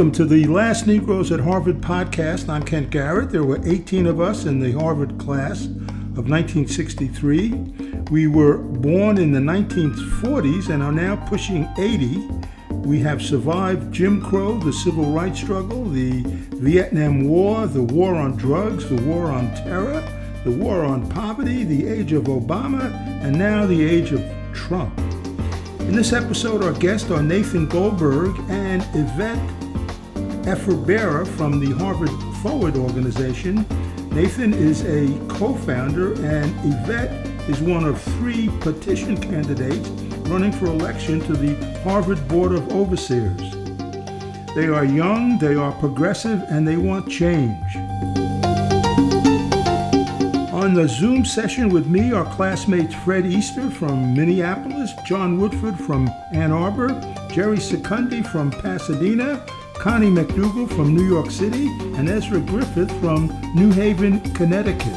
Welcome 0.00 0.12
to 0.12 0.24
the 0.24 0.46
Last 0.46 0.86
Negroes 0.86 1.30
at 1.30 1.40
Harvard 1.40 1.82
podcast. 1.82 2.48
I'm 2.48 2.62
Kent 2.62 2.88
Garrett. 2.88 3.28
There 3.28 3.44
were 3.44 3.60
18 3.68 4.06
of 4.06 4.18
us 4.18 4.46
in 4.46 4.58
the 4.58 4.72
Harvard 4.72 5.18
class 5.18 5.66
of 5.66 6.30
1963. 6.30 7.50
We 8.10 8.26
were 8.26 8.56
born 8.56 9.18
in 9.18 9.30
the 9.30 9.40
1940s 9.40 10.70
and 10.70 10.82
are 10.82 10.90
now 10.90 11.16
pushing 11.28 11.68
80. 11.78 12.16
We 12.76 12.98
have 13.00 13.20
survived 13.20 13.92
Jim 13.92 14.22
Crow, 14.22 14.56
the 14.56 14.72
civil 14.72 15.04
rights 15.04 15.42
struggle, 15.42 15.84
the 15.84 16.22
Vietnam 16.24 17.28
War, 17.28 17.66
the 17.66 17.82
war 17.82 18.14
on 18.14 18.38
drugs, 18.38 18.88
the 18.88 19.02
war 19.02 19.26
on 19.26 19.54
terror, 19.54 20.02
the 20.44 20.50
war 20.50 20.82
on 20.82 21.10
poverty, 21.10 21.62
the 21.64 21.86
age 21.86 22.14
of 22.14 22.24
Obama, 22.24 22.90
and 23.22 23.38
now 23.38 23.66
the 23.66 23.86
age 23.86 24.12
of 24.12 24.24
Trump. 24.54 24.98
In 25.80 25.92
this 25.94 26.14
episode, 26.14 26.64
our 26.64 26.72
guests 26.72 27.10
are 27.10 27.22
Nathan 27.22 27.68
Goldberg 27.68 28.34
and 28.48 28.82
Yvette 28.94 29.59
Efevbera 30.50 31.24
from 31.36 31.60
the 31.60 31.70
Harvard 31.78 32.10
Forward 32.42 32.76
organization. 32.76 33.64
Nathan 34.10 34.52
is 34.52 34.82
a 34.84 35.16
co 35.28 35.54
founder, 35.54 36.14
and 36.24 36.52
Yvette 36.64 37.12
is 37.48 37.60
one 37.60 37.84
of 37.84 38.02
three 38.18 38.48
petition 38.58 39.16
candidates 39.16 39.88
running 40.28 40.50
for 40.50 40.66
election 40.66 41.20
to 41.20 41.34
the 41.34 41.54
Harvard 41.84 42.26
Board 42.26 42.50
of 42.50 42.68
Overseers. 42.72 43.54
They 44.56 44.66
are 44.66 44.84
young, 44.84 45.38
they 45.38 45.54
are 45.54 45.70
progressive, 45.78 46.42
and 46.48 46.66
they 46.66 46.76
want 46.76 47.08
change. 47.08 47.76
On 50.52 50.74
the 50.74 50.88
Zoom 50.88 51.24
session 51.24 51.68
with 51.68 51.86
me 51.86 52.12
are 52.12 52.24
classmates 52.34 52.92
Fred 52.92 53.24
Easter 53.24 53.70
from 53.70 54.14
Minneapolis, 54.14 54.94
John 55.06 55.38
Woodford 55.38 55.78
from 55.78 56.10
Ann 56.32 56.50
Arbor, 56.50 56.88
Jerry 57.30 57.58
Secundi 57.58 58.26
from 58.26 58.50
Pasadena, 58.50 59.46
Connie 59.80 60.10
McDougal 60.10 60.68
from 60.68 60.94
New 60.94 61.08
York 61.08 61.30
City, 61.30 61.68
and 61.96 62.06
Ezra 62.06 62.38
Griffith 62.38 62.90
from 63.00 63.28
New 63.54 63.72
Haven, 63.72 64.20
Connecticut. 64.34 64.92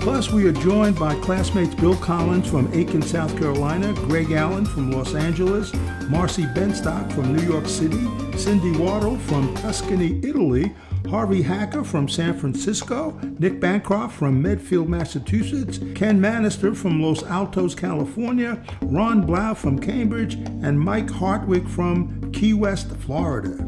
Plus, 0.00 0.32
we 0.32 0.48
are 0.48 0.52
joined 0.52 0.98
by 0.98 1.14
classmates 1.16 1.74
Bill 1.74 1.96
Collins 1.96 2.48
from 2.48 2.72
Aiken, 2.72 3.02
South 3.02 3.36
Carolina, 3.36 3.92
Greg 3.92 4.32
Allen 4.32 4.64
from 4.64 4.90
Los 4.90 5.14
Angeles, 5.14 5.74
Marcy 6.08 6.44
Benstock 6.44 7.12
from 7.12 7.36
New 7.36 7.42
York 7.42 7.66
City, 7.66 8.08
Cindy 8.38 8.72
Waddle 8.78 9.18
from 9.18 9.54
Tuscany, 9.56 10.18
Italy, 10.26 10.74
Harvey 11.10 11.42
Hacker 11.42 11.84
from 11.84 12.08
San 12.08 12.38
Francisco, 12.38 13.20
Nick 13.38 13.60
Bancroft 13.60 14.16
from 14.16 14.40
Medfield, 14.40 14.88
Massachusetts, 14.88 15.78
Ken 15.94 16.18
Manister 16.18 16.74
from 16.74 17.02
Los 17.02 17.22
Altos, 17.24 17.74
California, 17.74 18.64
Ron 18.80 19.26
Blau 19.26 19.52
from 19.52 19.78
Cambridge, 19.78 20.34
and 20.34 20.80
Mike 20.80 21.10
Hartwig 21.10 21.68
from 21.68 22.25
Key 22.36 22.52
West, 22.52 22.90
Florida. 22.98 23.66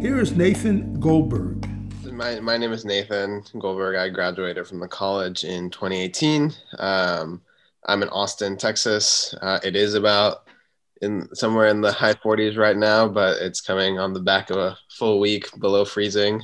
Here 0.00 0.18
is 0.18 0.32
Nathan 0.32 0.98
Goldberg. 0.98 1.68
My, 2.10 2.40
my 2.40 2.56
name 2.56 2.72
is 2.72 2.86
Nathan 2.86 3.42
Goldberg. 3.58 3.96
I 3.96 4.08
graduated 4.08 4.66
from 4.66 4.80
the 4.80 4.88
college 4.88 5.44
in 5.44 5.68
2018. 5.68 6.50
Um, 6.78 7.42
I'm 7.84 8.02
in 8.02 8.08
Austin, 8.08 8.56
Texas. 8.56 9.34
Uh, 9.42 9.60
it 9.62 9.76
is 9.76 9.92
about 9.92 10.48
in 11.02 11.28
somewhere 11.34 11.68
in 11.68 11.82
the 11.82 11.92
high 11.92 12.14
40s 12.14 12.56
right 12.56 12.78
now, 12.78 13.06
but 13.06 13.42
it's 13.42 13.60
coming 13.60 13.98
on 13.98 14.14
the 14.14 14.20
back 14.20 14.48
of 14.48 14.56
a 14.56 14.78
full 14.90 15.20
week 15.20 15.50
below 15.60 15.84
freezing 15.84 16.40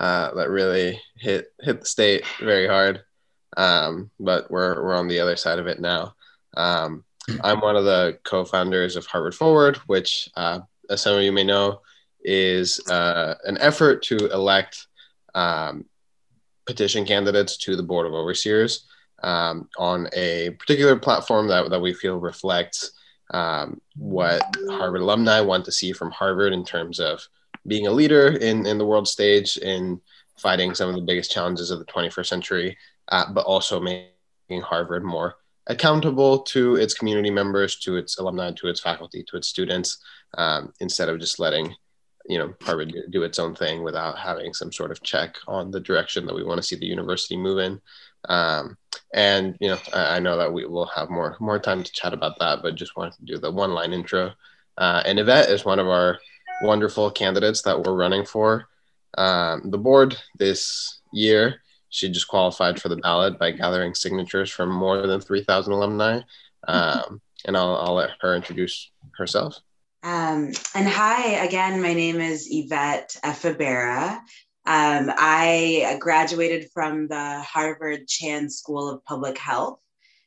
uh, 0.00 0.32
that 0.34 0.48
really 0.48 1.00
hit 1.16 1.52
hit 1.58 1.80
the 1.80 1.86
state 1.86 2.24
very 2.38 2.68
hard. 2.68 3.02
Um, 3.56 4.12
but 4.20 4.48
we're 4.48 4.80
we're 4.80 4.94
on 4.94 5.08
the 5.08 5.18
other 5.18 5.34
side 5.34 5.58
of 5.58 5.66
it 5.66 5.80
now. 5.80 6.14
Um, 6.56 7.02
I'm 7.42 7.60
one 7.60 7.76
of 7.76 7.84
the 7.84 8.18
co-founders 8.24 8.96
of 8.96 9.06
Harvard 9.06 9.34
Forward, 9.34 9.76
which, 9.86 10.28
uh, 10.36 10.60
as 10.90 11.00
some 11.00 11.16
of 11.16 11.22
you 11.22 11.32
may 11.32 11.44
know, 11.44 11.80
is 12.22 12.80
uh, 12.88 13.34
an 13.44 13.56
effort 13.58 14.02
to 14.02 14.16
elect 14.32 14.86
um, 15.34 15.86
petition 16.66 17.06
candidates 17.06 17.56
to 17.58 17.76
the 17.76 17.82
Board 17.82 18.06
of 18.06 18.12
Overseers 18.12 18.86
um, 19.22 19.68
on 19.78 20.08
a 20.14 20.50
particular 20.58 20.96
platform 20.96 21.48
that, 21.48 21.70
that 21.70 21.80
we 21.80 21.94
feel 21.94 22.18
reflects 22.18 22.92
um, 23.32 23.80
what 23.96 24.42
Harvard 24.70 25.02
alumni 25.02 25.40
want 25.40 25.64
to 25.64 25.72
see 25.72 25.92
from 25.92 26.10
Harvard 26.10 26.52
in 26.52 26.64
terms 26.64 26.98
of 26.98 27.26
being 27.66 27.86
a 27.86 27.92
leader 27.92 28.28
in, 28.28 28.66
in 28.66 28.78
the 28.78 28.86
world 28.86 29.06
stage 29.06 29.56
in 29.58 30.00
fighting 30.36 30.74
some 30.74 30.88
of 30.88 30.94
the 30.94 31.02
biggest 31.02 31.30
challenges 31.30 31.70
of 31.70 31.78
the 31.78 31.84
21st 31.84 32.26
century, 32.26 32.78
uh, 33.08 33.30
but 33.32 33.44
also 33.44 33.78
making 33.78 34.62
Harvard 34.62 35.04
more 35.04 35.36
accountable 35.66 36.40
to 36.40 36.76
its 36.76 36.94
community 36.94 37.30
members, 37.30 37.78
to 37.80 37.96
its 37.96 38.18
alumni, 38.18 38.52
to 38.52 38.68
its 38.68 38.80
faculty, 38.80 39.24
to 39.28 39.36
its 39.36 39.48
students, 39.48 39.98
um, 40.36 40.72
instead 40.80 41.08
of 41.08 41.20
just 41.20 41.38
letting 41.38 41.74
you 42.26 42.38
know 42.38 42.52
Harvard 42.62 42.94
do 43.10 43.22
its 43.22 43.38
own 43.38 43.54
thing 43.54 43.82
without 43.82 44.18
having 44.18 44.52
some 44.52 44.72
sort 44.72 44.90
of 44.90 45.02
check 45.02 45.36
on 45.48 45.70
the 45.70 45.80
direction 45.80 46.26
that 46.26 46.34
we 46.34 46.44
want 46.44 46.58
to 46.58 46.62
see 46.62 46.76
the 46.76 46.86
university 46.86 47.36
move 47.36 47.58
in. 47.58 47.80
Um, 48.28 48.76
and 49.14 49.56
you 49.60 49.68
know, 49.68 49.78
I, 49.94 50.16
I, 50.16 50.18
know 50.18 50.36
that 50.36 50.52
we 50.52 50.66
will 50.66 50.86
have 50.86 51.08
more 51.08 51.36
more 51.40 51.58
time 51.58 51.82
to 51.82 51.92
chat 51.92 52.12
about 52.12 52.38
that, 52.38 52.60
but 52.62 52.74
just 52.74 52.96
wanted 52.96 53.14
to 53.14 53.24
do 53.24 53.38
the 53.38 53.50
one 53.50 53.72
line 53.72 53.92
intro. 53.92 54.32
Uh, 54.76 55.02
and 55.04 55.18
Yvette 55.18 55.50
is 55.50 55.64
one 55.64 55.78
of 55.78 55.88
our 55.88 56.18
wonderful 56.62 57.10
candidates 57.10 57.62
that 57.62 57.82
we're 57.82 57.94
running 57.94 58.24
for 58.24 58.66
um, 59.18 59.70
the 59.70 59.78
board 59.78 60.16
this 60.38 61.00
year. 61.12 61.60
She 61.90 62.08
just 62.08 62.28
qualified 62.28 62.80
for 62.80 62.88
the 62.88 62.96
ballot 62.96 63.38
by 63.38 63.50
gathering 63.50 63.94
signatures 63.94 64.50
from 64.50 64.70
more 64.70 65.06
than 65.06 65.20
3,000 65.20 65.72
alumni. 65.72 66.20
Um, 66.66 67.20
and 67.44 67.56
I'll, 67.56 67.76
I'll 67.76 67.94
let 67.94 68.10
her 68.20 68.34
introduce 68.34 68.90
herself. 69.16 69.58
Um, 70.02 70.52
and 70.74 70.88
hi, 70.88 71.44
again, 71.44 71.82
my 71.82 71.92
name 71.92 72.20
is 72.20 72.48
Yvette 72.50 73.16
Efevbera. 73.22 74.20
Um, 74.66 75.10
I 75.16 75.96
graduated 76.00 76.70
from 76.72 77.08
the 77.08 77.40
Harvard 77.40 78.06
Chan 78.06 78.50
School 78.50 78.88
of 78.88 79.04
Public 79.04 79.36
Health 79.36 79.80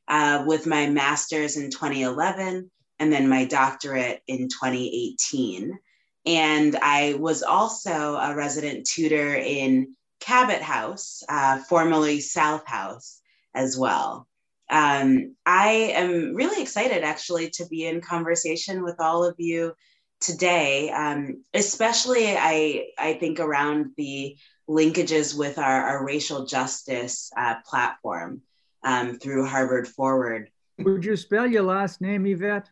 uh, 0.07 0.43
with 0.45 0.67
my 0.67 0.89
master's 0.89 1.57
in 1.57 1.71
2011 1.71 2.69
and 2.99 3.13
then 3.13 3.29
my 3.29 3.45
doctorate 3.45 4.21
in 4.27 4.49
2018. 4.49 5.79
And 6.25 6.75
I 6.81 7.15
was 7.15 7.43
also 7.43 8.15
a 8.15 8.35
resident 8.35 8.85
tutor 8.85 9.35
in 9.35 9.95
Cabot 10.23 10.61
House, 10.61 11.21
uh, 11.27 11.59
formerly 11.59 12.21
South 12.21 12.65
House, 12.65 13.19
as 13.53 13.77
well. 13.77 14.25
Um, 14.69 15.35
I 15.45 15.91
am 15.95 16.33
really 16.33 16.61
excited 16.61 17.03
actually 17.03 17.49
to 17.51 17.65
be 17.67 17.85
in 17.85 17.99
conversation 17.99 18.83
with 18.83 18.95
all 18.99 19.25
of 19.25 19.35
you 19.37 19.73
today, 20.21 20.89
um, 20.91 21.43
especially 21.53 22.35
I, 22.37 22.85
I 22.97 23.13
think 23.15 23.41
around 23.41 23.91
the 23.97 24.37
linkages 24.69 25.37
with 25.37 25.59
our, 25.59 25.83
our 25.83 26.05
racial 26.05 26.45
justice 26.45 27.29
uh, 27.37 27.55
platform 27.65 28.41
um, 28.83 29.19
through 29.19 29.45
Harvard 29.45 29.89
Forward. 29.89 30.49
Would 30.79 31.03
you 31.03 31.17
spell 31.17 31.45
your 31.45 31.63
last 31.63 31.99
name, 31.99 32.25
Yvette? 32.25 32.69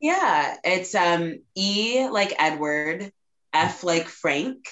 yeah, 0.00 0.56
it's 0.64 0.94
um 0.94 1.38
E 1.54 2.08
like 2.08 2.34
Edward, 2.38 3.12
F 3.52 3.84
like 3.84 4.08
Frank, 4.08 4.68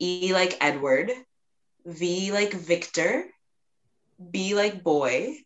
E 0.00 0.32
like 0.32 0.56
Edward, 0.60 1.10
V 1.84 2.32
like 2.32 2.52
Victor, 2.52 3.24
B 4.30 4.54
like 4.54 4.82
boy, 4.82 5.36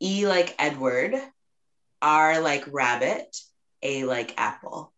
E 0.00 0.26
like 0.26 0.54
Edward, 0.58 1.14
R 2.02 2.40
like 2.40 2.64
rabbit, 2.72 3.36
A 3.82 4.04
like 4.04 4.34
apple. 4.36 4.92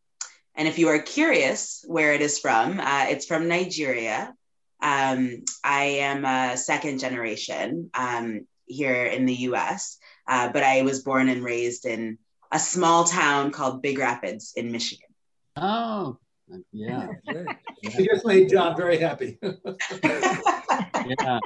And 0.55 0.67
if 0.67 0.78
you 0.78 0.89
are 0.89 0.99
curious 0.99 1.84
where 1.87 2.12
it 2.12 2.21
is 2.21 2.41
from, 2.41 2.81
uh, 2.81 3.07
it's 3.09 3.27
from 3.27 3.47
Nigeria. 3.47 4.34
Um, 4.83 5.45
I 5.62 5.84
am 6.01 6.25
a 6.25 6.57
second 6.57 6.98
generation 6.98 7.91
um, 7.95 8.47
here 8.66 9.04
in 9.04 9.25
the 9.25 9.34
US, 9.51 9.98
uh, 10.27 10.51
but 10.53 10.65
I 10.65 10.83
was 10.83 11.03
born 11.03 11.28
and 11.28 11.45
raised 11.45 11.87
in 11.87 12.19
a 12.51 12.59
small 12.59 13.04
town 13.04 13.51
called 13.51 13.83
Big 13.83 13.98
Rapids 13.98 14.53
in 14.57 14.72
Michigan. 14.72 15.09
Oh, 15.57 16.19
yeah. 16.72 17.09
you 17.83 18.06
just 18.06 18.27
made 18.27 18.48
John 18.48 18.77
very 18.77 18.98
happy. 18.98 19.39
yeah. 20.03 21.39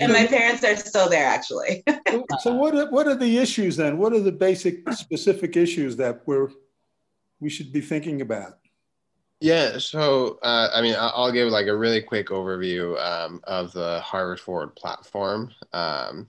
And 0.00 0.12
my 0.12 0.26
parents 0.26 0.62
are 0.64 0.76
still 0.76 1.08
there, 1.08 1.26
actually. 1.26 1.82
so, 2.40 2.54
what 2.54 2.74
are, 2.74 2.90
what 2.90 3.06
are 3.06 3.14
the 3.14 3.38
issues 3.38 3.76
then? 3.76 3.98
What 3.98 4.12
are 4.12 4.20
the 4.20 4.32
basic, 4.32 4.92
specific 4.92 5.56
issues 5.56 5.96
that 5.96 6.22
we're 6.26 6.48
we 7.40 7.50
should 7.50 7.72
be 7.72 7.80
thinking 7.80 8.20
about? 8.20 8.58
Yeah, 9.40 9.78
so 9.78 10.38
uh, 10.42 10.70
I 10.72 10.80
mean, 10.80 10.94
I'll 10.98 11.32
give 11.32 11.48
like 11.48 11.66
a 11.66 11.76
really 11.76 12.02
quick 12.02 12.28
overview 12.28 12.98
um, 13.00 13.40
of 13.44 13.72
the 13.72 14.00
Harvard 14.00 14.40
Forward 14.40 14.74
platform. 14.76 15.52
Um, 15.72 16.28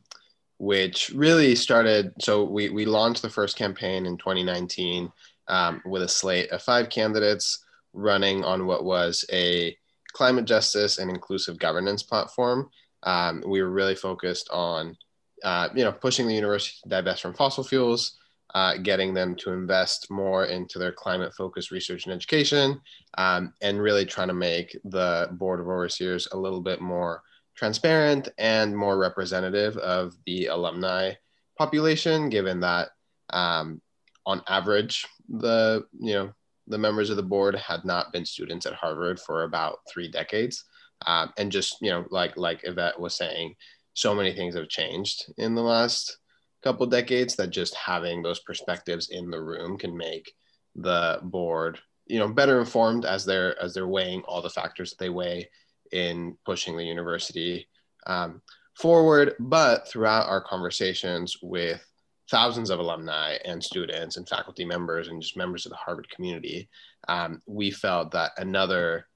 which 0.59 1.11
really 1.13 1.55
started. 1.55 2.13
So 2.19 2.43
we, 2.43 2.69
we 2.69 2.85
launched 2.85 3.21
the 3.21 3.29
first 3.29 3.57
campaign 3.57 4.05
in 4.05 4.17
2019 4.17 5.11
um, 5.47 5.81
with 5.85 6.01
a 6.01 6.07
slate 6.07 6.49
of 6.49 6.61
five 6.61 6.89
candidates 6.89 7.63
running 7.97 8.45
on 8.45 8.67
what 8.67 8.85
was 8.85 9.25
a 9.31 9.75
climate 10.13 10.45
justice 10.45 10.99
and 10.99 11.09
inclusive 11.09 11.59
governance 11.59 12.03
platform. 12.03 12.69
Um, 13.03 13.43
we 13.45 13.61
were 13.61 13.69
really 13.69 13.95
focused 13.95 14.49
on, 14.51 14.95
uh, 15.43 15.69
you 15.75 15.83
know, 15.83 15.91
pushing 15.91 16.27
the 16.27 16.35
university 16.35 16.77
to 16.83 16.89
divest 16.89 17.21
from 17.21 17.33
fossil 17.33 17.63
fuels, 17.63 18.17
uh, 18.55 18.77
getting 18.77 19.13
them 19.13 19.35
to 19.35 19.51
invest 19.51 20.09
more 20.09 20.45
into 20.45 20.79
their 20.79 20.91
climate 20.91 21.33
focused 21.35 21.71
research 21.71 22.05
and 22.05 22.13
education, 22.13 22.79
um, 23.17 23.53
and 23.61 23.81
really 23.81 24.05
trying 24.05 24.29
to 24.29 24.33
make 24.33 24.77
the 24.85 25.27
Board 25.31 25.59
of 25.59 25.67
Overseers 25.67 26.27
a 26.31 26.37
little 26.37 26.61
bit 26.61 26.81
more 26.81 27.21
transparent 27.55 28.29
and 28.37 28.75
more 28.75 28.97
representative 28.97 29.77
of 29.77 30.13
the 30.25 30.45
alumni 30.47 31.13
population, 31.57 32.29
given 32.29 32.59
that 32.59 32.89
um, 33.31 33.81
on 34.25 34.41
average, 34.47 35.07
the 35.29 35.83
you 35.99 36.13
know 36.13 36.33
the 36.67 36.77
members 36.77 37.09
of 37.09 37.17
the 37.17 37.23
board 37.23 37.55
had 37.55 37.85
not 37.85 38.11
been 38.11 38.25
students 38.25 38.65
at 38.65 38.73
Harvard 38.73 39.19
for 39.19 39.43
about 39.43 39.79
three 39.91 40.09
decades, 40.09 40.65
um, 41.05 41.31
and 41.37 41.51
just 41.51 41.77
you 41.81 41.89
know 41.89 42.05
like 42.09 42.37
like 42.37 42.61
Yvette 42.63 42.99
was 42.99 43.15
saying, 43.15 43.55
so 43.93 44.13
many 44.13 44.33
things 44.33 44.55
have 44.55 44.69
changed 44.69 45.31
in 45.37 45.55
the 45.55 45.61
last 45.61 46.17
couple 46.63 46.85
decades 46.85 47.35
that 47.35 47.49
just 47.49 47.75
having 47.75 48.21
those 48.21 48.39
perspectives 48.39 49.09
in 49.09 49.29
the 49.29 49.41
room 49.41 49.77
can 49.77 49.95
make 49.95 50.31
the 50.75 51.19
board 51.23 51.79
you 52.07 52.19
know 52.19 52.27
better 52.27 52.59
informed 52.59 53.05
as 53.05 53.25
they're 53.25 53.59
as 53.61 53.73
they're 53.73 53.87
weighing 53.87 54.21
all 54.23 54.41
the 54.41 54.49
factors 54.49 54.91
that 54.91 54.99
they 54.99 55.09
weigh 55.09 55.49
in 55.91 56.37
pushing 56.45 56.75
the 56.75 56.83
university 56.83 57.67
um, 58.07 58.41
forward. 58.75 59.35
But 59.39 59.87
throughout 59.87 60.27
our 60.27 60.41
conversations 60.41 61.37
with 61.41 61.85
thousands 62.29 62.69
of 62.69 62.79
alumni 62.79 63.37
and 63.45 63.63
students 63.63 64.17
and 64.17 64.27
faculty 64.27 64.65
members 64.65 65.07
and 65.07 65.21
just 65.21 65.37
members 65.37 65.65
of 65.65 65.71
the 65.71 65.77
harvard 65.77 66.09
community 66.09 66.69
um, 67.07 67.41
we 67.45 67.71
felt 67.71 68.11
that 68.11 68.31
another 68.37 69.07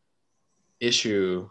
issue 0.79 1.49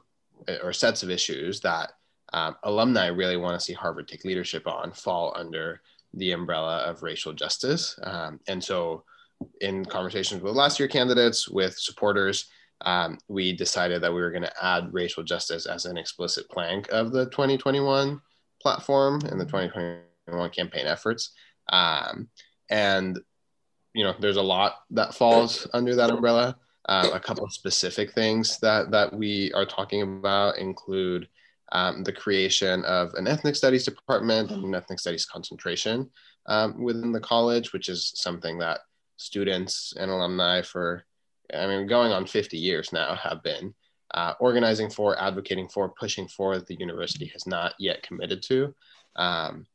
or 0.63 0.73
sets 0.73 1.03
of 1.03 1.11
issues 1.11 1.61
that 1.61 1.93
um, 2.33 2.57
alumni 2.63 3.07
really 3.07 3.37
want 3.37 3.59
to 3.59 3.65
see 3.65 3.73
Harvard 3.73 4.09
take 4.09 4.25
leadership 4.25 4.67
on 4.67 4.93
fall 4.93 5.33
under 5.37 5.81
the 6.15 6.33
umbrella 6.33 6.79
of 6.79 7.03
racial 7.03 7.33
justice. 7.33 7.99
Um, 8.03 8.41
and 8.49 8.63
so, 8.63 9.05
in 9.61 9.85
conversations 9.85 10.43
with 10.43 10.55
last 10.55 10.79
year 10.79 10.89
candidates, 10.89 11.49
with 11.49 11.79
supporters, 11.79 12.47
um, 12.83 13.19
we 13.29 13.55
decided 13.55 14.03
that 14.03 14.13
we 14.13 14.21
were 14.21 14.31
going 14.31 14.43
to 14.43 14.65
add 14.65 14.93
racial 14.93 15.23
justice 15.23 15.67
as 15.67 15.87
an 15.87 15.97
explicit 15.97 16.49
plank 16.51 16.89
of 16.91 17.11
the 17.13 17.27
2021 17.27 18.21
platform 18.61 19.21
and 19.27 19.41
the 19.41 19.47
2021 19.47 20.51
campaign 20.51 20.87
efforts. 20.87 21.33
Um, 21.69 22.29
and 22.69 23.19
you 23.95 24.05
know, 24.05 24.15
there's 24.21 24.37
a 24.37 24.43
lot 24.43 24.83
that 24.91 25.15
falls 25.15 25.67
under 25.73 25.95
that 25.97 26.11
umbrella. 26.11 26.57
Uh, 26.89 27.11
a 27.13 27.21
couple 27.21 27.45
of 27.45 27.53
specific 27.53 28.13
things 28.13 28.59
that 28.61 28.91
that 28.91 29.13
we 29.13 29.53
are 29.53 29.67
talking 29.67 30.03
about 30.03 30.59
include 30.59 31.29
um, 31.73 32.03
the 32.03 32.13
creation 32.13 32.85
of 32.85 33.15
an 33.15 33.29
ethnic 33.29 33.55
studies 33.55 33.85
department 33.85 34.51
and 34.51 34.65
an 34.65 34.75
ethnic 34.75 34.99
studies 34.99 35.25
concentration 35.25 36.11
um, 36.47 36.83
within 36.83 37.13
the 37.13 37.21
college, 37.21 37.73
which 37.73 37.89
is 37.89 38.13
something 38.17 38.59
that 38.59 38.81
students 39.17 39.93
and 39.97 40.11
alumni 40.11 40.63
for, 40.63 41.05
I 41.55 41.67
mean, 41.67 41.87
going 41.87 42.13
on 42.13 42.27
50 42.27 42.57
years 42.57 42.93
now 42.93 43.15
have 43.15 43.43
been 43.43 43.75
uh, 44.15 44.35
organizing 44.41 44.91
for, 44.91 45.21
advocating 45.21 45.69
for, 45.69 45.91
pushing 45.91 46.27
for 46.27 46.57
that 46.57 46.67
the 46.67 46.79
university 46.79 47.27
has 47.27 47.47
not 47.47 47.75
yet 47.79 48.03
committed 48.03 48.43
to. 48.45 48.75
Um, 49.17 49.67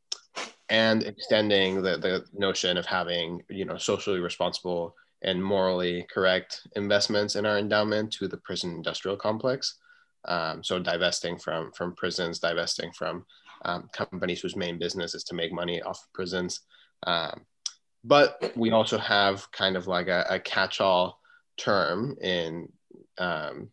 and 0.70 1.04
extending 1.04 1.82
the, 1.82 1.98
the 1.98 2.26
notion 2.34 2.78
of 2.78 2.86
having, 2.86 3.42
you 3.50 3.66
know, 3.66 3.78
socially 3.78 4.20
responsible 4.20 4.96
and 5.22 5.44
morally 5.44 6.06
correct 6.14 6.68
investments 6.76 7.36
in 7.36 7.46
our 7.46 7.58
endowment 7.58 8.12
to 8.14 8.28
the 8.28 8.38
prison 8.38 8.72
industrial 8.72 9.18
complex. 9.18 9.76
Um, 10.28 10.64
so 10.64 10.80
divesting 10.80 11.38
from 11.38 11.72
from 11.72 11.96
prisons, 11.96 12.40
divesting 12.40 12.92
from 12.92 13.26
um, 13.64 13.90
companies 13.94 14.42
whose 14.42 14.56
main 14.56 14.80
business 14.80 15.14
is 15.14 15.24
to 15.26 15.36
make 15.36 15.54
money 15.54 15.82
off 15.82 16.04
of 16.04 16.14
prisons. 16.14 16.62
Um, 17.06 17.46
but 18.04 18.52
we 18.56 18.72
also 18.72 18.98
have 18.98 19.52
kind 19.52 19.76
of 19.76 19.88
like 19.88 20.08
a, 20.08 20.26
a 20.30 20.40
catch-all 20.40 21.20
term 21.58 22.18
in 22.22 22.72
um, 23.18 23.70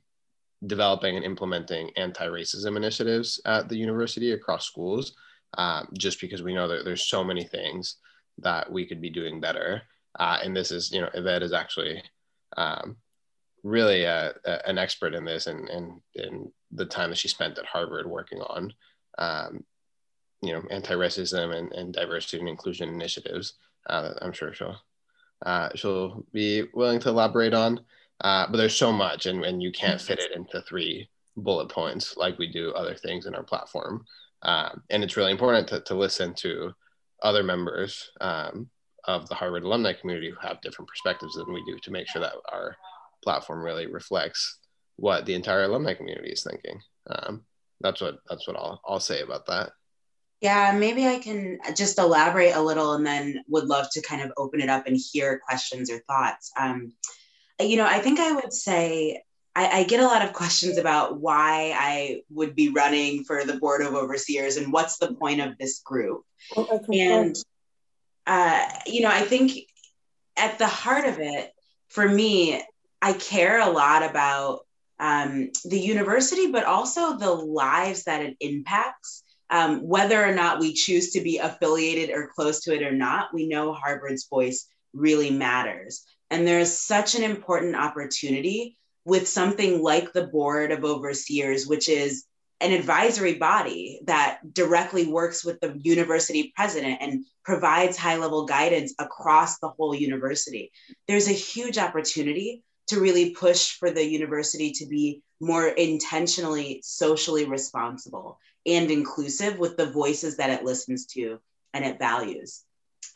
developing 0.66 1.16
and 1.16 1.24
implementing 1.24 1.90
anti-racism 1.96 2.76
initiatives 2.76 3.40
at 3.44 3.68
the 3.68 3.76
university 3.76 4.32
across 4.32 4.66
schools, 4.66 5.14
um, 5.58 5.88
just 5.98 6.20
because 6.20 6.42
we 6.42 6.54
know 6.54 6.68
that 6.68 6.84
there's 6.84 7.08
so 7.08 7.22
many 7.22 7.44
things 7.44 7.96
that 8.38 8.70
we 8.70 8.86
could 8.86 9.00
be 9.00 9.10
doing 9.10 9.40
better. 9.40 9.82
Uh, 10.18 10.38
and 10.42 10.56
this 10.56 10.70
is, 10.70 10.90
you 10.92 11.00
know, 11.00 11.08
Yvette 11.14 11.42
is 11.42 11.52
actually 11.52 12.02
um, 12.56 12.96
really 13.62 14.04
a, 14.04 14.34
a, 14.44 14.68
an 14.68 14.78
expert 14.78 15.14
in 15.14 15.24
this 15.24 15.46
and, 15.46 15.68
and, 15.68 16.00
and 16.16 16.50
the 16.70 16.86
time 16.86 17.10
that 17.10 17.18
she 17.18 17.28
spent 17.28 17.58
at 17.58 17.66
Harvard 17.66 18.06
working 18.06 18.40
on, 18.40 18.72
um, 19.18 19.64
you 20.42 20.52
know, 20.52 20.62
anti-racism 20.70 21.54
and, 21.54 21.72
and 21.72 21.92
diversity 21.94 22.38
and 22.38 22.48
inclusion 22.48 22.88
initiatives. 22.88 23.54
Uh, 23.88 24.12
I'm 24.20 24.32
sure 24.32 24.52
she'll, 24.52 24.76
uh, 25.46 25.70
she'll 25.74 26.24
be 26.32 26.64
willing 26.74 27.00
to 27.00 27.08
elaborate 27.08 27.54
on, 27.54 27.80
uh, 28.20 28.46
but 28.50 28.56
there's 28.56 28.76
so 28.76 28.92
much 28.92 29.26
and, 29.26 29.44
and 29.44 29.62
you 29.62 29.72
can't 29.72 30.00
fit 30.00 30.18
it 30.18 30.32
into 30.34 30.62
three 30.62 31.08
bullet 31.36 31.68
points 31.68 32.16
like 32.16 32.38
we 32.38 32.52
do 32.52 32.72
other 32.72 32.94
things 32.94 33.26
in 33.26 33.34
our 33.34 33.42
platform. 33.42 34.04
Um, 34.42 34.82
and 34.90 35.04
it's 35.04 35.16
really 35.16 35.30
important 35.30 35.68
to, 35.68 35.80
to 35.80 35.94
listen 35.94 36.34
to 36.34 36.72
other 37.22 37.42
members 37.42 38.10
um, 38.20 38.68
of 39.04 39.28
the 39.28 39.34
Harvard 39.34 39.64
alumni 39.64 39.92
community 39.92 40.30
who 40.30 40.46
have 40.46 40.60
different 40.60 40.88
perspectives 40.88 41.34
than 41.34 41.52
we 41.52 41.62
do 41.64 41.78
to 41.78 41.90
make 41.90 42.08
sure 42.08 42.20
that 42.20 42.34
our 42.52 42.76
platform 43.22 43.62
really 43.62 43.86
reflects 43.86 44.58
what 44.96 45.26
the 45.26 45.34
entire 45.34 45.64
alumni 45.64 45.94
community 45.94 46.30
is 46.30 46.42
thinking. 46.42 46.80
Um, 47.08 47.44
that's 47.80 48.00
what 48.00 48.18
that's 48.28 48.46
what 48.46 48.56
I'll 48.56 48.80
I'll 48.86 49.00
say 49.00 49.22
about 49.22 49.46
that. 49.46 49.70
Yeah, 50.40 50.74
maybe 50.76 51.06
I 51.06 51.18
can 51.18 51.58
just 51.76 51.98
elaborate 51.98 52.54
a 52.54 52.62
little, 52.62 52.94
and 52.94 53.06
then 53.06 53.42
would 53.48 53.66
love 53.66 53.86
to 53.92 54.02
kind 54.02 54.22
of 54.22 54.32
open 54.36 54.60
it 54.60 54.68
up 54.68 54.86
and 54.86 54.98
hear 55.12 55.40
questions 55.44 55.90
or 55.90 56.00
thoughts. 56.00 56.50
Um, 56.58 56.92
you 57.60 57.76
know, 57.76 57.86
I 57.86 58.00
think 58.00 58.18
I 58.18 58.32
would 58.32 58.52
say 58.52 59.22
I, 59.54 59.80
I, 59.80 59.84
get 59.84 60.00
a 60.00 60.06
lot 60.06 60.24
of 60.24 60.32
questions 60.32 60.78
about 60.78 61.20
why 61.20 61.74
I 61.76 62.22
would 62.30 62.54
be 62.54 62.70
running 62.70 63.24
for 63.24 63.44
the 63.44 63.58
board 63.58 63.82
of 63.82 63.94
overseers 63.94 64.56
and 64.56 64.72
what's 64.72 64.96
the 64.98 65.14
point 65.14 65.40
of 65.40 65.58
this 65.58 65.80
group. 65.80 66.24
and 66.90 67.36
uh, 68.26 68.66
you 68.86 69.02
know, 69.02 69.10
I 69.10 69.22
think 69.22 69.52
at 70.36 70.58
the 70.58 70.66
heart 70.66 71.06
of 71.06 71.18
it, 71.18 71.52
for 71.88 72.08
me, 72.08 72.62
I 73.00 73.12
care 73.12 73.60
a 73.60 73.70
lot 73.70 74.02
about 74.08 74.60
um, 74.98 75.50
the 75.64 75.80
university, 75.80 76.50
but 76.50 76.64
also 76.64 77.18
the 77.18 77.30
lives 77.30 78.04
that 78.04 78.22
it 78.22 78.36
impacts. 78.40 79.24
Um, 79.50 79.80
whether 79.86 80.24
or 80.24 80.34
not 80.34 80.60
we 80.60 80.72
choose 80.72 81.10
to 81.10 81.20
be 81.20 81.36
affiliated 81.38 82.10
or 82.10 82.30
close 82.34 82.60
to 82.60 82.74
it 82.74 82.82
or 82.82 82.92
not, 82.92 83.34
we 83.34 83.48
know 83.48 83.74
Harvard's 83.74 84.26
voice 84.28 84.66
really 84.94 85.30
matters. 85.30 86.06
And 86.30 86.46
there's 86.46 86.78
such 86.78 87.14
an 87.14 87.22
important 87.22 87.76
opportunity 87.76 88.78
with 89.04 89.28
something 89.28 89.82
like 89.82 90.12
the 90.12 90.26
Board 90.26 90.72
of 90.72 90.84
Overseers, 90.84 91.66
which 91.66 91.88
is 91.88 92.24
an 92.60 92.72
advisory 92.72 93.34
body 93.34 94.00
that 94.04 94.38
directly 94.54 95.06
works 95.06 95.44
with 95.44 95.60
the 95.60 95.76
university 95.82 96.52
president 96.54 96.98
and 97.00 97.24
provides 97.44 97.96
high 97.96 98.16
level 98.16 98.46
guidance 98.46 98.94
across 99.00 99.58
the 99.58 99.68
whole 99.68 99.94
university. 99.94 100.70
There's 101.08 101.28
a 101.28 101.32
huge 101.32 101.76
opportunity 101.76 102.62
to 102.86 103.00
really 103.00 103.30
push 103.30 103.72
for 103.72 103.90
the 103.90 104.04
university 104.04 104.70
to 104.72 104.86
be 104.86 105.22
more 105.40 105.66
intentionally 105.66 106.80
socially 106.84 107.46
responsible 107.46 108.38
and 108.64 108.92
inclusive 108.92 109.58
with 109.58 109.76
the 109.76 109.90
voices 109.90 110.36
that 110.36 110.50
it 110.50 110.64
listens 110.64 111.06
to 111.06 111.40
and 111.74 111.84
it 111.84 111.98
values. 111.98 112.62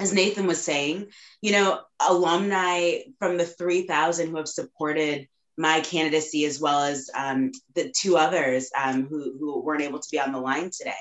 As 0.00 0.12
Nathan 0.12 0.46
was 0.46 0.62
saying, 0.62 1.06
you 1.40 1.52
know, 1.52 1.80
alumni 2.06 2.98
from 3.20 3.36
the 3.36 3.46
3,000 3.46 4.28
who 4.28 4.36
have 4.36 4.48
supported 4.48 5.28
my 5.56 5.80
candidacy, 5.80 6.44
as 6.44 6.60
well 6.60 6.82
as 6.82 7.10
um, 7.14 7.52
the 7.74 7.90
two 7.96 8.16
others 8.16 8.70
um, 8.76 9.06
who, 9.06 9.36
who 9.38 9.60
weren't 9.60 9.82
able 9.82 9.98
to 9.98 10.08
be 10.10 10.20
on 10.20 10.32
the 10.32 10.38
line 10.38 10.70
today, 10.70 10.92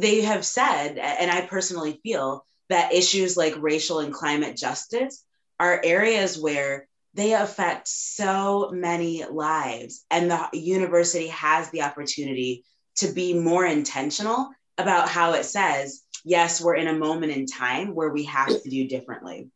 they 0.00 0.22
have 0.22 0.44
said, 0.44 0.98
and 0.98 1.30
I 1.30 1.42
personally 1.42 2.00
feel, 2.02 2.44
that 2.68 2.92
issues 2.92 3.36
like 3.36 3.54
racial 3.58 4.00
and 4.00 4.12
climate 4.12 4.56
justice 4.56 5.24
are 5.60 5.80
areas 5.84 6.38
where 6.38 6.88
they 7.14 7.32
affect 7.32 7.88
so 7.88 8.70
many 8.72 9.24
lives. 9.24 10.04
And 10.10 10.30
the 10.30 10.48
university 10.52 11.28
has 11.28 11.70
the 11.70 11.82
opportunity 11.82 12.64
to 12.96 13.12
be 13.12 13.34
more 13.34 13.64
intentional 13.64 14.50
about 14.78 15.08
how 15.08 15.32
it 15.34 15.44
says, 15.44 16.02
yes, 16.24 16.60
we're 16.60 16.74
in 16.74 16.88
a 16.88 16.98
moment 16.98 17.32
in 17.32 17.46
time 17.46 17.94
where 17.94 18.10
we 18.10 18.24
have 18.24 18.48
to 18.48 18.68
do 18.68 18.88
differently. 18.88 19.48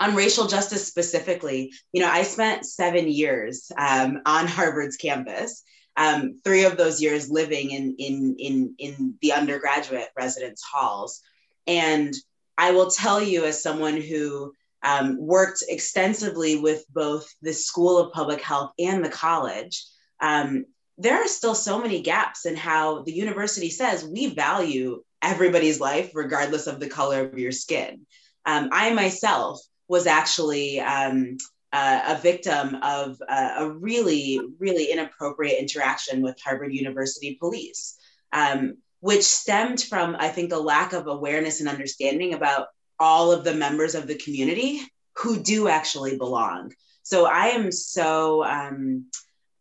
On 0.00 0.14
racial 0.14 0.46
justice 0.46 0.86
specifically, 0.86 1.72
you 1.92 2.00
know, 2.00 2.10
I 2.10 2.22
spent 2.22 2.66
seven 2.66 3.08
years 3.08 3.70
um, 3.76 4.20
on 4.26 4.46
Harvard's 4.46 4.96
campus. 4.96 5.62
Um, 5.96 6.40
three 6.42 6.64
of 6.64 6.76
those 6.76 7.00
years 7.00 7.30
living 7.30 7.70
in, 7.70 7.94
in, 7.98 8.36
in, 8.38 8.74
in 8.78 9.14
the 9.22 9.32
undergraduate 9.32 10.08
residence 10.16 10.60
halls. 10.62 11.20
And 11.68 12.12
I 12.58 12.72
will 12.72 12.90
tell 12.90 13.22
you, 13.22 13.44
as 13.44 13.62
someone 13.62 14.00
who 14.00 14.52
um, 14.84 15.16
worked 15.18 15.64
extensively 15.66 16.56
with 16.56 16.84
both 16.90 17.34
the 17.40 17.54
School 17.54 17.98
of 17.98 18.12
Public 18.12 18.42
Health 18.42 18.72
and 18.78 19.02
the 19.02 19.08
college. 19.08 19.84
Um, 20.20 20.66
there 20.98 21.16
are 21.16 21.26
still 21.26 21.54
so 21.54 21.80
many 21.80 22.02
gaps 22.02 22.46
in 22.46 22.54
how 22.54 23.02
the 23.02 23.12
university 23.12 23.70
says 23.70 24.04
we 24.04 24.26
value 24.26 25.02
everybody's 25.22 25.80
life, 25.80 26.10
regardless 26.14 26.66
of 26.66 26.78
the 26.78 26.88
color 26.88 27.24
of 27.24 27.38
your 27.38 27.50
skin. 27.50 28.06
Um, 28.44 28.68
I 28.70 28.92
myself 28.92 29.60
was 29.88 30.06
actually 30.06 30.80
um, 30.80 31.36
uh, 31.72 32.16
a 32.16 32.18
victim 32.20 32.76
of 32.82 33.20
uh, 33.28 33.54
a 33.58 33.68
really, 33.68 34.40
really 34.58 34.90
inappropriate 34.90 35.58
interaction 35.58 36.22
with 36.22 36.40
Harvard 36.40 36.72
University 36.72 37.36
police, 37.40 37.96
um, 38.32 38.76
which 39.00 39.24
stemmed 39.24 39.82
from, 39.82 40.16
I 40.18 40.28
think, 40.28 40.52
a 40.52 40.56
lack 40.56 40.92
of 40.92 41.06
awareness 41.06 41.60
and 41.60 41.68
understanding 41.68 42.32
about 42.34 42.68
all 42.98 43.32
of 43.32 43.44
the 43.44 43.54
members 43.54 43.94
of 43.94 44.06
the 44.06 44.14
community 44.14 44.80
who 45.16 45.38
do 45.38 45.68
actually 45.68 46.16
belong. 46.16 46.72
So 47.02 47.26
I 47.26 47.48
am 47.48 47.70
so, 47.70 48.44
um, 48.44 49.06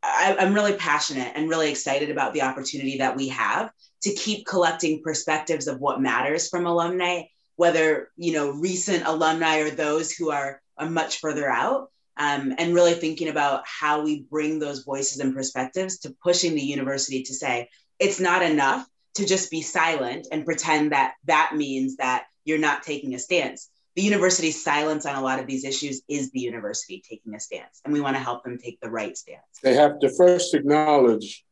I, 0.01 0.35
I'm 0.39 0.53
really 0.53 0.75
passionate 0.75 1.33
and 1.35 1.49
really 1.49 1.71
excited 1.71 2.09
about 2.09 2.33
the 2.33 2.43
opportunity 2.43 2.99
that 2.99 3.17
we 3.17 3.29
have 3.29 3.71
to 4.03 4.13
keep 4.13 4.45
collecting 4.45 5.01
perspectives 5.03 5.67
of 5.67 5.79
what 5.79 6.01
matters 6.01 6.49
from 6.49 6.65
alumni, 6.65 7.23
whether 7.55 8.09
you 8.15 8.33
know 8.33 8.51
recent 8.51 9.05
alumni 9.05 9.59
or 9.59 9.69
those 9.69 10.11
who 10.11 10.31
are, 10.31 10.61
are 10.77 10.89
much 10.89 11.19
further 11.19 11.49
out, 11.49 11.89
um, 12.17 12.53
and 12.57 12.73
really 12.73 12.93
thinking 12.93 13.29
about 13.29 13.63
how 13.65 14.03
we 14.03 14.25
bring 14.29 14.59
those 14.59 14.83
voices 14.83 15.19
and 15.19 15.33
perspectives 15.33 15.99
to 15.99 16.15
pushing 16.23 16.55
the 16.55 16.61
university 16.61 17.23
to 17.23 17.33
say 17.33 17.69
it's 17.99 18.19
not 18.19 18.43
enough 18.43 18.87
to 19.15 19.25
just 19.25 19.51
be 19.51 19.61
silent 19.61 20.27
and 20.31 20.45
pretend 20.45 20.91
that 20.91 21.13
that 21.25 21.53
means 21.55 21.97
that 21.97 22.25
you're 22.45 22.57
not 22.57 22.83
taking 22.83 23.13
a 23.13 23.19
stance. 23.19 23.69
The 23.95 24.01
university's 24.01 24.63
silence 24.63 25.05
on 25.05 25.15
a 25.15 25.21
lot 25.21 25.39
of 25.39 25.45
these 25.45 25.63
issues 25.63 26.01
is 26.07 26.31
the 26.31 26.39
university 26.39 27.03
taking 27.07 27.35
a 27.35 27.39
stance, 27.39 27.79
and 27.85 27.93
we 27.93 28.01
want 28.01 28.15
to 28.15 28.23
help 28.23 28.43
them 28.43 28.57
take 28.57 28.79
the 28.79 28.89
right 28.89 29.15
stance. 29.15 29.43
They 29.61 29.75
have 29.75 29.99
to 29.99 30.09
first 30.09 30.55
acknowledge 30.55 31.45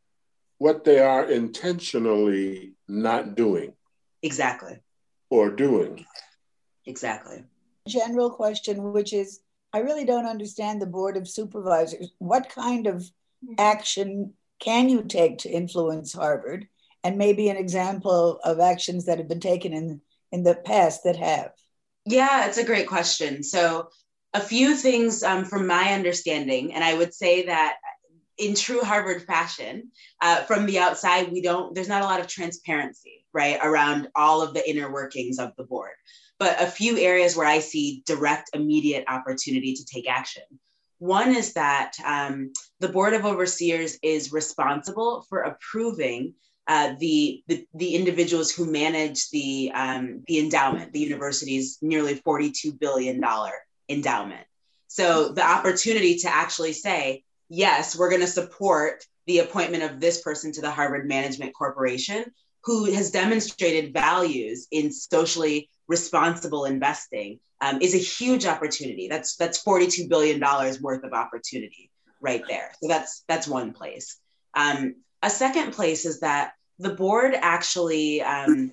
what 0.58 0.84
they 0.84 1.00
are 1.00 1.25
intentionally 1.25 2.74
not 2.88 3.36
doing. 3.36 3.74
Exactly. 4.24 4.79
Or 5.31 5.50
doing. 5.50 6.05
Exactly. 6.85 7.43
General 7.88 8.29
question, 8.29 8.93
which 8.93 9.13
is 9.13 9.39
I 9.73 9.79
really 9.79 10.05
don't 10.05 10.25
understand 10.25 10.81
the 10.81 10.85
Board 10.85 11.17
of 11.17 11.27
Supervisors. 11.27 12.11
What 12.19 12.50
kind 12.50 12.85
of 12.85 13.09
action 13.57 14.33
can 14.59 14.89
you 14.89 15.03
take 15.03 15.39
to 15.39 15.50
influence 15.50 16.13
Harvard? 16.13 16.67
And 17.03 17.17
maybe 17.17 17.50
an 17.50 17.57
example 17.57 18.39
of 18.43 18.59
actions 18.59 19.05
that 19.05 19.17
have 19.17 19.27
been 19.27 19.39
taken 19.39 19.73
in, 19.73 20.01
in 20.31 20.43
the 20.43 20.53
past 20.53 21.03
that 21.05 21.15
have. 21.15 21.51
Yeah, 22.05 22.47
it's 22.47 22.57
a 22.57 22.65
great 22.65 22.88
question. 22.88 23.41
So, 23.41 23.89
a 24.33 24.39
few 24.39 24.75
things 24.75 25.23
um, 25.23 25.45
from 25.45 25.67
my 25.67 25.93
understanding, 25.93 26.73
and 26.73 26.83
I 26.83 26.93
would 26.93 27.13
say 27.13 27.45
that 27.47 27.77
in 28.41 28.55
true 28.55 28.81
Harvard 28.81 29.21
fashion, 29.21 29.91
uh, 30.19 30.38
from 30.43 30.65
the 30.65 30.79
outside, 30.79 31.31
we 31.31 31.41
don't, 31.41 31.75
there's 31.75 31.88
not 31.88 32.01
a 32.01 32.05
lot 32.05 32.19
of 32.19 32.27
transparency, 32.27 33.24
right, 33.33 33.60
around 33.62 34.10
all 34.15 34.41
of 34.41 34.55
the 34.55 34.67
inner 34.67 34.91
workings 34.91 35.38
of 35.38 35.51
the 35.57 35.63
board. 35.63 35.93
But 36.39 36.60
a 36.60 36.65
few 36.65 36.98
areas 36.98 37.38
where 37.38 37.45
I 37.45 37.60
see 37.60 38.01
direct, 38.07 38.50
immediate 38.53 39.05
opportunity 39.07 39.75
to 39.75 39.86
take 39.86 40.10
action. 40.10 40.41
One 40.98 41.36
is 41.36 41.53
that 41.53 41.93
um, 42.03 42.51
the 42.79 42.89
Board 42.89 43.13
of 43.13 43.25
Overseers 43.25 44.00
is 44.01 44.33
responsible 44.33 45.24
for 45.29 45.41
approving 45.41 46.33
uh, 46.67 46.93
the, 47.00 47.43
the, 47.48 47.67
the 47.75 47.95
individuals 47.95 48.51
who 48.51 48.71
manage 48.71 49.29
the 49.29 49.71
um, 49.74 50.24
the 50.27 50.39
endowment, 50.39 50.93
the 50.93 51.00
university's 51.00 51.77
nearly 51.81 52.15
$42 52.15 52.79
billion 52.79 53.21
endowment. 53.89 54.45
So 54.88 55.29
the 55.29 55.45
opportunity 55.45 56.17
to 56.19 56.27
actually 56.27 56.74
say, 56.74 57.24
yes, 57.51 57.98
we're 57.98 58.10
going 58.10 58.22
to 58.22 58.27
support 58.27 59.05
the 59.27 59.39
appointment 59.39 59.84
of 59.84 60.00
this 60.00 60.22
person 60.22 60.51
to 60.53 60.62
the 60.62 60.72
Harvard 60.72 61.08
Management 61.08 61.53
Corporation 61.53 62.25
who 62.63 62.86
has 62.93 63.12
demonstrated 63.12 63.93
values 63.93 64.67
in 64.72 64.91
socially 64.91 65.70
responsible 65.88 66.65
investing 66.65 67.39
um, 67.60 67.81
is 67.81 67.93
a 67.93 67.98
huge 67.98 68.46
opportunity. 68.46 69.08
That's 69.08 69.36
that's 69.36 69.63
$42 69.63 70.08
billion 70.08 70.39
worth 70.39 71.03
of 71.03 71.13
opportunity 71.13 71.91
right 72.22 72.43
there. 72.48 72.72
So 72.81 72.88
that's 72.88 73.24
that's 73.27 73.48
one 73.48 73.74
place. 73.74 74.17
Um, 74.55 74.96
a 75.22 75.29
second 75.29 75.74
place 75.74 76.05
is 76.05 76.22
that 76.22 76.53
the 76.79 76.93
board 76.93 77.36
actually 77.36 78.22
um, 78.22 78.72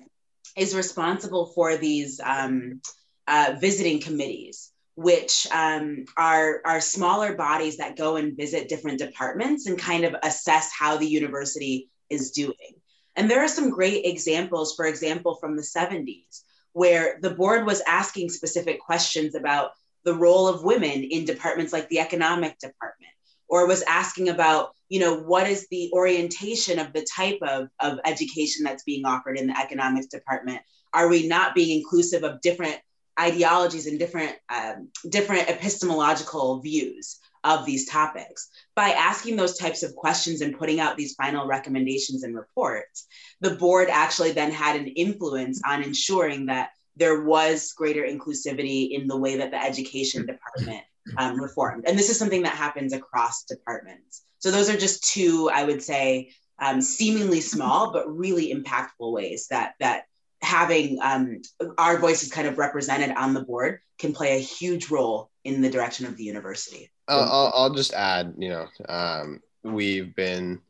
is 0.55 0.75
responsible 0.75 1.47
for 1.47 1.77
these 1.77 2.19
um, 2.23 2.81
uh, 3.27 3.55
visiting 3.59 3.99
committees 3.99 4.68
which 4.99 5.47
um, 5.53 6.03
are, 6.17 6.59
are 6.65 6.81
smaller 6.81 7.33
bodies 7.33 7.77
that 7.77 7.95
go 7.95 8.17
and 8.17 8.35
visit 8.35 8.67
different 8.67 8.99
departments 8.99 9.65
and 9.65 9.79
kind 9.79 10.03
of 10.03 10.13
assess 10.23 10.73
how 10.77 10.97
the 10.97 11.07
university 11.07 11.89
is 12.09 12.31
doing. 12.31 12.75
And 13.15 13.31
there 13.31 13.41
are 13.41 13.47
some 13.47 13.69
great 13.69 14.03
examples, 14.03 14.75
for 14.75 14.87
example, 14.87 15.35
from 15.35 15.55
the 15.55 15.61
70s, 15.61 16.41
where 16.73 17.17
the 17.21 17.29
board 17.29 17.65
was 17.65 17.81
asking 17.87 18.27
specific 18.27 18.81
questions 18.81 19.35
about 19.35 19.71
the 20.03 20.13
role 20.13 20.49
of 20.49 20.65
women 20.65 21.01
in 21.03 21.23
departments 21.23 21.71
like 21.71 21.87
the 21.87 21.99
economic 21.99 22.59
department, 22.59 23.13
or 23.47 23.67
was 23.67 23.83
asking 23.83 24.27
about, 24.27 24.75
you 24.89 24.99
know, 24.99 25.15
what 25.15 25.47
is 25.47 25.65
the 25.71 25.89
orientation 25.93 26.77
of 26.77 26.91
the 26.91 27.07
type 27.09 27.39
of, 27.41 27.69
of 27.79 27.99
education 28.03 28.65
that's 28.65 28.83
being 28.83 29.05
offered 29.05 29.37
in 29.37 29.47
the 29.47 29.57
economics 29.57 30.07
department? 30.07 30.59
Are 30.93 31.07
we 31.07 31.25
not 31.25 31.55
being 31.55 31.77
inclusive 31.77 32.25
of 32.25 32.41
different 32.41 32.79
ideologies 33.19 33.87
and 33.87 33.99
different 33.99 34.35
um, 34.53 34.89
different 35.09 35.49
epistemological 35.49 36.61
views 36.61 37.19
of 37.43 37.65
these 37.65 37.87
topics. 37.87 38.49
By 38.75 38.89
asking 38.89 39.35
those 39.35 39.57
types 39.57 39.83
of 39.83 39.95
questions 39.95 40.41
and 40.41 40.57
putting 40.57 40.79
out 40.79 40.97
these 40.97 41.15
final 41.15 41.47
recommendations 41.47 42.23
and 42.23 42.35
reports 42.35 43.07
the 43.41 43.55
board 43.55 43.87
actually 43.89 44.31
then 44.31 44.51
had 44.51 44.75
an 44.75 44.87
influence 44.87 45.61
on 45.65 45.81
ensuring 45.81 46.47
that 46.47 46.71
there 46.97 47.23
was 47.23 47.71
greater 47.71 48.03
inclusivity 48.03 48.91
in 48.91 49.07
the 49.07 49.17
way 49.17 49.37
that 49.37 49.51
the 49.51 49.63
education 49.63 50.25
department 50.25 50.83
um, 51.17 51.39
reformed. 51.39 51.85
And 51.87 51.97
this 51.97 52.09
is 52.09 52.19
something 52.19 52.43
that 52.43 52.55
happens 52.55 52.91
across 52.91 53.43
departments. 53.43 54.23
So 54.39 54.51
those 54.51 54.69
are 54.69 54.77
just 54.77 55.03
two 55.03 55.49
i 55.53 55.63
would 55.63 55.83
say 55.83 56.31
um, 56.61 56.81
seemingly 56.81 57.41
small 57.41 57.91
but 57.91 58.09
really 58.09 58.53
impactful 58.53 59.11
ways 59.11 59.47
that 59.49 59.73
that 59.79 60.03
having 60.41 60.99
um, 61.01 61.41
our 61.77 61.97
voices 61.97 62.31
kind 62.31 62.47
of 62.47 62.57
represented 62.57 63.15
on 63.15 63.33
the 63.33 63.41
board 63.41 63.79
can 63.97 64.13
play 64.13 64.37
a 64.37 64.39
huge 64.39 64.89
role 64.89 65.29
in 65.43 65.61
the 65.61 65.69
direction 65.69 66.05
of 66.05 66.15
the 66.15 66.23
university. 66.23 66.89
I'll, 67.07 67.51
I'll 67.53 67.73
just 67.73 67.93
add, 67.93 68.35
you 68.37 68.49
know, 68.49 68.67
um, 68.87 69.41
we've 69.63 70.15
been 70.15 70.61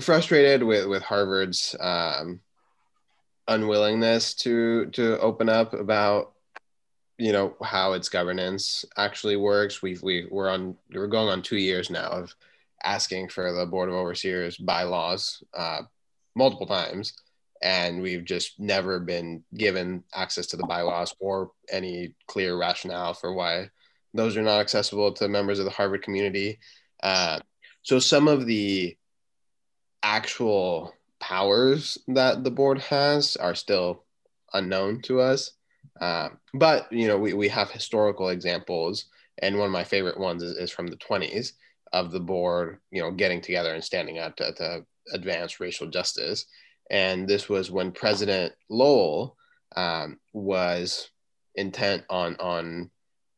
frustrated 0.00 0.62
with 0.62 0.86
with 0.86 1.02
Harvard's 1.02 1.76
um, 1.78 2.40
unwillingness 3.48 4.34
to 4.34 4.86
to 4.86 5.18
open 5.20 5.48
up 5.48 5.74
about 5.74 6.32
you 7.18 7.32
know 7.32 7.56
how 7.62 7.92
its 7.92 8.08
governance 8.08 8.84
actually 8.96 9.36
works. 9.36 9.82
We've 9.82 10.02
we 10.02 10.26
we're 10.30 10.48
on 10.48 10.76
we're 10.92 11.06
going 11.06 11.28
on 11.28 11.42
two 11.42 11.58
years 11.58 11.90
now 11.90 12.08
of 12.08 12.34
asking 12.82 13.28
for 13.28 13.52
the 13.52 13.66
board 13.66 13.90
of 13.90 13.94
overseers 13.94 14.56
bylaws 14.56 15.42
uh, 15.54 15.82
multiple 16.34 16.66
times 16.66 17.12
and 17.62 18.00
we've 18.00 18.24
just 18.24 18.58
never 18.58 18.98
been 18.98 19.42
given 19.54 20.02
access 20.14 20.46
to 20.46 20.56
the 20.56 20.66
bylaws 20.66 21.14
or 21.20 21.50
any 21.70 22.14
clear 22.26 22.56
rationale 22.56 23.14
for 23.14 23.34
why 23.34 23.68
those 24.14 24.36
are 24.36 24.42
not 24.42 24.60
accessible 24.60 25.12
to 25.12 25.28
members 25.28 25.58
of 25.58 25.64
the 25.64 25.70
Harvard 25.70 26.02
community. 26.02 26.58
Uh, 27.02 27.38
so 27.82 27.98
some 27.98 28.28
of 28.28 28.46
the 28.46 28.96
actual 30.02 30.92
powers 31.20 31.98
that 32.08 32.42
the 32.42 32.50
board 32.50 32.80
has 32.80 33.36
are 33.36 33.54
still 33.54 34.04
unknown 34.54 35.02
to 35.02 35.20
us. 35.20 35.52
Uh, 36.00 36.30
but 36.54 36.90
you 36.90 37.06
know, 37.06 37.18
we, 37.18 37.34
we 37.34 37.48
have 37.48 37.70
historical 37.70 38.30
examples, 38.30 39.06
and 39.38 39.56
one 39.56 39.66
of 39.66 39.72
my 39.72 39.84
favorite 39.84 40.18
ones 40.18 40.42
is, 40.42 40.56
is 40.56 40.70
from 40.70 40.86
the 40.86 40.96
20s 40.96 41.52
of 41.92 42.10
the 42.10 42.20
board, 42.20 42.78
you 42.90 43.02
know, 43.02 43.10
getting 43.10 43.40
together 43.40 43.74
and 43.74 43.84
standing 43.84 44.18
up 44.18 44.34
to, 44.36 44.52
to 44.54 44.84
advance 45.12 45.60
racial 45.60 45.88
justice 45.88 46.46
and 46.90 47.26
this 47.26 47.48
was 47.48 47.70
when 47.70 47.92
President 47.92 48.52
Lowell 48.68 49.36
um, 49.76 50.18
was 50.32 51.10
intent 51.54 52.04
on 52.10 52.36
on 52.36 52.90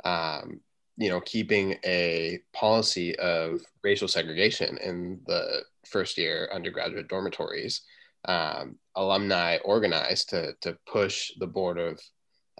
um, 0.04 0.60
you 0.96 1.08
know 1.08 1.20
keeping 1.20 1.76
a 1.84 2.40
policy 2.52 3.16
of 3.18 3.60
racial 3.84 4.08
segregation 4.08 4.78
in 4.78 5.20
the 5.26 5.62
first 5.86 6.18
year 6.18 6.48
undergraduate 6.52 7.08
dormitories. 7.08 7.82
Um, 8.24 8.76
alumni 8.94 9.58
organized 9.64 10.30
to 10.30 10.54
to 10.60 10.76
push 10.86 11.32
the 11.38 11.46
board 11.46 11.78
of 11.78 12.00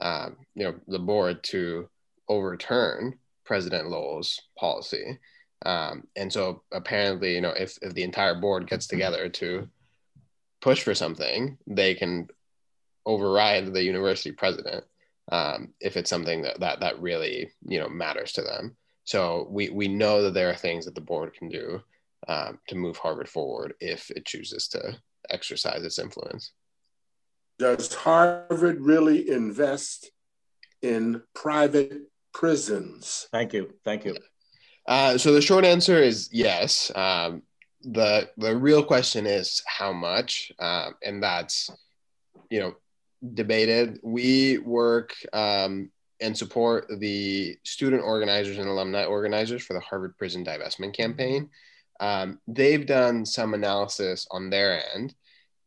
um, 0.01 0.37
you 0.55 0.65
know 0.65 0.75
the 0.89 0.99
board 0.99 1.43
to 1.45 1.89
overturn 2.29 3.19
President 3.45 3.89
Lowell's 3.89 4.41
policy. 4.59 5.19
Um, 5.65 6.05
and 6.17 6.33
so 6.33 6.63
apparently, 6.73 7.35
you 7.35 7.41
know, 7.41 7.51
if, 7.51 7.79
if 7.83 7.95
the 7.95 8.03
entire 8.03 8.35
board 8.35 8.69
gets 8.69 8.87
together 8.87 9.29
to 9.29 9.69
push 10.63 10.83
for 10.83 10.95
something, 10.95 11.59
they 11.67 11.95
can 11.95 12.29
override 13.05 13.75
the 13.75 13.83
university 13.83 14.33
president 14.33 14.85
um, 15.31 15.75
if 15.81 15.97
it's 15.97 16.11
something 16.11 16.43
that, 16.43 16.61
that 16.61 16.81
that 16.81 17.01
really 17.01 17.51
you 17.67 17.79
know 17.79 17.89
matters 17.89 18.33
to 18.33 18.43
them. 18.43 18.77
So 19.05 19.47
we 19.51 19.69
we 19.69 19.89
know 19.89 20.23
that 20.23 20.35
there 20.35 20.51
are 20.51 20.57
things 20.57 20.87
that 20.87 20.95
the 20.95 21.01
board 21.01 21.35
can 21.35 21.49
do 21.49 21.83
um, 22.29 22.59
to 22.69 22.77
move 22.77 22.97
Harvard 22.97 23.29
forward 23.29 23.75
if 23.81 24.11
it 24.11 24.25
chooses 24.25 24.69
to 24.69 24.97
exercise 25.29 25.85
its 25.85 25.99
influence. 25.99 26.53
Does 27.59 27.93
Harvard 27.95 28.81
really 28.81 29.29
invest 29.29 30.11
in 30.81 31.23
private 31.35 32.03
prisons? 32.33 33.29
Thank 33.31 33.53
you. 33.53 33.75
Thank 33.85 34.05
you. 34.05 34.17
Uh, 34.87 35.17
so 35.19 35.33
the 35.33 35.43
short 35.43 35.65
answer 35.65 35.99
is 35.99 36.29
yes. 36.33 36.91
Um, 36.95 37.43
the 37.85 38.31
the 38.37 38.57
real 38.57 38.83
question 38.85 39.27
is 39.27 39.63
how 39.67 39.93
much, 39.93 40.53
um, 40.59 40.95
and 41.03 41.23
that's 41.23 41.71
you 42.51 42.61
know 42.61 42.75
debated. 43.35 43.99
We 44.03 44.59
work 44.59 45.15
um, 45.33 45.91
and 46.21 46.37
support 46.37 46.87
the 46.99 47.57
student 47.65 48.03
organizers 48.03 48.59
and 48.59 48.69
alumni 48.69 49.05
organizers 49.05 49.63
for 49.63 49.75
the 49.75 49.81
Harvard 49.81 50.17
Prison 50.17 50.45
Divestment 50.45 50.95
Campaign. 50.95 51.51
Um, 52.01 52.41
they've 52.49 52.87
done 52.87 53.25
some 53.27 53.55
analysis 53.55 54.27
on 54.31 54.51
their 54.51 54.83
end 54.95 55.15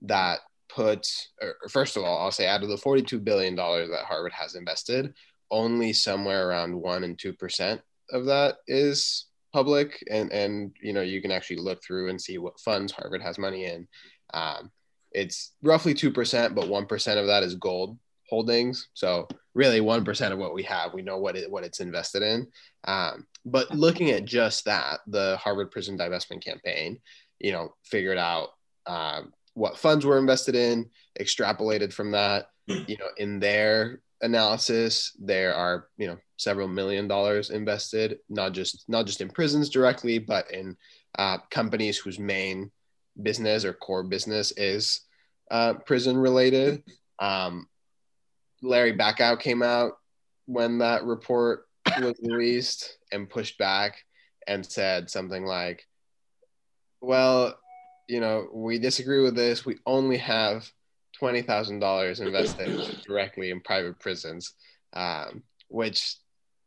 that 0.02 0.40
puts, 0.70 1.30
first 1.70 1.96
of 1.96 2.04
all, 2.04 2.20
I'll 2.20 2.32
say 2.32 2.48
out 2.48 2.64
of 2.64 2.70
the 2.70 2.76
$42 2.76 3.24
billion 3.24 3.56
that 3.56 4.06
Harvard 4.06 4.34
has 4.34 4.56
invested, 4.56 5.14
only 5.52 5.94
somewhere 5.94 6.50
around 6.50 6.76
one 6.76 7.04
and 7.04 7.18
2% 7.18 7.80
of 8.12 8.26
that 8.26 8.58
is 8.68 9.26
public. 9.56 10.04
And, 10.12 10.34
and, 10.34 10.74
you 10.82 10.92
know, 10.92 11.02
you 11.02 11.22
can 11.22 11.32
actually 11.32 11.62
look 11.62 11.82
through 11.82 12.10
and 12.10 12.22
see 12.22 12.38
what 12.38 12.60
funds 12.60 12.92
Harvard 12.92 13.22
has 13.22 13.38
money 13.38 13.64
in. 13.64 13.88
Um, 14.34 14.70
it's 15.14 15.54
roughly 15.64 15.94
2%, 15.94 16.54
but 16.54 16.66
1% 16.66 17.18
of 17.18 17.28
that 17.28 17.42
is 17.42 17.56
gold 17.56 17.98
holdings. 18.30 18.90
So 18.96 19.30
really 19.54 19.80
1% 19.80 20.32
of 20.34 20.40
what 20.40 20.54
we 20.54 20.64
have, 20.64 20.94
we 20.94 21.04
know 21.04 21.20
what 21.20 21.38
it, 21.38 21.50
what 21.50 21.64
it's 21.64 21.80
invested 21.80 22.22
in. 22.22 22.48
Um, 22.84 23.28
but 23.46 23.72
looking 23.72 24.12
at 24.12 24.26
just 24.26 24.66
that, 24.66 25.00
the 25.08 25.38
Harvard 25.38 25.72
Prison 25.72 25.98
Divestment 25.98 26.44
Campaign, 26.44 27.00
you 27.40 27.54
know, 27.54 27.76
figured 27.86 28.18
out 28.18 28.50
um, 28.88 29.32
what 29.54 29.78
funds 29.78 30.06
were 30.06 30.18
invested 30.18 30.56
in, 30.56 30.90
extrapolated 31.18 31.94
from 31.94 32.12
that, 32.12 32.48
you 32.68 32.98
know, 32.98 33.08
in 33.16 33.40
their 33.40 34.02
analysis, 34.22 35.16
there 35.20 35.54
are, 35.54 35.88
you 35.98 36.08
know, 36.08 36.18
several 36.38 36.68
million 36.68 37.08
dollars 37.08 37.50
invested, 37.50 38.20
not 38.30 38.54
just, 38.54 38.86
not 38.88 39.06
just 39.06 39.22
in 39.22 39.30
prisons 39.30 39.70
directly, 39.70 40.18
but 40.18 40.52
in 40.52 40.76
uh, 41.18 41.38
companies 41.50 41.98
whose 41.98 42.20
main 42.20 42.72
business 43.22 43.64
or 43.64 43.74
core 43.74 44.04
business 44.04 44.52
is 44.58 45.02
uh, 45.52 45.74
prison 45.86 46.18
related. 46.18 46.84
Um, 47.20 47.68
Larry 48.62 48.98
Bacow 48.98 49.40
came 49.40 49.62
out 49.62 49.94
when 50.46 50.80
that 50.80 51.04
report 51.04 51.66
was 52.00 52.16
released 52.24 52.98
and 53.12 53.30
pushed 53.30 53.58
back 53.58 53.98
and 54.48 54.66
said 54.66 55.10
something 55.10 55.46
like, 55.46 55.88
well, 57.02 57.58
you 58.08 58.20
know, 58.20 58.48
we 58.54 58.80
disagree 58.80 59.22
with 59.22 59.36
this. 59.36 59.66
We 59.66 59.78
only 59.86 60.18
have 60.18 60.70
$20,000 61.22 62.22
invested 62.22 63.02
directly 63.08 63.52
in 63.52 63.62
private 63.62 64.00
prisons, 64.00 64.54
um, 64.94 65.44
which 65.68 66.16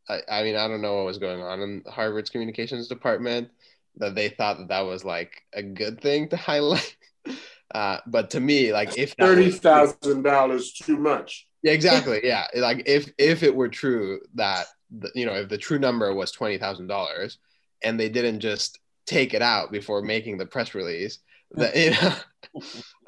I, 0.09 0.21
I, 0.31 0.43
mean, 0.43 0.57
I 0.57 0.69
don't 0.69 0.83
know 0.83 0.97
what 0.97 1.07
was 1.07 1.19
going 1.19 1.43
on 1.43 1.61
in 1.61 1.85
Harvard's 1.87 2.31
communications 2.31 2.89
department 2.89 3.51
that 3.97 4.15
they 4.15 4.29
thought 4.29 4.59
that 4.59 4.69
that 4.69 4.81
was 4.87 5.05
like 5.05 5.43
a 5.53 5.63
good 5.63 6.01
thing 6.01 6.29
to 6.31 6.37
highlight. 6.37 6.97
Uh, 7.75 7.99
but 8.07 8.31
to 8.31 8.41
me, 8.41 8.73
like 8.73 8.97
if 8.97 9.13
thirty 9.13 9.51
thousand 9.51 10.23
dollars 10.23 10.73
too 10.73 10.97
much. 10.97 11.47
Yeah, 11.63 11.73
exactly. 11.73 12.21
Yeah, 12.25 12.47
like 12.55 12.85
if 12.87 13.13
if 13.19 13.43
it 13.43 13.55
were 13.55 13.69
true 13.69 14.21
that 14.37 14.67
the, 14.91 15.11
you 15.15 15.27
know 15.27 15.35
if 15.35 15.51
the 15.51 15.59
true 15.59 15.79
number 15.79 16.15
was 16.15 16.33
twenty 16.33 16.57
thousand 16.57 16.87
dollars, 16.87 17.37
and 17.83 18.01
they 18.01 18.09
didn't 18.09 18.41
just 18.41 18.79
take 19.07 19.35
it 19.35 19.43
out 19.43 19.71
before 19.71 20.01
making 20.01 20.39
the 20.39 20.47
press 20.47 20.75
release, 20.75 21.19
that 21.53 21.77
you 21.77 21.91
know. 21.91 22.15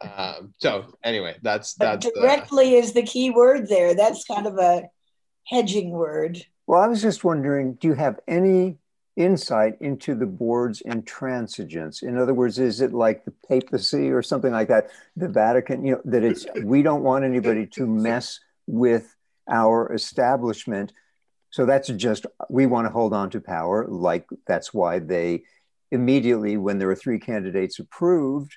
um, 0.17 0.55
so 0.59 0.95
anyway, 1.05 1.37
that's 1.43 1.75
that's 1.75 2.07
directly 2.15 2.71
the, 2.71 2.77
is 2.77 2.93
the 2.93 3.03
key 3.03 3.31
word 3.31 3.69
there. 3.69 3.95
That's 3.95 4.25
kind 4.25 4.47
of 4.47 4.59
a 4.59 4.85
hedging 5.47 5.91
word. 5.91 6.45
Well, 6.67 6.81
I 6.81 6.87
was 6.87 7.03
just 7.03 7.25
wondering, 7.25 7.75
do 7.75 7.89
you 7.89 7.95
have 7.95 8.21
any 8.29 8.79
insight 9.21 9.77
into 9.81 10.15
the 10.15 10.27
board's 10.27 10.83
intransigence. 10.83 12.03
In 12.03 12.17
other 12.17 12.35
words, 12.35 12.59
is 12.59 12.81
it 12.81 12.93
like 12.93 13.25
the 13.25 13.33
papacy 13.49 14.11
or 14.11 14.23
something 14.23 14.53
like 14.53 14.69
that? 14.69 14.91
The 15.17 15.29
Vatican, 15.29 15.85
you 15.85 15.93
know, 15.93 16.01
that 16.07 16.25
it's 16.25 16.47
we 16.63 16.83
don't 16.83 17.03
want 17.03 17.25
anybody 17.25 17.67
to 17.67 17.87
mess 17.87 18.41
with 18.67 19.15
our 19.49 19.93
establishment. 19.93 20.93
So 21.51 21.67
that's 21.67 21.89
just 21.89 22.27
we 22.49 22.67
want 22.67 22.87
to 22.87 22.93
hold 22.93 23.13
on 23.13 23.31
to 23.31 23.41
power. 23.41 23.87
Like 23.87 24.27
that's 24.47 24.73
why 24.73 25.01
they 25.01 25.43
immediately, 25.91 26.57
when 26.57 26.79
there 26.79 26.89
were 26.89 26.97
three 26.97 27.19
candidates 27.19 27.79
approved, 27.79 28.57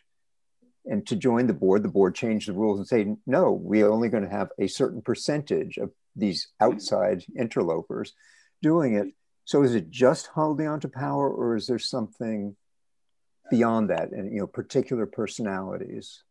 and 0.86 1.06
to 1.08 1.15
join 1.15 1.48
the 1.48 1.54
board, 1.54 1.84
the 1.84 1.89
board 1.89 2.15
changed 2.15 2.48
the 2.48 2.54
rules 2.54 2.78
and 2.78 2.88
say, 2.88 3.15
no, 3.26 3.52
we're 3.52 3.89
only 3.89 4.10
going 4.10 4.24
to 4.24 4.30
have 4.30 4.50
a 4.60 4.67
certain 4.67 5.02
percentage 5.02 5.78
of 5.78 5.91
these 6.15 6.50
outside 6.60 7.24
interlopers 7.38 8.13
doing 8.62 8.96
it. 8.96 9.08
So 9.46 9.63
is 9.63 9.76
it 9.76 9.89
just 9.89 10.28
holding 10.28 10.67
on 10.67 10.80
to 10.82 10.89
power, 10.89 11.30
or 11.30 11.56
is 11.56 11.67
there 11.67 11.80
something 11.80 12.56
beyond 13.50 13.89
that, 13.89 14.12
and 14.12 14.32
you 14.32 14.39
know, 14.39 14.48
particular 14.48 15.06
personalities? 15.06 16.24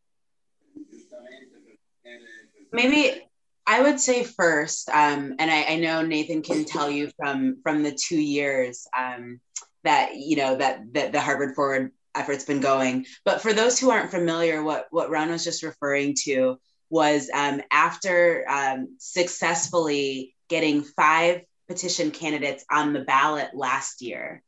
Maybe 2.73 3.23
I 3.67 3.83
would 3.83 4.01
say 4.01 4.25
first, 4.25 4.88
um, 4.88 5.35
and 5.38 5.51
I, 5.51 5.65
I, 5.65 5.77
know 5.77 6.03
Nathan 6.03 6.43
can 6.43 6.65
tell 6.65 6.91
you 6.91 7.11
from 7.19 7.59
from 7.62 7.83
the 7.83 7.93
two 7.93 8.19
years 8.19 8.87
um, 8.97 9.41
that 9.85 10.16
you 10.16 10.37
know 10.37 10.57
that 10.57 10.92
that 10.95 11.12
the 11.12 11.21
Harvard 11.21 11.55
Forward 11.55 11.92
effort's 12.14 12.45
been 12.45 12.61
going. 12.61 13.07
But 13.25 13.40
for 13.40 13.53
those 13.53 13.79
who 13.79 13.90
aren't 13.90 14.11
familiar, 14.11 14.62
what 14.62 14.87
what 14.90 15.11
Ron 15.11 15.31
was 15.31 15.45
just 15.45 15.62
referring 15.62 16.14
to 16.25 16.59
was 16.90 17.31
um, 17.33 17.62
after 17.71 18.45
um, 18.49 18.97
successfully 18.99 20.35
getting 20.49 20.83
five 20.83 21.40
petition 21.66 22.11
candidates 22.11 22.64
on 22.71 22.92
the 22.92 23.01
ballot 23.01 23.51
last 23.55 24.03
year. 24.03 24.42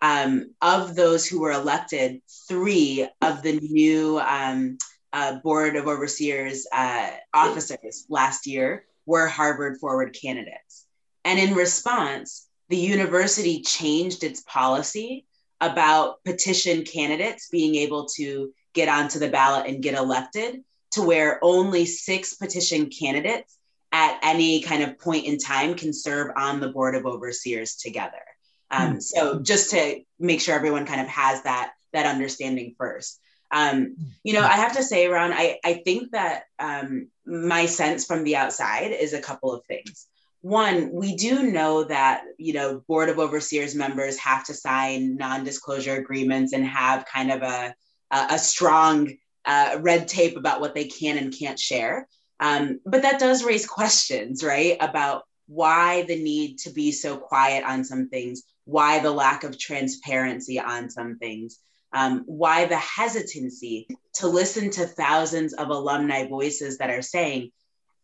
Um, 0.00 0.54
of 0.60 0.96
those 0.96 1.26
who 1.26 1.40
were 1.40 1.52
elected, 1.52 2.22
three 2.48 3.08
of 3.20 3.42
the 3.42 3.58
new 3.60 4.18
um, 4.18 4.78
uh, 5.12 5.38
Board 5.40 5.76
of 5.76 5.86
Overseers 5.86 6.66
uh, 6.72 7.10
officers 7.32 8.06
last 8.08 8.46
year 8.46 8.84
were 9.06 9.26
Harvard 9.26 9.78
Forward 9.78 10.16
candidates. 10.20 10.86
And 11.24 11.38
in 11.38 11.54
response, 11.54 12.48
the 12.72 12.78
university 12.78 13.60
changed 13.60 14.24
its 14.24 14.40
policy 14.46 15.26
about 15.60 16.24
petition 16.24 16.84
candidates 16.84 17.50
being 17.50 17.74
able 17.74 18.06
to 18.06 18.50
get 18.72 18.88
onto 18.88 19.18
the 19.18 19.28
ballot 19.28 19.66
and 19.66 19.82
get 19.82 19.94
elected 19.94 20.64
to 20.92 21.02
where 21.02 21.38
only 21.42 21.84
six 21.84 22.32
petition 22.32 22.88
candidates 22.88 23.58
at 23.92 24.18
any 24.22 24.62
kind 24.62 24.82
of 24.82 24.98
point 24.98 25.26
in 25.26 25.36
time 25.36 25.74
can 25.74 25.92
serve 25.92 26.32
on 26.34 26.60
the 26.60 26.68
board 26.68 26.94
of 26.94 27.04
overseers 27.04 27.76
together. 27.76 28.24
Um, 28.70 28.92
hmm. 28.92 29.00
so 29.00 29.40
just 29.42 29.68
to 29.72 30.00
make 30.18 30.40
sure 30.40 30.54
everyone 30.54 30.86
kind 30.86 31.02
of 31.02 31.08
has 31.08 31.42
that 31.42 31.72
that 31.92 32.06
understanding 32.06 32.74
first. 32.78 33.20
Um, 33.50 33.96
you 34.24 34.32
know, 34.32 34.40
I 34.40 34.56
have 34.56 34.76
to 34.78 34.82
say, 34.82 35.08
Ron, 35.08 35.30
I, 35.30 35.58
I 35.62 35.82
think 35.84 36.12
that 36.12 36.44
um, 36.58 37.08
my 37.26 37.66
sense 37.66 38.06
from 38.06 38.24
the 38.24 38.36
outside 38.36 38.92
is 38.92 39.12
a 39.12 39.20
couple 39.20 39.52
of 39.52 39.62
things. 39.66 40.06
One, 40.42 40.90
we 40.92 41.14
do 41.14 41.44
know 41.50 41.84
that, 41.84 42.24
you 42.36 42.52
know, 42.52 42.82
Board 42.88 43.08
of 43.08 43.20
Overseers 43.20 43.76
members 43.76 44.18
have 44.18 44.44
to 44.46 44.54
sign 44.54 45.16
non 45.16 45.44
disclosure 45.44 45.94
agreements 45.94 46.52
and 46.52 46.66
have 46.66 47.06
kind 47.06 47.30
of 47.30 47.42
a, 47.42 47.74
a, 48.10 48.38
strong 48.38 49.14
uh, 49.44 49.78
red 49.80 50.08
tape 50.08 50.36
about 50.36 50.60
what 50.60 50.74
they 50.74 50.86
can 50.86 51.16
and 51.16 51.36
can't 51.36 51.58
share. 51.58 52.08
Um, 52.40 52.80
but 52.84 53.02
that 53.02 53.20
does 53.20 53.44
raise 53.44 53.66
questions, 53.66 54.42
right, 54.42 54.76
about 54.80 55.22
why 55.46 56.02
the 56.02 56.20
need 56.20 56.58
to 56.58 56.70
be 56.70 56.90
so 56.90 57.16
quiet 57.16 57.62
on 57.64 57.84
some 57.84 58.08
things, 58.08 58.42
why 58.64 58.98
the 58.98 59.12
lack 59.12 59.44
of 59.44 59.58
transparency 59.58 60.58
on 60.58 60.90
some 60.90 61.18
things, 61.18 61.60
um, 61.92 62.24
why 62.26 62.64
the 62.64 62.76
hesitancy 62.76 63.86
to 64.14 64.26
listen 64.26 64.70
to 64.70 64.86
thousands 64.86 65.52
of 65.52 65.68
alumni 65.68 66.26
voices 66.26 66.78
that 66.78 66.90
are 66.90 67.02
saying, 67.02 67.52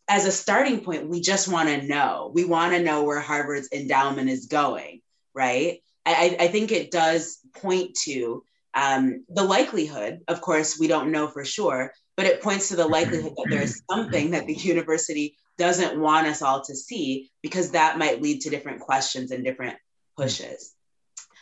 as 0.08 0.24
a 0.24 0.32
starting 0.32 0.80
point, 0.80 1.08
we 1.08 1.20
just 1.20 1.48
want 1.48 1.68
to 1.68 1.86
know. 1.86 2.30
We 2.34 2.44
want 2.44 2.72
to 2.72 2.82
know 2.82 3.04
where 3.04 3.20
Harvard's 3.20 3.68
endowment 3.72 4.30
is 4.30 4.46
going, 4.46 5.02
right? 5.34 5.80
I, 6.06 6.36
I 6.40 6.48
think 6.48 6.72
it 6.72 6.90
does 6.90 7.38
point 7.54 7.94
to 8.04 8.42
um, 8.74 9.24
the 9.28 9.42
likelihood, 9.42 10.20
of 10.28 10.40
course, 10.40 10.78
we 10.78 10.88
don't 10.88 11.12
know 11.12 11.28
for 11.28 11.44
sure, 11.44 11.92
but 12.16 12.26
it 12.26 12.42
points 12.42 12.68
to 12.68 12.76
the 12.76 12.86
likelihood 12.86 13.34
that 13.36 13.46
there's 13.50 13.82
something 13.90 14.30
that 14.30 14.46
the 14.46 14.54
university 14.54 15.36
doesn't 15.58 16.00
want 16.00 16.26
us 16.26 16.40
all 16.40 16.62
to 16.62 16.74
see 16.74 17.30
because 17.42 17.72
that 17.72 17.98
might 17.98 18.22
lead 18.22 18.40
to 18.42 18.50
different 18.50 18.80
questions 18.80 19.30
and 19.30 19.44
different 19.44 19.76
pushes. 20.16 20.74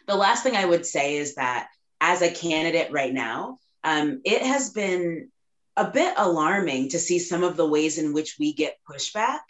The 0.06 0.16
last 0.16 0.42
thing 0.42 0.56
I 0.56 0.64
would 0.64 0.86
say 0.86 1.16
is 1.16 1.34
that 1.34 1.68
as 2.00 2.22
a 2.22 2.30
candidate 2.30 2.90
right 2.92 3.12
now, 3.12 3.58
um, 3.84 4.20
it 4.24 4.42
has 4.42 4.70
been 4.70 5.30
a 5.76 5.90
bit 5.90 6.14
alarming 6.16 6.90
to 6.90 6.98
see 6.98 7.18
some 7.18 7.42
of 7.42 7.56
the 7.56 7.68
ways 7.68 7.98
in 7.98 8.12
which 8.12 8.36
we 8.38 8.52
get 8.52 8.78
pushback. 8.88 9.40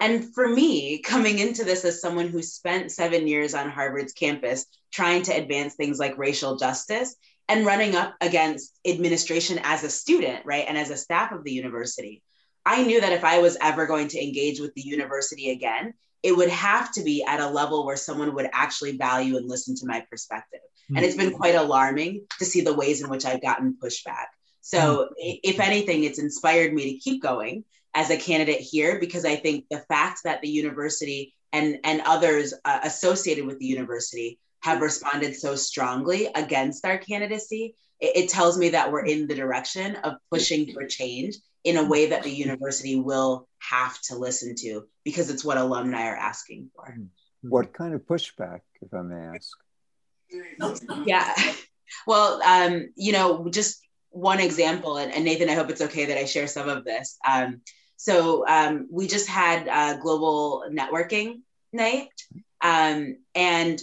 And 0.00 0.34
for 0.34 0.48
me, 0.48 0.98
coming 1.04 1.38
into 1.38 1.64
this 1.64 1.84
as 1.84 2.00
someone 2.00 2.28
who 2.28 2.42
spent 2.42 2.92
seven 2.92 3.26
years 3.26 3.54
on 3.54 3.70
Harvard's 3.70 4.12
campus 4.12 4.66
trying 4.92 5.22
to 5.22 5.32
advance 5.32 5.74
things 5.74 5.98
like 5.98 6.18
racial 6.18 6.56
justice, 6.56 7.16
and 7.48 7.66
running 7.66 7.94
up 7.94 8.14
against 8.20 8.78
administration 8.86 9.60
as 9.62 9.84
a 9.84 9.90
student, 9.90 10.44
right, 10.46 10.64
and 10.66 10.78
as 10.78 10.90
a 10.90 10.96
staff 10.96 11.32
of 11.32 11.44
the 11.44 11.52
university. 11.52 12.22
I 12.64 12.84
knew 12.84 13.00
that 13.00 13.12
if 13.12 13.24
I 13.24 13.40
was 13.40 13.56
ever 13.60 13.86
going 13.86 14.08
to 14.08 14.22
engage 14.22 14.60
with 14.60 14.72
the 14.74 14.82
university 14.82 15.50
again, 15.50 15.94
it 16.22 16.36
would 16.36 16.48
have 16.50 16.92
to 16.92 17.02
be 17.02 17.24
at 17.24 17.40
a 17.40 17.48
level 17.48 17.84
where 17.84 17.96
someone 17.96 18.34
would 18.34 18.48
actually 18.52 18.96
value 18.96 19.36
and 19.36 19.48
listen 19.48 19.74
to 19.76 19.86
my 19.86 20.04
perspective. 20.08 20.60
Mm-hmm. 20.60 20.96
And 20.96 21.04
it's 21.04 21.16
been 21.16 21.32
quite 21.32 21.56
alarming 21.56 22.26
to 22.38 22.44
see 22.44 22.60
the 22.60 22.74
ways 22.74 23.02
in 23.02 23.10
which 23.10 23.26
I've 23.26 23.42
gotten 23.42 23.76
pushback. 23.82 24.26
So, 24.62 24.78
mm-hmm. 24.78 25.38
if 25.42 25.60
anything, 25.60 26.04
it's 26.04 26.18
inspired 26.18 26.72
me 26.72 26.92
to 26.92 26.98
keep 26.98 27.22
going 27.22 27.64
as 27.94 28.10
a 28.10 28.16
candidate 28.16 28.60
here 28.60 28.98
because 28.98 29.24
I 29.24 29.36
think 29.36 29.66
the 29.70 29.84
fact 29.88 30.20
that 30.24 30.40
the 30.40 30.48
university 30.48 31.34
and, 31.52 31.78
and 31.84 32.00
others 32.06 32.54
uh, 32.64 32.80
associated 32.84 33.44
with 33.44 33.58
the 33.58 33.66
university 33.66 34.38
have 34.62 34.80
responded 34.80 35.36
so 35.36 35.56
strongly 35.56 36.28
against 36.34 36.86
our 36.86 36.96
candidacy, 36.96 37.74
it, 38.00 38.24
it 38.24 38.28
tells 38.30 38.56
me 38.56 38.70
that 38.70 38.90
we're 38.90 39.04
in 39.04 39.26
the 39.26 39.34
direction 39.34 39.96
of 39.96 40.14
pushing 40.30 40.72
for 40.72 40.86
change 40.86 41.36
in 41.64 41.76
a 41.76 41.84
way 41.84 42.06
that 42.06 42.22
the 42.22 42.30
university 42.30 42.96
will 42.96 43.48
have 43.58 44.00
to 44.02 44.16
listen 44.16 44.54
to 44.56 44.86
because 45.04 45.28
it's 45.28 45.44
what 45.44 45.58
alumni 45.58 46.06
are 46.06 46.16
asking 46.16 46.70
for. 46.74 46.96
What 47.42 47.72
kind 47.72 47.94
of 47.94 48.02
pushback, 48.02 48.60
if 48.80 48.94
I 48.94 49.02
may 49.02 49.36
ask? 49.36 49.50
Yeah. 51.04 51.34
Well, 52.06 52.42
um, 52.42 52.88
you 52.96 53.12
know, 53.12 53.50
just 53.50 53.86
one 54.12 54.40
example, 54.40 54.98
and, 54.98 55.12
and, 55.12 55.24
Nathan, 55.24 55.48
I 55.48 55.54
hope 55.54 55.70
it's 55.70 55.80
okay 55.80 56.04
that 56.06 56.18
I 56.18 56.24
share 56.24 56.46
some 56.46 56.68
of 56.68 56.84
this. 56.84 57.18
Um, 57.28 57.62
so 57.96 58.46
um, 58.46 58.88
we 58.90 59.06
just 59.06 59.28
had 59.28 59.68
a 59.68 60.00
global 60.00 60.64
networking 60.70 61.40
night, 61.72 62.10
um, 62.60 63.16
and 63.34 63.82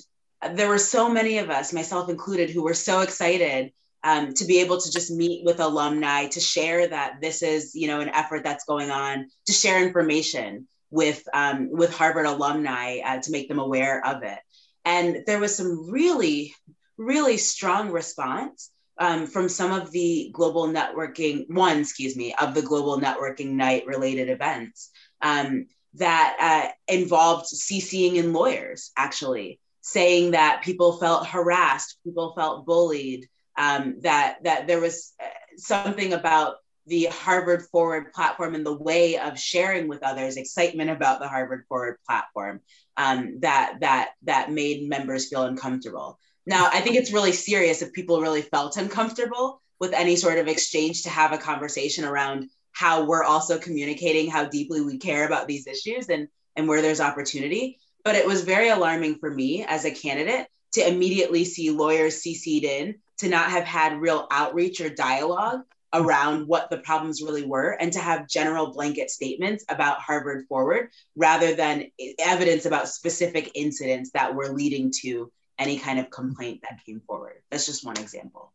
there 0.54 0.70
were 0.70 0.78
so 0.78 1.10
many 1.10 1.40
of 1.40 1.50
us, 1.50 1.74
myself 1.74 2.10
included, 2.10 2.50
who 2.50 2.64
were 2.64 2.74
so 2.74 3.02
excited 3.02 3.72
um, 4.04 4.34
to 4.36 4.46
be 4.46 4.60
able 4.60 4.80
to 4.80 4.92
just 4.92 5.12
meet 5.12 5.44
with 5.46 5.60
alumni 5.60 6.28
to 6.28 6.40
share 6.40 6.88
that 6.88 7.20
this 7.22 7.42
is 7.42 7.76
you 7.76 7.88
know 7.88 8.00
an 8.00 8.10
effort 8.10 8.44
that's 8.44 8.66
going 8.66 8.92
on 8.92 9.28
to 9.46 9.54
share 9.54 9.84
information 9.84 10.68
with 10.90 11.22
um, 11.34 11.70
with 11.72 11.94
harvard 11.94 12.26
alumni 12.26 13.00
uh, 13.00 13.20
to 13.20 13.32
make 13.32 13.50
them 13.50 13.60
aware 13.60 14.06
of 14.06 14.24
it 14.24 14.40
and 14.86 15.24
there 15.26 15.40
was 15.40 15.56
some 15.56 15.90
really 15.92 16.56
really 16.98 17.38
strong 17.38 17.92
response 17.92 18.72
um, 19.00 19.28
from 19.28 19.50
some 19.50 19.72
of 19.72 19.92
the 19.92 20.30
global 20.34 20.68
networking 20.68 21.50
one 21.50 21.80
excuse 21.80 22.16
me 22.16 22.34
of 22.36 22.54
the 22.54 22.62
global 22.62 23.00
networking 23.00 23.52
night 23.52 23.86
related 23.88 24.30
events 24.30 24.92
um, 25.22 25.66
that 25.96 26.38
uh, 26.70 26.94
involved 26.94 27.46
ccing 27.46 28.16
in 28.16 28.34
lawyers 28.34 28.92
actually 28.98 29.60
saying 29.82 30.32
that 30.32 30.62
people 30.64 30.98
felt 30.98 31.28
harassed 31.28 31.98
people 32.04 32.34
felt 32.36 32.66
bullied 32.66 33.28
um, 33.58 33.96
that 34.02 34.38
that 34.44 34.68
there 34.68 34.80
was 34.80 35.14
uh, 35.22 35.28
something 35.58 36.14
about 36.14 36.56
the 36.90 37.06
Harvard 37.06 37.64
Forward 37.72 38.12
platform 38.14 38.56
and 38.56 38.66
the 38.66 38.76
way 38.76 39.18
of 39.18 39.40
sharing 39.40 39.88
with 39.88 40.04
others 40.04 40.38
excitement 40.38 40.90
about 40.90 41.20
the 41.20 41.28
Harvard 41.28 41.66
Forward 41.70 41.98
platform 42.06 42.62
um, 42.98 43.40
that 43.42 43.78
that 43.82 44.10
that 44.24 44.52
made 44.52 44.90
members 44.90 45.30
feel 45.30 45.44
uncomfortable. 45.44 46.20
Now, 46.50 46.68
I 46.74 46.82
think 46.82 46.96
it's 46.96 47.14
really 47.14 47.32
serious 47.32 47.84
if 47.84 47.94
people 47.94 48.22
really 48.22 48.42
felt 48.42 48.76
uncomfortable 48.76 49.62
with 49.80 49.94
any 49.94 50.16
sort 50.16 50.40
of 50.40 50.48
exchange 50.48 51.04
to 51.04 51.10
have 51.10 51.32
a 51.32 51.38
conversation 51.38 52.06
around 52.06 52.50
how 52.72 53.06
we're 53.06 53.24
also 53.24 53.60
communicating 53.60 54.32
how 54.32 54.46
deeply 54.46 54.82
we 54.82 54.98
care 54.98 55.28
about 55.28 55.48
these 55.48 55.68
issues 55.68 56.10
and 56.10 56.28
and 56.56 56.68
where 56.68 56.82
there's 56.82 57.02
opportunity. 57.02 57.78
But 58.04 58.16
it 58.16 58.26
was 58.26 58.42
very 58.42 58.70
alarming 58.70 59.20
for 59.20 59.30
me 59.30 59.64
as 59.64 59.86
a 59.86 59.92
candidate 59.92 60.48
to 60.74 60.88
immediately 60.88 61.46
see 61.46 61.70
lawyers 61.70 62.24
CC'd 62.24 62.64
in 62.64 62.96
to 63.20 63.30
not 63.30 63.52
have 63.52 63.66
had 63.66 64.02
real 64.02 64.28
outreach 64.32 64.82
or 64.82 64.90
dialogue 64.90 65.62
around 65.94 66.48
what 66.48 66.72
the 66.72 66.80
problems 66.80 67.22
really 67.22 67.46
were 67.46 67.78
and 67.80 67.94
to 67.94 68.00
have 68.00 68.28
general 68.28 68.74
blanket 68.74 69.12
statements 69.12 69.66
about 69.70 70.00
Harvard 70.00 70.48
Forward 70.48 70.90
rather 71.16 71.54
than 71.54 71.92
evidence 72.18 72.66
about 72.66 72.90
specific 72.90 73.52
incidents 73.54 74.10
that 74.16 74.34
were 74.34 74.50
leading 74.50 74.92
to 75.02 75.32
any 75.60 75.78
kind 75.78 76.00
of 76.00 76.10
complaint 76.10 76.62
that 76.64 76.84
came 76.86 77.02
forward. 77.02 77.36
That's 77.52 77.66
just 77.66 77.86
one 77.86 78.00
example. 78.00 78.52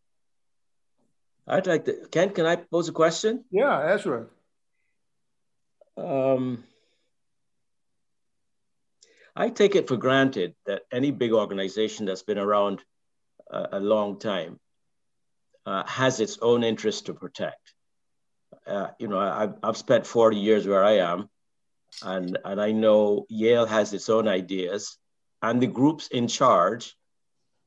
I'd 1.47 1.67
like 1.67 1.85
to, 1.85 2.07
Ken, 2.11 2.31
can 2.31 2.47
I 2.47 2.57
pose 2.57 2.89
a 2.89 2.93
question? 2.93 3.45
Yeah, 3.51 3.93
Ezra. 3.93 4.27
Um, 5.97 6.65
I 9.37 9.51
take 9.51 9.77
it 9.77 9.87
for 9.87 9.97
granted 9.97 10.55
that 10.67 10.83
any 10.91 11.11
big 11.11 11.33
organization 11.33 12.07
that's 12.07 12.23
been 12.23 12.39
around 12.39 12.83
a, 13.51 13.69
a 13.73 13.81
long 13.81 14.19
time 14.19 14.59
uh, 15.67 15.85
has 15.87 16.21
its 16.21 16.39
own 16.41 16.65
interest 16.65 17.07
to 17.07 17.15
protect. 17.15 17.75
Uh, 18.67 18.89
you 18.99 19.09
know, 19.09 19.19
I've, 19.19 19.55
I've 19.63 19.77
spent 19.77 20.07
40 20.07 20.39
years 20.39 20.67
where 20.67 20.85
I 20.85 20.99
am, 20.99 21.29
and, 22.03 22.39
and 22.45 22.61
I 22.61 22.73
know 22.73 23.27
Yale 23.29 23.67
has 23.67 23.93
its 23.93 24.09
own 24.09 24.29
ideas, 24.29 24.97
and 25.45 25.61
the 25.61 25.67
groups 25.67 26.09
in 26.09 26.27
charge 26.27 26.97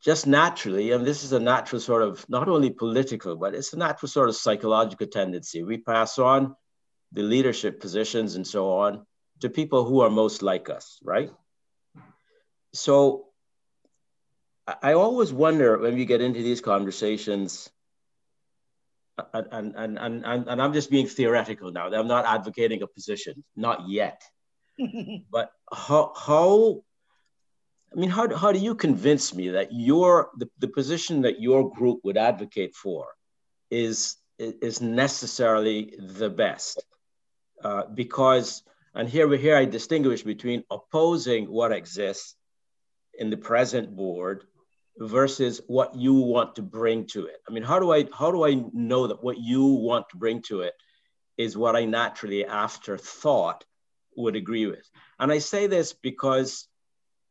just 0.04 0.26
naturally, 0.28 0.92
and 0.92 1.06
this 1.06 1.24
is 1.24 1.32
a 1.32 1.40
natural 1.40 1.80
sort 1.80 2.02
of 2.02 2.28
not 2.28 2.48
only 2.50 2.70
political, 2.70 3.36
but 3.36 3.54
it's 3.54 3.74
a 3.74 3.78
natural 3.78 4.10
sort 4.10 4.30
of 4.30 4.36
psychological 4.36 5.08
tendency. 5.08 5.64
We 5.64 5.78
pass 5.78 6.18
on 6.18 6.56
the 7.12 7.24
leadership 7.24 7.80
positions 7.80 8.36
and 8.36 8.46
so 8.46 8.78
on 8.80 9.06
to 9.42 9.50
people 9.50 9.86
who 9.86 10.02
are 10.02 10.10
most 10.10 10.42
like 10.42 10.70
us, 10.70 11.00
right? 11.04 11.32
So 12.74 13.28
I 14.68 14.94
always 14.94 15.32
wonder 15.32 15.78
when 15.78 15.96
we 15.96 16.06
get 16.06 16.22
into 16.22 16.42
these 16.42 16.62
conversations, 16.62 17.70
and, 19.34 19.48
and, 19.52 19.76
and, 19.76 20.26
and, 20.26 20.48
and 20.48 20.62
I'm 20.62 20.74
just 20.74 20.92
being 20.92 21.08
theoretical 21.08 21.72
now. 21.72 21.92
I'm 21.92 22.08
not 22.08 22.26
advocating 22.26 22.82
a 22.82 22.88
position, 22.88 23.44
not 23.56 23.88
yet. 23.88 24.22
but 25.32 25.52
how, 25.72 26.14
how, 26.16 26.84
I 27.96 28.00
mean, 28.00 28.10
how, 28.10 28.36
how 28.36 28.52
do 28.52 28.60
you 28.60 28.76
convince 28.76 29.34
me 29.34 29.50
that 29.50 29.70
your, 29.72 30.30
the, 30.38 30.50
the 30.60 30.68
position 30.68 31.22
that 31.22 31.40
your 31.42 31.70
group 31.74 32.02
would 32.04 32.18
advocate 32.18 32.76
for 32.76 33.08
is, 33.72 34.18
is 34.38 34.82
necessarily 34.82 35.96
the 35.98 36.30
best? 36.30 36.84
Uh, 37.64 37.84
because, 37.94 38.64
and 38.94 39.10
here, 39.10 39.28
we 39.28 39.38
here 39.38 39.56
I 39.56 39.66
distinguish 39.66 40.22
between 40.22 40.64
opposing 40.70 41.46
what 41.46 41.72
exists 41.72 42.36
in 43.18 43.30
the 43.30 43.38
present 43.38 43.96
board 43.96 44.46
versus 45.00 45.62
what 45.68 45.96
you 45.96 46.14
want 46.14 46.56
to 46.56 46.62
bring 46.62 47.06
to 47.06 47.26
it 47.26 47.38
i 47.48 47.52
mean 47.52 47.64
how 47.64 47.80
do 47.80 47.94
i 47.94 48.06
how 48.18 48.32
do 48.32 48.46
i 48.46 48.56
know 48.74 49.08
that 49.08 49.24
what 49.24 49.38
you 49.38 49.64
want 49.66 50.08
to 50.10 50.18
bring 50.18 50.42
to 50.42 50.62
it 50.62 50.74
is 51.38 51.56
what 51.58 51.76
i 51.76 51.86
naturally 51.86 52.46
after 52.46 52.98
thought 52.98 53.64
would 54.16 54.36
agree 54.36 54.66
with 54.66 54.90
and 55.20 55.32
i 55.32 55.38
say 55.38 55.68
this 55.68 55.94
because 55.94 56.68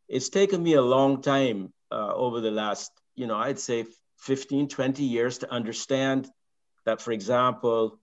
it's 0.09 0.29
taken 0.29 0.63
me 0.63 0.75
a 0.75 0.83
long 0.83 1.23
time 1.23 1.73
uh, 1.91 2.13
over 2.15 2.41
the 2.41 2.51
last 2.51 2.91
you 3.15 3.27
know 3.27 3.37
i'd 3.37 3.59
say 3.59 3.85
15 4.19 4.69
20 4.69 5.03
years 5.03 5.39
to 5.39 5.53
understand 5.53 6.29
that 6.85 7.01
for 7.01 7.13
example 7.13 7.99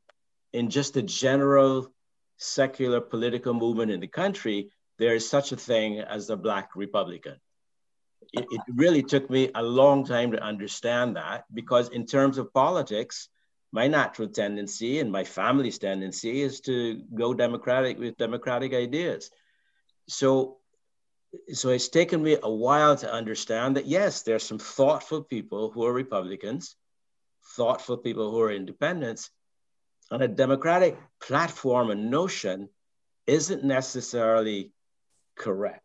in 0.52 0.70
just 0.70 0.98
a 0.98 1.02
general 1.02 1.92
secular 2.38 3.02
political 3.02 3.54
movement 3.54 3.92
in 3.92 4.00
the 4.00 4.08
country 4.08 4.70
there 5.00 5.16
is 5.16 5.28
such 5.28 5.52
a 5.52 5.58
thing 5.58 6.00
as 6.00 6.28
the 6.28 6.38
black 6.38 6.76
republican 6.76 7.36
it, 8.34 8.46
it 8.50 8.62
really 8.74 9.04
took 9.04 9.30
me 9.30 9.50
a 9.54 9.62
long 9.64 10.06
time 10.06 10.32
to 10.32 10.42
understand 10.42 11.16
that 11.16 11.46
because 11.54 11.90
in 11.90 12.06
terms 12.06 12.38
of 12.38 12.54
politics, 12.54 13.30
my 13.72 13.88
natural 13.88 14.28
tendency 14.28 15.00
and 15.00 15.12
my 15.12 15.24
family's 15.24 15.78
tendency 15.78 16.42
is 16.42 16.60
to 16.62 17.02
go 17.14 17.34
democratic 17.34 17.98
with 18.00 18.18
democratic 18.18 18.74
ideas. 18.74 19.30
So, 20.08 20.58
so 21.54 21.70
it's 21.70 21.90
taken 21.90 22.22
me 22.22 22.38
a 22.42 22.52
while 22.52 22.96
to 22.98 23.12
understand 23.12 23.78
that 23.78 23.86
yes, 23.88 24.22
there's 24.22 24.44
some 24.44 24.60
thoughtful 24.60 25.24
people 25.24 25.72
who 25.72 25.86
are 25.86 25.94
Republicans, 25.94 26.76
thoughtful 27.56 27.98
people 27.98 28.32
who 28.32 28.42
are 28.42 28.52
independents, 28.52 29.30
and 30.12 30.22
a 30.22 30.28
democratic 30.28 30.98
platform 31.22 31.90
and 31.90 32.12
notion 32.12 32.70
isn't 33.26 33.64
necessarily 33.64 34.72
correct. 35.36 35.82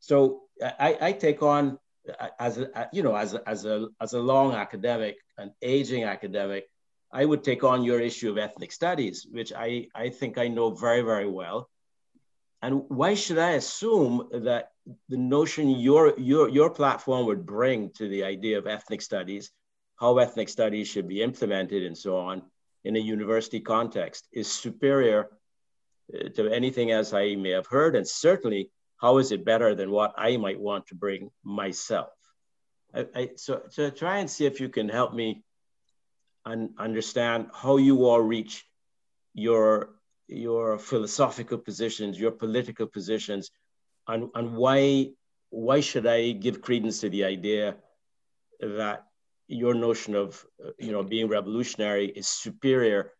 So 0.00 0.42
I, 0.62 0.96
I 1.00 1.12
take 1.12 1.42
on 1.42 1.78
uh, 2.18 2.28
as 2.38 2.58
a, 2.58 2.78
uh, 2.78 2.86
you 2.92 3.02
know 3.02 3.16
as 3.16 3.34
a, 3.34 3.48
as 3.48 3.64
a 3.64 3.88
as 4.00 4.12
a 4.14 4.20
long 4.20 4.52
academic, 4.52 5.16
an 5.38 5.52
aging 5.62 6.04
academic, 6.04 6.68
I 7.12 7.24
would 7.24 7.42
take 7.42 7.64
on 7.64 7.82
your 7.82 8.00
issue 8.00 8.30
of 8.30 8.38
ethnic 8.38 8.72
studies, 8.72 9.26
which 9.30 9.52
I 9.52 9.88
I 9.94 10.10
think 10.10 10.38
I 10.38 10.48
know 10.48 10.70
very 10.70 11.02
very 11.02 11.28
well. 11.28 11.68
And 12.62 12.84
why 12.88 13.14
should 13.14 13.38
I 13.38 13.52
assume 13.52 14.28
that 14.32 14.72
the 15.08 15.16
notion 15.16 15.68
your 15.68 16.18
your 16.18 16.48
your 16.48 16.70
platform 16.70 17.26
would 17.26 17.44
bring 17.44 17.90
to 17.90 18.08
the 18.08 18.24
idea 18.24 18.58
of 18.58 18.66
ethnic 18.66 19.02
studies, 19.02 19.50
how 19.96 20.18
ethnic 20.18 20.48
studies 20.48 20.88
should 20.88 21.08
be 21.08 21.22
implemented, 21.22 21.82
and 21.82 21.96
so 21.96 22.16
on 22.16 22.42
in 22.84 22.96
a 22.96 23.00
university 23.00 23.60
context 23.60 24.28
is 24.32 24.50
superior 24.50 25.28
uh, 26.14 26.28
to 26.30 26.48
anything 26.48 26.90
else 26.92 27.12
I 27.12 27.34
may 27.34 27.50
have 27.50 27.66
heard, 27.66 27.96
and 27.96 28.06
certainly 28.06 28.70
how 28.96 29.18
is 29.18 29.32
it 29.32 29.44
better 29.44 29.74
than 29.74 29.90
what 29.90 30.14
I 30.16 30.36
might 30.36 30.58
want 30.58 30.86
to 30.86 30.94
bring 30.94 31.30
myself? 31.44 32.08
I, 32.94 33.06
I, 33.14 33.30
so 33.36 33.62
to 33.74 33.90
try 33.90 34.18
and 34.18 34.30
see 34.30 34.46
if 34.46 34.60
you 34.60 34.68
can 34.68 34.88
help 34.88 35.12
me 35.12 35.42
un, 36.46 36.74
understand 36.78 37.50
how 37.52 37.76
you 37.76 38.06
all 38.06 38.20
reach 38.20 38.64
your 39.34 39.95
your 40.28 40.78
philosophical 40.78 41.58
positions, 41.58 42.18
your 42.18 42.32
political 42.32 42.86
positions, 42.86 43.50
and, 44.08 44.28
and 44.34 44.54
why 44.54 45.10
why 45.50 45.80
should 45.80 46.06
I 46.06 46.32
give 46.32 46.60
credence 46.60 47.00
to 47.00 47.08
the 47.08 47.24
idea 47.24 47.76
that 48.60 49.04
your 49.48 49.74
notion 49.74 50.14
of 50.14 50.44
you 50.78 50.92
know 50.92 51.02
being 51.02 51.28
revolutionary 51.28 52.06
is 52.06 52.28
superior 52.28 53.12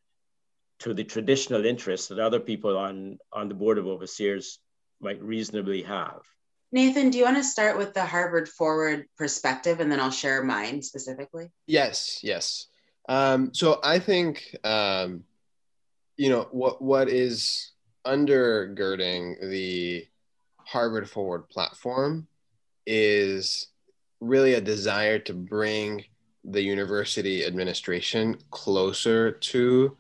to 0.81 0.92
the 0.92 1.05
traditional 1.05 1.64
interests 1.64 2.09
that 2.09 2.19
other 2.19 2.40
people 2.40 2.77
on 2.77 3.19
on 3.33 3.49
the 3.49 3.55
board 3.55 3.79
of 3.79 3.87
overseers 3.87 4.59
might 5.01 5.23
reasonably 5.23 5.83
have. 5.83 6.21
Nathan, 6.73 7.11
do 7.11 7.19
you 7.19 7.25
want 7.25 7.37
to 7.37 7.45
start 7.45 7.79
with 7.79 7.95
the 7.95 8.05
Harvard 8.05 8.49
Forward 8.49 9.07
perspective, 9.16 9.81
and 9.81 9.90
then 9.90 10.01
I'll 10.01 10.11
share 10.11 10.42
mine 10.42 10.83
specifically? 10.83 11.49
Yes, 11.66 12.21
yes. 12.23 12.66
Um, 13.09 13.55
so 13.55 13.79
I 13.85 14.01
think 14.01 14.57
um, 14.64 15.23
you 16.16 16.29
know 16.29 16.48
what 16.50 16.81
what 16.81 17.09
is 17.09 17.72
undergirding 18.07 19.40
the 19.50 20.07
Harvard 20.59 21.09
Forward 21.09 21.48
platform 21.48 22.26
is 22.87 23.68
really 24.20 24.55
a 24.55 24.61
desire 24.61 25.18
to 25.20 25.35
bring 25.35 26.05
the 26.44 26.62
university 26.62 27.44
administration 27.44 28.38
closer 28.50 29.33
to 29.33 29.96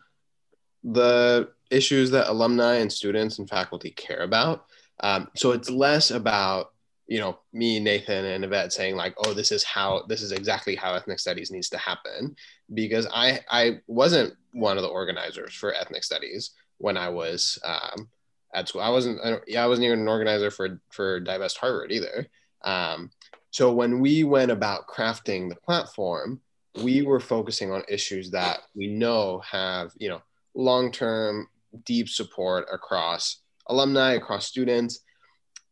the 0.84 1.48
issues 1.70 2.10
that 2.12 2.30
alumni 2.30 2.76
and 2.76 2.92
students 2.92 3.38
and 3.38 3.48
faculty 3.48 3.90
care 3.90 4.20
about. 4.20 4.66
Um, 5.00 5.28
so 5.34 5.50
it's 5.50 5.68
less 5.68 6.12
about 6.12 6.72
you 7.06 7.18
know 7.18 7.38
me 7.52 7.78
nathan 7.78 8.24
and 8.24 8.44
yvette 8.44 8.72
saying 8.72 8.96
like 8.96 9.14
oh 9.24 9.32
this 9.32 9.52
is 9.52 9.62
how 9.62 10.02
this 10.08 10.22
is 10.22 10.32
exactly 10.32 10.74
how 10.74 10.94
ethnic 10.94 11.18
studies 11.20 11.50
needs 11.50 11.68
to 11.68 11.78
happen. 11.78 12.34
Because 12.74 13.06
i 13.12 13.40
i 13.50 13.78
wasn't 13.86 14.34
one 14.52 14.76
of 14.76 14.82
the 14.82 14.88
organizers 14.88 15.54
for 15.54 15.74
ethnic 15.74 16.04
studies 16.04 16.52
when 16.78 16.96
i 16.96 17.08
was 17.08 17.58
um, 17.64 18.08
at 18.54 18.68
school. 18.68 18.80
I 18.80 18.90
wasn't 18.90 19.20
I 19.24 19.38
yeah 19.46 19.64
i 19.64 19.66
wasn't 19.66 19.86
even 19.86 20.00
an 20.00 20.08
organizer 20.08 20.50
for 20.50 20.80
for 20.90 21.20
divest 21.20 21.58
harvard 21.58 21.92
either. 21.92 22.26
Um, 22.64 23.10
so 23.50 23.72
when 23.72 24.00
we 24.00 24.24
went 24.24 24.50
about 24.50 24.88
crafting 24.88 25.48
the 25.48 25.56
platform 25.56 26.40
we 26.82 27.00
were 27.00 27.20
focusing 27.20 27.70
on 27.72 27.82
issues 27.88 28.30
that 28.30 28.60
we 28.74 28.86
know 28.86 29.40
have 29.50 29.92
you 29.96 30.08
know 30.08 30.20
long-term 30.54 31.48
deep 31.84 32.08
support 32.08 32.66
across 32.72 33.40
alumni 33.68 34.14
across 34.14 34.46
students. 34.46 35.00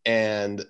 And 0.05 0.65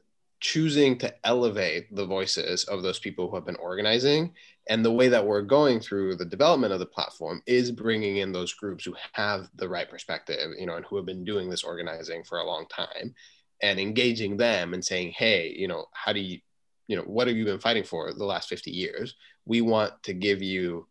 choosing 0.44 0.98
to 0.98 1.12
elevate 1.24 1.86
the 1.96 2.04
voices 2.04 2.64
of 2.64 2.82
those 2.82 2.98
people 2.98 3.30
who 3.30 3.34
have 3.34 3.46
been 3.46 3.56
organizing. 3.56 4.30
And 4.68 4.84
the 4.84 4.92
way 4.92 5.08
that 5.08 5.26
we're 5.26 5.40
going 5.40 5.80
through 5.80 6.16
the 6.16 6.26
development 6.26 6.74
of 6.74 6.80
the 6.80 6.86
platform 6.86 7.42
is 7.46 7.70
bringing 7.70 8.18
in 8.18 8.30
those 8.30 8.52
groups 8.52 8.84
who 8.84 8.94
have 9.12 9.48
the 9.54 9.68
right 9.68 9.88
perspective 9.88 10.50
you 10.58 10.66
know 10.66 10.76
and 10.76 10.84
who 10.84 10.96
have 10.96 11.06
been 11.06 11.24
doing 11.24 11.48
this 11.48 11.64
organizing 11.64 12.24
for 12.24 12.38
a 12.38 12.46
long 12.46 12.66
time 12.68 13.14
and 13.62 13.80
engaging 13.80 14.36
them 14.36 14.74
and 14.74 14.84
saying 14.84 15.12
hey 15.16 15.54
you 15.56 15.66
know 15.66 15.86
how 15.92 16.12
do 16.12 16.20
you 16.20 16.38
you 16.88 16.96
know 16.96 17.02
what 17.02 17.26
have 17.26 17.36
you 17.36 17.46
been 17.46 17.58
fighting 17.58 17.84
for 17.84 18.12
the 18.12 18.24
last 18.24 18.50
50 18.50 18.70
years? 18.70 19.14
We 19.46 19.62
want 19.62 20.02
to 20.02 20.12
give 20.12 20.42
you 20.42 20.86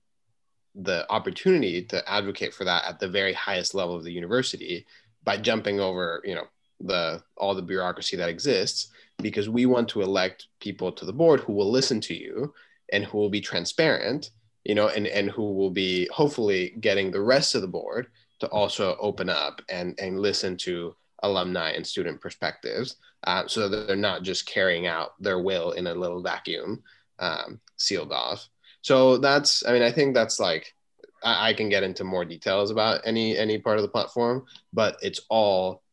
the 0.73 1.05
opportunity 1.11 1.83
to 1.83 2.11
advocate 2.11 2.55
for 2.55 2.63
that 2.63 2.85
at 2.85 2.99
the 2.99 3.07
very 3.07 3.33
highest 3.33 3.75
level 3.75 3.95
of 3.95 4.03
the 4.03 4.11
university 4.11 4.87
by 5.23 5.37
jumping 5.37 5.79
over 5.79 6.23
you 6.25 6.33
know 6.33 6.47
the 6.83 7.21
all 7.37 7.55
the 7.55 7.61
bureaucracy 7.61 8.15
that 8.17 8.29
exists 8.29 8.89
because 9.21 9.49
we 9.49 9.65
want 9.65 9.87
to 9.89 10.01
elect 10.01 10.47
people 10.59 10.91
to 10.91 11.05
the 11.05 11.13
board 11.13 11.39
who 11.41 11.53
will 11.53 11.69
listen 11.71 12.01
to 12.01 12.13
you 12.13 12.53
and 12.91 13.05
who 13.05 13.17
will 13.17 13.29
be 13.29 13.41
transparent 13.41 14.31
you 14.63 14.75
know 14.75 14.87
and 14.89 15.07
and 15.07 15.29
who 15.29 15.53
will 15.53 15.69
be 15.69 16.07
hopefully 16.11 16.75
getting 16.79 17.11
the 17.11 17.21
rest 17.21 17.55
of 17.55 17.61
the 17.61 17.67
board 17.67 18.07
to 18.39 18.47
also 18.47 18.95
open 18.99 19.29
up 19.29 19.61
and 19.69 19.97
and 19.99 20.19
listen 20.19 20.57
to 20.57 20.95
alumni 21.23 21.71
and 21.71 21.87
student 21.87 22.19
perspectives 22.19 22.97
uh, 23.23 23.47
so 23.47 23.69
that 23.69 23.87
they're 23.87 23.95
not 23.95 24.23
just 24.23 24.45
carrying 24.45 24.87
out 24.87 25.13
their 25.21 25.39
will 25.39 25.71
in 25.71 25.87
a 25.87 25.95
little 25.95 26.21
vacuum 26.21 26.83
um, 27.19 27.61
sealed 27.77 28.11
off. 28.11 28.49
So 28.81 29.17
that's 29.17 29.65
i 29.65 29.71
mean 29.71 29.81
i 29.81 29.91
think 29.91 30.13
that's 30.13 30.39
like 30.39 30.75
I, 31.23 31.49
I 31.49 31.53
can 31.53 31.69
get 31.69 31.83
into 31.83 32.03
more 32.03 32.25
details 32.25 32.69
about 32.69 33.01
any 33.05 33.37
any 33.37 33.57
part 33.57 33.77
of 33.77 33.83
the 33.83 33.89
platform 33.89 34.45
but 34.73 34.97
it's 35.01 35.21
all 35.29 35.83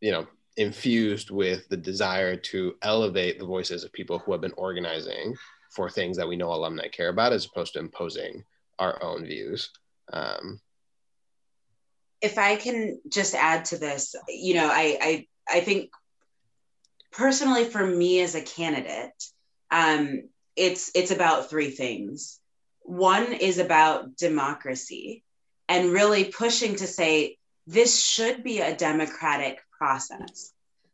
you 0.00 0.12
know 0.12 0.26
infused 0.56 1.30
with 1.30 1.68
the 1.68 1.76
desire 1.76 2.34
to 2.34 2.74
elevate 2.82 3.38
the 3.38 3.46
voices 3.46 3.84
of 3.84 3.92
people 3.92 4.18
who 4.18 4.32
have 4.32 4.40
been 4.40 4.52
organizing 4.56 5.34
for 5.70 5.88
things 5.88 6.16
that 6.16 6.26
we 6.26 6.36
know 6.36 6.52
alumni 6.52 6.88
care 6.88 7.10
about 7.10 7.32
as 7.32 7.46
opposed 7.46 7.74
to 7.74 7.78
imposing 7.78 8.42
our 8.80 9.00
own 9.02 9.24
views. 9.24 9.70
Um, 10.12 10.60
if 12.20 12.36
i 12.36 12.56
can 12.56 13.00
just 13.08 13.34
add 13.34 13.64
to 13.66 13.78
this 13.78 14.16
you 14.28 14.54
know 14.54 14.66
i 14.66 14.98
i, 15.00 15.26
I 15.48 15.60
think 15.60 15.90
personally 17.12 17.64
for 17.64 17.86
me 17.86 18.20
as 18.20 18.34
a 18.34 18.42
candidate 18.42 19.12
um, 19.70 20.22
it's 20.56 20.90
it's 20.94 21.10
about 21.10 21.50
three 21.50 21.70
things. 21.70 22.40
One 22.82 23.32
is 23.32 23.58
about 23.58 24.16
democracy 24.16 25.22
and 25.68 25.92
really 25.92 26.24
pushing 26.24 26.76
to 26.76 26.86
say 26.86 27.36
this 27.66 28.02
should 28.02 28.42
be 28.42 28.60
a 28.60 28.74
democratic 28.74 29.60
process 29.78 30.52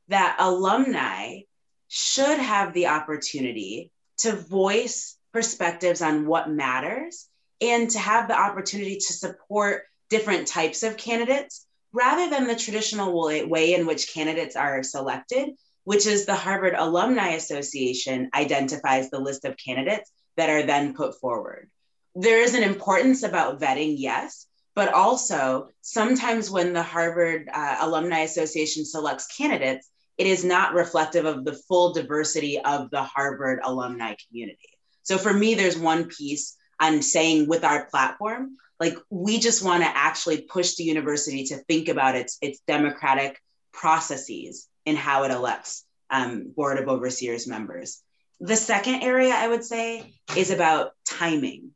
that 0.08 0.36
alumni 0.38 1.40
should 1.88 2.38
have 2.38 2.72
the 2.74 2.86
opportunity 2.88 3.90
to 4.18 4.32
voice 4.32 5.16
perspectives 5.32 6.02
on 6.02 6.26
what 6.26 6.50
matters 6.50 7.28
and 7.60 7.90
to 7.90 7.98
have 7.98 8.28
the 8.28 8.38
opportunity 8.38 8.96
to 8.96 9.12
support 9.12 9.82
different 10.10 10.46
types 10.46 10.82
of 10.82 10.96
candidates 10.96 11.66
rather 11.92 12.28
than 12.28 12.46
the 12.46 12.56
traditional 12.56 13.12
way 13.48 13.74
in 13.74 13.86
which 13.86 14.12
candidates 14.12 14.56
are 14.56 14.82
selected, 14.82 15.50
which 15.84 16.06
is 16.06 16.26
the 16.26 16.34
Harvard 16.34 16.74
Alumni 16.76 17.30
Association 17.30 18.30
identifies 18.34 19.10
the 19.10 19.20
list 19.20 19.44
of 19.44 19.56
candidates 19.56 20.10
that 20.36 20.50
are 20.50 20.64
then 20.64 20.94
put 20.94 21.18
forward. 21.20 21.70
There 22.14 22.42
is 22.42 22.54
an 22.54 22.62
importance 22.62 23.22
about 23.22 23.60
vetting, 23.60 23.94
yes, 23.98 24.46
but 24.74 24.92
also 24.92 25.68
sometimes 25.80 26.50
when 26.50 26.72
the 26.72 26.82
Harvard 26.82 27.48
uh, 27.52 27.76
Alumni 27.80 28.20
Association 28.20 28.84
selects 28.84 29.36
candidates, 29.36 29.88
it 30.18 30.26
is 30.26 30.44
not 30.44 30.74
reflective 30.74 31.24
of 31.24 31.44
the 31.44 31.54
full 31.68 31.92
diversity 31.92 32.60
of 32.60 32.90
the 32.90 33.02
Harvard 33.02 33.60
alumni 33.64 34.14
community. 34.26 34.68
So 35.02 35.18
for 35.18 35.32
me, 35.32 35.54
there's 35.54 35.78
one 35.78 36.06
piece 36.06 36.56
on 36.80 37.02
saying 37.02 37.48
with 37.48 37.64
our 37.64 37.86
platform, 37.86 38.56
like 38.80 38.96
we 39.10 39.38
just 39.38 39.64
want 39.64 39.82
to 39.82 39.88
actually 39.88 40.42
push 40.42 40.74
the 40.74 40.84
university 40.84 41.44
to 41.44 41.58
think 41.58 41.88
about 41.88 42.16
its 42.16 42.38
its 42.42 42.60
democratic 42.66 43.40
processes 43.72 44.68
in 44.84 44.96
how 44.96 45.24
it 45.24 45.30
elects 45.30 45.84
um, 46.10 46.52
board 46.54 46.78
of 46.78 46.88
overseers 46.88 47.46
members. 47.46 48.02
The 48.40 48.56
second 48.56 49.02
area 49.02 49.32
I 49.34 49.48
would 49.48 49.64
say 49.64 50.14
is 50.36 50.50
about 50.50 50.92
timing. 51.06 51.70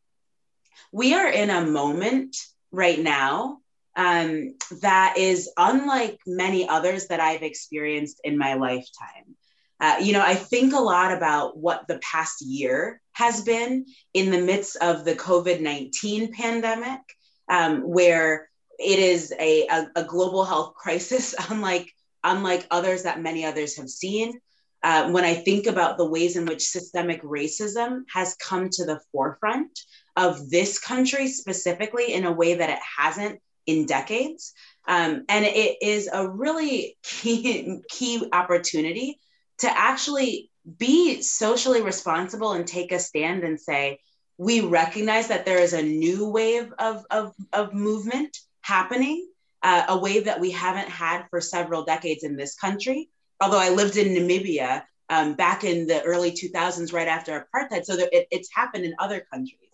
We 0.93 1.15
are 1.15 1.29
in 1.29 1.51
a 1.51 1.67
moment 1.67 2.37
right 2.73 2.99
now 2.99 3.59
um, 3.99 4.55
that 4.81 5.15
is 5.19 5.51
unlike 5.57 6.21
many 6.25 6.69
others 6.69 7.09
that 7.09 7.19
I've 7.19 7.43
experienced 7.43 8.21
in 8.23 8.39
my 8.39 8.55
lifetime. 8.55 9.37
Uh, 9.81 9.97
you 10.01 10.13
know, 10.13 10.23
I 10.23 10.35
think 10.35 10.73
a 10.73 10.79
lot 10.79 11.13
about 11.13 11.57
what 11.57 11.87
the 11.89 11.99
past 11.99 12.41
year 12.41 13.01
has 13.13 13.43
been 13.43 13.87
in 14.15 14.31
the 14.31 14.41
midst 14.41 14.77
of 14.77 15.05
the 15.05 15.15
COVID 15.15 15.61
19 15.61 16.33
pandemic, 16.33 17.01
um, 17.49 17.81
where 17.81 18.49
it 18.79 19.01
is 19.01 19.33
a, 19.39 19.67
a, 19.67 19.87
a, 19.97 20.05
global 20.05 20.45
health 20.45 20.75
crisis, 20.75 21.35
unlike, 21.51 21.93
unlike 22.23 22.67
others 22.71 23.03
that 23.03 23.21
many 23.21 23.45
others 23.45 23.77
have 23.77 23.89
seen. 23.89 24.41
Uh, 24.85 25.11
when 25.11 25.25
I 25.25 25.35
think 25.35 25.67
about 25.67 25.97
the 25.97 26.09
ways 26.09 26.37
in 26.37 26.47
which 26.47 26.69
systemic 26.69 27.21
racism 27.23 28.03
has 28.15 28.37
come 28.37 28.69
to 28.71 28.85
the 28.85 29.01
forefront 29.11 29.77
of 30.19 30.51
this 30.51 30.81
country 30.81 31.29
specifically 31.29 32.13
in 32.13 32.25
a 32.25 32.33
way 32.33 32.55
that 32.55 32.71
it 32.71 32.81
hasn't 32.99 33.41
in 33.67 33.87
decades. 33.87 34.53
Um, 34.89 35.25
and 35.29 35.45
it 35.45 35.77
is 35.81 36.11
a 36.13 36.29
really 36.29 36.97
key, 37.05 37.81
key 37.89 38.29
opportunity 38.33 39.21
to 39.59 39.71
actually 39.71 40.51
be 40.77 41.23
socially 41.23 41.83
responsible 41.83 42.53
and 42.53 42.67
take 42.67 42.91
a 42.91 42.99
stand 42.99 43.45
and 43.45 43.61
say, 43.61 44.01
we 44.39 44.61
recognize 44.61 45.29
that 45.29 45.47
there 45.47 45.59
is 45.59 45.73
a 45.73 45.83
new 45.83 46.29
wave 46.29 46.73
of, 46.81 47.05
of, 47.11 47.33
of 47.53 47.73
movement 47.73 48.37
happening, 48.61 49.29
uh, 49.63 49.85
a 49.89 49.99
wave 49.99 50.25
that 50.25 50.41
we 50.41 50.51
haven't 50.51 50.89
had 50.89 51.27
for 51.31 51.41
several 51.41 51.85
decades 51.85 52.25
in 52.25 52.37
this 52.37 52.57
country. 52.57 53.09
Although 53.41 53.61
I 53.61 53.69
lived 53.71 53.97
in 53.97 54.09
Namibia 54.09 54.83
um, 55.11 55.35
back 55.35 55.63
in 55.63 55.87
the 55.87 56.03
early 56.03 56.33
2000s, 56.33 56.93
right 56.93 57.09
after 57.09 57.49
apartheid. 57.55 57.85
So 57.85 57.95
it, 57.95 58.27
it's 58.31 58.51
happened 58.53 58.85
in 58.85 58.95
other 58.99 59.25
countries 59.33 59.68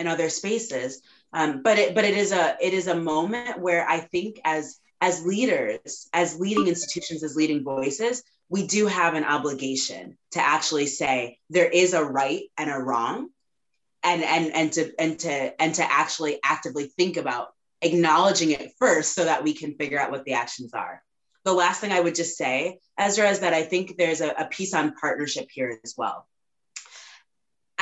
in 0.00 0.08
other 0.08 0.30
spaces. 0.30 1.02
Um, 1.32 1.62
but 1.62 1.78
it 1.78 1.94
but 1.94 2.04
it 2.04 2.16
is 2.16 2.32
a 2.32 2.56
it 2.60 2.72
is 2.72 2.88
a 2.88 2.96
moment 2.96 3.60
where 3.60 3.86
I 3.88 4.00
think 4.00 4.40
as 4.44 4.80
as 5.00 5.24
leaders, 5.24 6.08
as 6.12 6.38
leading 6.40 6.66
institutions, 6.66 7.22
as 7.22 7.36
leading 7.36 7.62
voices, 7.62 8.22
we 8.48 8.66
do 8.66 8.86
have 8.86 9.14
an 9.14 9.24
obligation 9.24 10.18
to 10.32 10.40
actually 10.40 10.86
say 10.86 11.38
there 11.50 11.68
is 11.68 11.94
a 11.94 12.04
right 12.04 12.44
and 12.58 12.70
a 12.70 12.78
wrong, 12.78 13.28
and 14.02 14.24
and 14.24 14.52
and 14.52 14.72
to 14.72 14.92
and 14.98 15.18
to 15.20 15.62
and 15.62 15.74
to 15.76 15.84
actually 15.84 16.40
actively 16.42 16.86
think 16.96 17.16
about 17.16 17.48
acknowledging 17.82 18.50
it 18.50 18.72
first 18.78 19.14
so 19.14 19.24
that 19.24 19.44
we 19.44 19.54
can 19.54 19.74
figure 19.74 20.00
out 20.00 20.10
what 20.10 20.24
the 20.24 20.32
actions 20.32 20.74
are. 20.74 21.02
The 21.44 21.52
last 21.52 21.80
thing 21.80 21.92
I 21.92 22.00
would 22.00 22.14
just 22.14 22.36
say, 22.36 22.80
Ezra, 22.98 23.30
is 23.30 23.40
that 23.40 23.54
I 23.54 23.62
think 23.62 23.96
there's 23.96 24.20
a, 24.20 24.30
a 24.30 24.44
piece 24.46 24.74
on 24.74 24.94
partnership 24.94 25.48
here 25.50 25.78
as 25.84 25.94
well. 25.96 26.26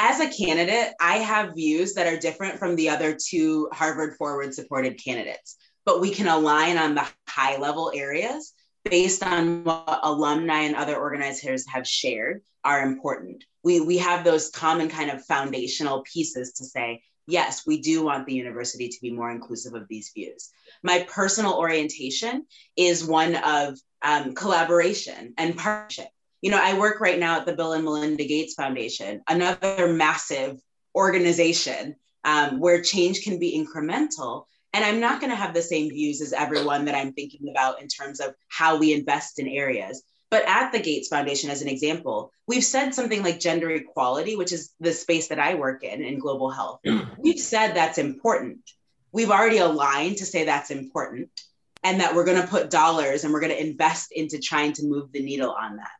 As 0.00 0.20
a 0.20 0.30
candidate, 0.30 0.94
I 1.00 1.16
have 1.16 1.56
views 1.56 1.94
that 1.94 2.06
are 2.06 2.16
different 2.16 2.60
from 2.60 2.76
the 2.76 2.88
other 2.88 3.18
two 3.20 3.68
Harvard 3.72 4.14
Forward 4.16 4.54
supported 4.54 5.02
candidates, 5.02 5.56
but 5.84 6.00
we 6.00 6.12
can 6.12 6.28
align 6.28 6.78
on 6.78 6.94
the 6.94 7.04
high 7.28 7.58
level 7.58 7.90
areas 7.92 8.54
based 8.84 9.24
on 9.24 9.64
what 9.64 9.98
alumni 10.04 10.60
and 10.60 10.76
other 10.76 10.96
organizers 10.96 11.66
have 11.66 11.84
shared 11.84 12.42
are 12.64 12.82
important. 12.82 13.42
We, 13.64 13.80
we 13.80 13.98
have 13.98 14.22
those 14.22 14.50
common 14.50 14.88
kind 14.88 15.10
of 15.10 15.24
foundational 15.24 16.04
pieces 16.04 16.52
to 16.52 16.64
say, 16.64 17.02
yes, 17.26 17.66
we 17.66 17.80
do 17.80 18.04
want 18.04 18.24
the 18.24 18.34
university 18.34 18.88
to 18.88 18.98
be 19.02 19.10
more 19.10 19.32
inclusive 19.32 19.74
of 19.74 19.88
these 19.88 20.12
views. 20.14 20.50
My 20.84 21.08
personal 21.08 21.54
orientation 21.54 22.46
is 22.76 23.04
one 23.04 23.34
of 23.34 23.76
um, 24.02 24.36
collaboration 24.36 25.34
and 25.36 25.56
partnership. 25.56 26.06
You 26.40 26.50
know, 26.50 26.60
I 26.62 26.78
work 26.78 27.00
right 27.00 27.18
now 27.18 27.38
at 27.38 27.46
the 27.46 27.54
Bill 27.54 27.72
and 27.72 27.84
Melinda 27.84 28.24
Gates 28.24 28.54
Foundation, 28.54 29.22
another 29.28 29.92
massive 29.92 30.60
organization 30.94 31.96
um, 32.24 32.60
where 32.60 32.82
change 32.82 33.22
can 33.22 33.38
be 33.38 33.58
incremental. 33.58 34.44
And 34.72 34.84
I'm 34.84 35.00
not 35.00 35.20
going 35.20 35.30
to 35.30 35.36
have 35.36 35.54
the 35.54 35.62
same 35.62 35.88
views 35.88 36.20
as 36.20 36.32
everyone 36.32 36.84
that 36.84 36.94
I'm 36.94 37.12
thinking 37.12 37.48
about 37.50 37.80
in 37.80 37.88
terms 37.88 38.20
of 38.20 38.34
how 38.48 38.78
we 38.78 38.92
invest 38.92 39.38
in 39.38 39.48
areas. 39.48 40.02
But 40.30 40.44
at 40.46 40.72
the 40.72 40.80
Gates 40.80 41.08
Foundation, 41.08 41.48
as 41.48 41.62
an 41.62 41.68
example, 41.68 42.32
we've 42.46 42.64
said 42.64 42.94
something 42.94 43.22
like 43.22 43.40
gender 43.40 43.70
equality, 43.70 44.36
which 44.36 44.52
is 44.52 44.72
the 44.78 44.92
space 44.92 45.28
that 45.28 45.38
I 45.38 45.54
work 45.54 45.82
in 45.82 46.02
in 46.02 46.18
global 46.18 46.50
health. 46.50 46.80
We've 47.18 47.40
said 47.40 47.72
that's 47.72 47.98
important. 47.98 48.58
We've 49.10 49.30
already 49.30 49.58
aligned 49.58 50.18
to 50.18 50.26
say 50.26 50.44
that's 50.44 50.70
important 50.70 51.30
and 51.82 52.00
that 52.00 52.14
we're 52.14 52.24
going 52.24 52.42
to 52.42 52.46
put 52.46 52.70
dollars 52.70 53.24
and 53.24 53.32
we're 53.32 53.40
going 53.40 53.52
to 53.52 53.66
invest 53.66 54.12
into 54.12 54.38
trying 54.38 54.74
to 54.74 54.84
move 54.84 55.12
the 55.12 55.22
needle 55.22 55.50
on 55.50 55.76
that. 55.76 55.90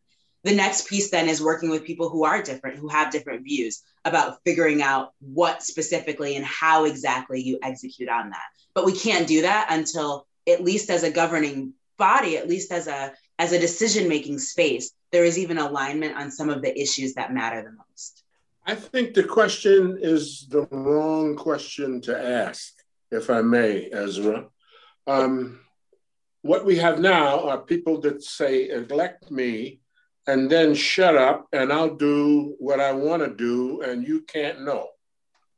The 0.44 0.54
next 0.54 0.88
piece 0.88 1.10
then 1.10 1.28
is 1.28 1.42
working 1.42 1.68
with 1.68 1.84
people 1.84 2.08
who 2.08 2.24
are 2.24 2.42
different, 2.42 2.78
who 2.78 2.88
have 2.88 3.10
different 3.10 3.44
views 3.44 3.82
about 4.04 4.38
figuring 4.44 4.82
out 4.82 5.12
what 5.20 5.62
specifically 5.62 6.36
and 6.36 6.44
how 6.44 6.84
exactly 6.84 7.42
you 7.42 7.58
execute 7.62 8.08
on 8.08 8.30
that. 8.30 8.46
But 8.74 8.84
we 8.84 8.92
can't 8.92 9.26
do 9.26 9.42
that 9.42 9.66
until, 9.70 10.26
at 10.46 10.62
least 10.62 10.90
as 10.90 11.02
a 11.02 11.10
governing 11.10 11.74
body, 11.98 12.36
at 12.36 12.48
least 12.48 12.72
as 12.72 12.86
a 12.86 13.12
as 13.38 13.52
a 13.52 13.58
decision 13.58 14.08
making 14.08 14.38
space, 14.38 14.92
there 15.12 15.24
is 15.24 15.38
even 15.38 15.58
alignment 15.58 16.16
on 16.16 16.30
some 16.30 16.50
of 16.50 16.62
the 16.62 16.80
issues 16.80 17.14
that 17.14 17.32
matter 17.32 17.62
the 17.62 17.76
most? 17.88 18.24
I 18.66 18.74
think 18.74 19.14
the 19.14 19.24
question 19.24 19.98
is 20.00 20.46
the 20.48 20.62
wrong 20.70 21.36
question 21.36 22.00
to 22.02 22.18
ask, 22.18 22.74
if 23.10 23.30
I 23.30 23.42
may, 23.42 23.88
Ezra. 23.90 24.48
Um, 25.06 25.60
what 26.42 26.64
we 26.64 26.76
have 26.76 27.00
now 27.00 27.48
are 27.48 27.58
people 27.58 28.00
that 28.02 28.22
say, 28.22 28.68
elect 28.68 29.30
me 29.30 29.80
and 30.28 30.50
then 30.50 30.74
shut 30.74 31.16
up 31.16 31.48
and 31.52 31.72
I'll 31.72 31.96
do 31.96 32.54
what 32.58 32.80
I 32.80 32.92
want 32.92 33.22
to 33.24 33.34
do 33.34 33.80
and 33.80 34.06
you 34.06 34.20
can't 34.20 34.62
know, 34.62 34.88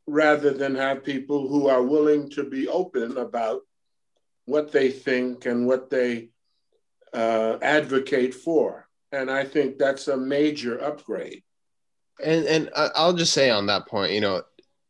rather 0.06 0.52
than 0.52 0.76
have 0.76 1.04
people 1.04 1.48
who 1.48 1.66
are 1.66 1.82
willing 1.82 2.30
to 2.30 2.44
be 2.44 2.68
open 2.68 3.18
about 3.18 3.62
what 4.44 4.70
they 4.70 4.90
think 4.90 5.44
and 5.44 5.66
what 5.66 5.90
they 5.90 6.28
uh, 7.12 7.58
advocate 7.60 8.32
for. 8.32 8.86
And 9.10 9.28
I 9.28 9.44
think 9.44 9.76
that's 9.76 10.06
a 10.06 10.16
major 10.16 10.80
upgrade. 10.82 11.42
And 12.24 12.46
and 12.46 12.70
I'll 12.76 13.14
just 13.14 13.32
say 13.32 13.50
on 13.50 13.66
that 13.66 13.88
point, 13.88 14.12
you 14.12 14.20
know, 14.20 14.42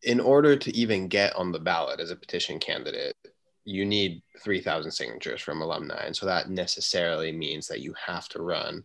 in 0.02 0.20
order 0.20 0.56
to 0.56 0.76
even 0.76 1.08
get 1.08 1.34
on 1.36 1.52
the 1.52 1.60
ballot 1.60 2.00
as 2.00 2.10
a 2.10 2.16
petition 2.16 2.58
candidate, 2.58 3.14
you 3.64 3.86
need 3.86 4.20
3,000 4.42 4.90
signatures 4.90 5.40
from 5.40 5.62
alumni. 5.62 6.04
And 6.04 6.14
so 6.14 6.26
that 6.26 6.50
necessarily 6.50 7.32
means 7.32 7.66
that 7.68 7.80
you 7.80 7.94
have 8.06 8.28
to 8.30 8.42
run 8.42 8.84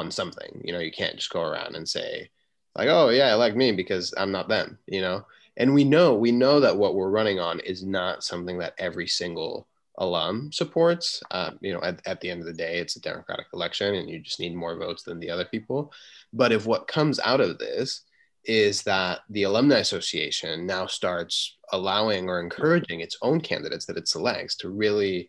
on 0.00 0.10
something. 0.10 0.60
You 0.64 0.72
know, 0.72 0.80
you 0.80 0.90
can't 0.90 1.16
just 1.16 1.30
go 1.30 1.42
around 1.42 1.76
and 1.76 1.88
say, 1.88 2.30
like, 2.74 2.88
oh, 2.88 3.10
yeah, 3.10 3.34
like 3.34 3.54
me 3.54 3.72
because 3.72 4.14
I'm 4.16 4.32
not 4.32 4.48
them, 4.48 4.78
you 4.86 5.00
know? 5.00 5.24
And 5.56 5.74
we 5.74 5.84
know, 5.84 6.14
we 6.14 6.32
know 6.32 6.60
that 6.60 6.76
what 6.76 6.94
we're 6.94 7.10
running 7.10 7.38
on 7.38 7.60
is 7.60 7.84
not 7.84 8.24
something 8.24 8.58
that 8.58 8.74
every 8.78 9.06
single 9.06 9.68
alum 9.98 10.50
supports. 10.52 11.22
Um, 11.30 11.58
you 11.60 11.72
know, 11.72 11.82
at, 11.82 12.00
at 12.06 12.20
the 12.20 12.30
end 12.30 12.40
of 12.40 12.46
the 12.46 12.52
day, 12.52 12.78
it's 12.78 12.96
a 12.96 13.00
democratic 13.00 13.46
election 13.52 13.94
and 13.94 14.08
you 14.08 14.20
just 14.20 14.40
need 14.40 14.54
more 14.54 14.78
votes 14.78 15.02
than 15.02 15.20
the 15.20 15.30
other 15.30 15.44
people. 15.44 15.92
But 16.32 16.52
if 16.52 16.66
what 16.66 16.88
comes 16.88 17.20
out 17.20 17.40
of 17.40 17.58
this 17.58 18.02
is 18.44 18.82
that 18.84 19.20
the 19.28 19.42
Alumni 19.42 19.78
Association 19.78 20.66
now 20.66 20.86
starts 20.86 21.58
allowing 21.72 22.28
or 22.28 22.40
encouraging 22.40 23.00
its 23.00 23.18
own 23.20 23.40
candidates 23.40 23.84
that 23.86 23.98
it 23.98 24.08
selects 24.08 24.56
to 24.56 24.70
really 24.70 25.28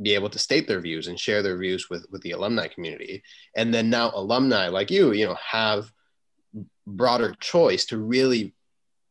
be 0.00 0.14
able 0.14 0.30
to 0.30 0.38
state 0.38 0.66
their 0.66 0.80
views 0.80 1.08
and 1.08 1.18
share 1.18 1.42
their 1.42 1.58
views 1.58 1.90
with, 1.90 2.06
with 2.10 2.22
the 2.22 2.32
alumni 2.32 2.68
community. 2.68 3.22
And 3.56 3.72
then 3.72 3.90
now 3.90 4.10
alumni 4.14 4.68
like 4.68 4.90
you, 4.90 5.12
you 5.12 5.26
know, 5.26 5.36
have 5.50 5.92
broader 6.86 7.34
choice 7.40 7.84
to 7.86 7.98
really 7.98 8.54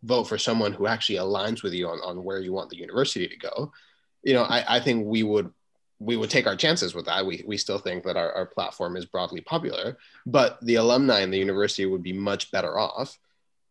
vote 0.03 0.25
for 0.25 0.37
someone 0.37 0.73
who 0.73 0.87
actually 0.87 1.17
aligns 1.17 1.61
with 1.61 1.73
you 1.73 1.87
on, 1.87 1.99
on 1.99 2.23
where 2.23 2.39
you 2.39 2.53
want 2.53 2.69
the 2.69 2.77
university 2.77 3.27
to 3.27 3.37
go 3.37 3.71
you 4.23 4.33
know, 4.33 4.43
I, 4.43 4.77
I 4.77 4.79
think 4.79 5.05
we 5.05 5.23
would 5.23 5.51
we 6.01 6.15
would 6.15 6.29
take 6.29 6.47
our 6.47 6.55
chances 6.55 6.95
with 6.95 7.05
that. 7.07 7.25
We, 7.25 7.43
we 7.45 7.57
still 7.57 7.77
think 7.77 8.05
that 8.05 8.15
our, 8.15 8.31
our 8.31 8.45
platform 8.45 8.95
is 8.95 9.05
broadly 9.05 9.41
popular, 9.41 9.97
but 10.25 10.57
the 10.61 10.75
alumni 10.75 11.19
in 11.19 11.29
the 11.29 11.37
university 11.37 11.85
would 11.85 12.03
be 12.03 12.13
much 12.13 12.51
better 12.51 12.79
off 12.79 13.19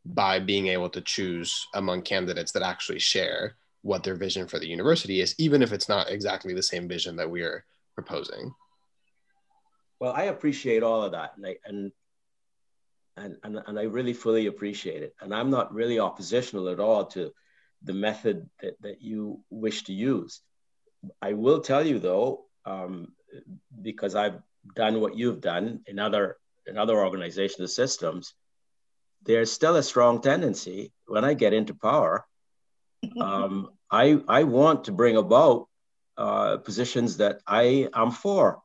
by 0.04 0.38
being 0.38 0.66
able 0.66 0.90
to 0.90 1.00
choose 1.00 1.66
among 1.74 2.02
candidates 2.02 2.52
that 2.52 2.62
actually 2.62 2.98
share 2.98 3.56
what 3.82 4.02
their 4.02 4.16
vision 4.16 4.46
for 4.46 4.58
the 4.58 4.68
university 4.68 5.20
is, 5.20 5.34
even 5.38 5.62
if 5.62 5.72
it's 5.72 5.88
not 5.88 6.10
exactly 6.10 6.54
the 6.54 6.62
same 6.62 6.88
vision 6.88 7.16
that 7.16 7.30
we 7.30 7.42
are 7.42 7.64
proposing. 7.94 8.54
Well, 10.00 10.12
I 10.12 10.24
appreciate 10.24 10.82
all 10.82 11.02
of 11.02 11.12
that, 11.12 11.32
and 11.36 11.46
I, 11.46 11.56
and, 11.64 11.92
and 13.16 13.36
and 13.42 13.60
and 13.66 13.78
I 13.78 13.82
really 13.84 14.12
fully 14.12 14.46
appreciate 14.46 15.02
it. 15.02 15.14
And 15.20 15.34
I'm 15.34 15.50
not 15.50 15.74
really 15.74 15.98
oppositional 15.98 16.68
at 16.68 16.80
all 16.80 17.06
to 17.06 17.32
the 17.82 17.92
method 17.92 18.48
that, 18.60 18.80
that 18.82 19.02
you 19.02 19.40
wish 19.50 19.84
to 19.84 19.92
use. 19.92 20.40
I 21.22 21.32
will 21.32 21.60
tell 21.60 21.86
you 21.86 21.98
though, 21.98 22.44
um, 22.64 23.12
because 23.82 24.14
I've 24.14 24.40
done 24.74 25.00
what 25.00 25.16
you've 25.16 25.40
done 25.40 25.80
in 25.86 25.98
other 25.98 26.36
in 26.66 26.76
other 26.76 26.98
organizational 26.98 27.68
systems, 27.68 28.34
there's 29.22 29.50
still 29.50 29.76
a 29.76 29.82
strong 29.82 30.20
tendency 30.20 30.92
when 31.06 31.24
I 31.24 31.34
get 31.34 31.54
into 31.54 31.74
power. 31.74 32.24
Um, 33.20 33.70
I 33.90 34.20
I 34.28 34.44
want 34.44 34.84
to 34.84 34.92
bring 34.92 35.16
about 35.16 35.68
uh, 36.16 36.58
positions 36.58 37.18
that 37.18 37.40
I 37.46 37.88
am 37.94 38.10
for, 38.10 38.62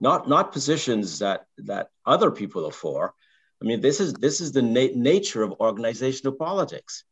not 0.00 0.28
not 0.28 0.52
positions 0.52 1.18
that 1.18 1.46
that 1.58 1.90
other 2.06 2.30
people 2.30 2.66
are 2.66 2.72
for. 2.72 3.14
I 3.60 3.64
mean, 3.64 3.80
this 3.80 4.00
is 4.00 4.14
this 4.14 4.40
is 4.40 4.52
the 4.52 4.62
na- 4.62 4.94
nature 4.94 5.42
of 5.42 5.60
organizational 5.60 6.34
politics. 6.34 7.04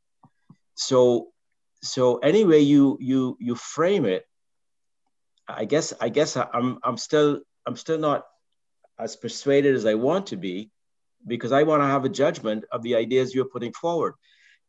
So, 0.75 1.29
so 1.83 2.19
anyway, 2.19 2.61
you 2.61 2.97
you 3.01 3.37
you 3.41 3.55
frame 3.55 4.05
it. 4.05 4.25
I 5.49 5.65
guess 5.65 5.93
I 6.01 6.09
guess 6.09 6.37
I'm 6.37 6.79
I'm 6.83 6.97
still 6.97 7.41
I'm 7.67 7.77
still 7.77 7.99
not 7.99 8.25
as 8.99 9.17
persuaded 9.17 9.75
as 9.75 9.85
I 9.85 9.95
want 9.95 10.29
to 10.29 10.37
be, 10.37 10.71
because 11.27 11.53
I 11.53 11.65
want 11.65 11.83
to 11.83 11.87
have 11.87 12.05
a 12.05 12.09
judgment 12.09 12.65
of 12.73 12.83
the 12.83 12.95
ideas 12.97 13.35
you're 13.35 13.45
putting 13.45 13.73
forward. 13.73 14.15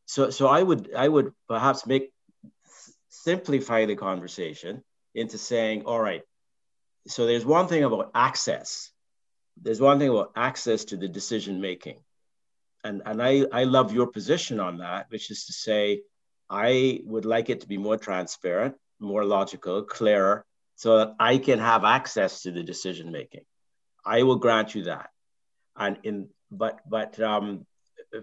So 0.08 0.32
so 0.32 0.48
I 0.48 0.62
would 0.62 0.94
I 0.94 1.08
would 1.08 1.34
perhaps 1.48 1.86
make 1.86 2.12
simplify 3.10 3.86
the 3.86 3.96
conversation 3.96 4.84
into 5.14 5.38
saying, 5.38 5.84
all 5.86 6.02
right, 6.02 6.24
so 7.08 7.26
there's 7.26 7.46
one 7.46 7.68
thing 7.68 7.84
about 7.84 8.12
access. 8.16 8.92
There's 9.62 9.82
one 9.82 10.00
thing 10.00 10.10
about 10.10 10.32
access 10.36 10.86
to 10.86 10.98
the 10.98 11.08
decision 11.08 11.62
making 11.62 12.00
and 12.88 13.02
and 13.06 13.22
I 13.22 13.46
I 13.52 13.64
love 13.66 13.94
your 13.94 14.08
position 14.08 14.60
on 14.60 14.78
that, 14.78 15.08
which 15.10 15.30
is 15.30 15.46
to 15.46 15.54
say, 15.54 16.02
I 16.50 17.02
would 17.06 17.26
like 17.26 17.50
it 17.50 17.62
to 17.62 17.68
be 17.68 17.78
more 17.78 17.98
transparent, 17.98 18.76
more 19.00 19.26
logical, 19.26 19.84
clearer, 19.84 20.46
so 20.76 20.98
that 20.98 21.16
I 21.20 21.38
can 21.38 21.60
have 21.60 21.84
access 21.84 22.44
to 22.44 22.52
the 22.52 22.64
decision 22.64 23.12
making. 23.12 23.46
I 24.06 24.24
will 24.24 24.38
grant 24.38 24.74
you 24.76 24.84
that, 24.86 25.10
and 25.76 25.98
in 26.04 26.30
but 26.50 26.80
but 26.90 27.20
um, 27.20 27.66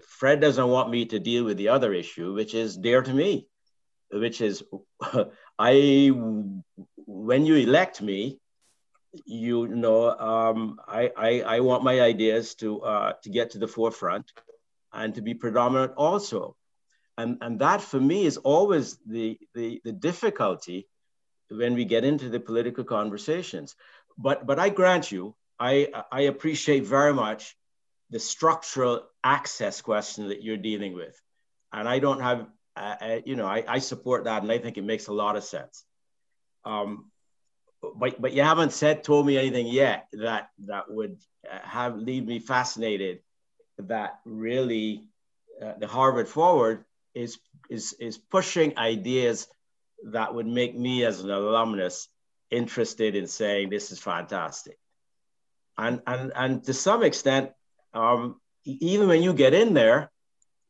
Fred 0.07 0.39
doesn't 0.39 0.67
want 0.67 0.89
me 0.89 1.05
to 1.05 1.19
deal 1.19 1.43
with 1.43 1.57
the 1.57 1.69
other 1.69 1.93
issue, 1.93 2.33
which 2.33 2.53
is 2.53 2.77
dear 2.77 3.01
to 3.01 3.13
me, 3.13 3.47
which 4.11 4.41
is 4.41 4.63
I 5.59 6.11
when 7.05 7.45
you 7.45 7.55
elect 7.55 8.01
me, 8.01 8.39
you 9.25 9.67
know, 9.67 10.09
um, 10.09 10.79
I, 10.87 11.11
I, 11.15 11.41
I 11.41 11.59
want 11.61 11.83
my 11.83 12.01
ideas 12.01 12.55
to, 12.55 12.81
uh, 12.81 13.13
to 13.23 13.29
get 13.29 13.51
to 13.51 13.59
the 13.59 13.67
forefront 13.67 14.31
and 14.91 15.15
to 15.15 15.21
be 15.21 15.33
predominant 15.33 15.93
also. 15.95 16.55
And, 17.17 17.37
and 17.41 17.59
that 17.59 17.81
for 17.81 17.99
me 17.99 18.25
is 18.25 18.37
always 18.37 18.97
the, 19.05 19.39
the, 19.53 19.81
the 19.83 19.91
difficulty 19.91 20.87
when 21.49 21.75
we 21.75 21.85
get 21.85 22.03
into 22.03 22.29
the 22.29 22.39
political 22.39 22.83
conversations. 22.83 23.75
But, 24.17 24.45
but 24.45 24.59
I 24.59 24.69
grant 24.69 25.11
you, 25.11 25.35
I, 25.59 25.87
I 26.11 26.21
appreciate 26.21 26.85
very 26.85 27.13
much 27.13 27.55
the 28.09 28.19
structural 28.19 29.03
access 29.25 29.81
question 29.81 30.29
that 30.29 30.43
you're 30.43 30.55
dealing 30.55 30.93
with. 30.93 31.19
And 31.73 31.89
I 31.89 31.99
don't 31.99 32.21
have 32.21 32.47
I, 32.77 33.23
you 33.25 33.35
know, 33.35 33.45
I, 33.45 33.63
I, 33.67 33.79
support 33.79 34.25
that, 34.25 34.43
and 34.43 34.51
I 34.51 34.57
think 34.57 34.77
it 34.77 34.83
makes 34.83 35.07
a 35.07 35.13
lot 35.13 35.37
of 35.37 35.45
sense. 35.45 35.85
Um, 36.65 37.09
but 37.95 38.19
but 38.21 38.33
you 38.33 38.41
haven't 38.41 38.73
said 38.73 39.03
told 39.03 39.25
me 39.25 39.37
anything 39.37 39.67
yet 39.67 40.07
that 40.13 40.49
that 40.65 40.91
would 40.91 41.17
have 41.49 41.97
leave 41.97 42.25
me 42.25 42.39
fascinated. 42.39 43.19
That 43.77 44.19
really, 44.25 45.07
uh, 45.61 45.73
the 45.77 45.87
Harvard 45.87 46.27
Forward 46.27 46.85
is 47.13 47.39
is 47.69 47.93
is 47.93 48.17
pushing 48.17 48.77
ideas 48.77 49.47
that 50.11 50.33
would 50.33 50.47
make 50.47 50.77
me 50.77 51.05
as 51.05 51.21
an 51.21 51.31
alumnus 51.31 52.09
interested 52.51 53.15
in 53.15 53.27
saying 53.27 53.69
this 53.69 53.91
is 53.91 53.99
fantastic. 53.99 54.77
And 55.77 56.01
and 56.07 56.31
and 56.35 56.63
to 56.65 56.73
some 56.73 57.03
extent, 57.03 57.51
um, 57.93 58.39
even 58.65 59.07
when 59.07 59.21
you 59.21 59.33
get 59.33 59.53
in 59.53 59.73
there, 59.73 60.11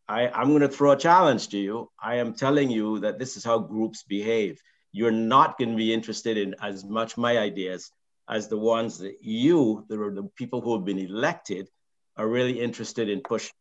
I, 0.07 0.27
I'm 0.27 0.49
going 0.49 0.61
to 0.61 0.67
throw 0.67 0.91
a 0.91 0.97
challenge 0.97 1.49
to 1.49 1.57
you. 1.57 1.89
I 2.01 2.15
am 2.15 2.33
telling 2.33 2.69
you 2.69 2.99
that 2.99 3.17
this 3.17 3.37
is 3.37 3.43
how 3.43 3.59
groups 3.59 4.03
behave. 4.03 4.61
You're 4.91 5.11
not 5.11 5.57
going 5.57 5.71
to 5.71 5.75
be 5.75 5.93
interested 5.93 6.37
in 6.37 6.55
as 6.61 6.85
much 6.85 7.17
my 7.17 7.37
ideas 7.37 7.91
as 8.29 8.47
the 8.47 8.57
ones 8.57 8.99
that 8.99 9.17
you, 9.21 9.85
the, 9.89 9.97
the 9.97 10.29
people 10.35 10.61
who 10.61 10.75
have 10.75 10.85
been 10.85 10.99
elected, 10.99 11.69
are 12.17 12.27
really 12.27 12.59
interested 12.59 13.09
in 13.09 13.21
pushing. 13.21 13.53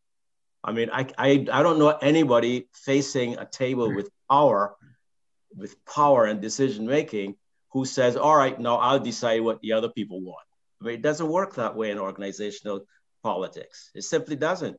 I 0.63 0.73
mean, 0.73 0.91
I, 0.93 1.07
I, 1.19 1.47
I 1.53 1.63
don't 1.63 1.79
know 1.79 1.91
anybody 1.91 2.69
facing 2.73 3.39
a 3.39 3.45
table 3.45 3.93
with 3.93 4.09
power, 4.31 4.77
with 5.55 5.77
power 5.85 6.25
and 6.25 6.41
decision 6.41 6.87
making, 6.87 7.37
who 7.73 7.85
says, 7.85 8.17
"All 8.17 8.37
right, 8.37 8.59
now 8.59 8.77
I'll 8.77 9.01
decide 9.01 9.43
what 9.43 9.61
the 9.61 9.73
other 9.73 9.89
people 9.89 10.21
want." 10.23 10.47
I 10.81 10.87
mean, 10.87 10.95
it 10.95 11.03
doesn't 11.03 11.29
work 11.29 11.57
that 11.57 11.77
way 11.77 11.91
in 11.91 11.99
organizational 11.99 12.87
politics. 13.25 13.91
It 13.97 14.05
simply 14.05 14.37
doesn't. 14.37 14.77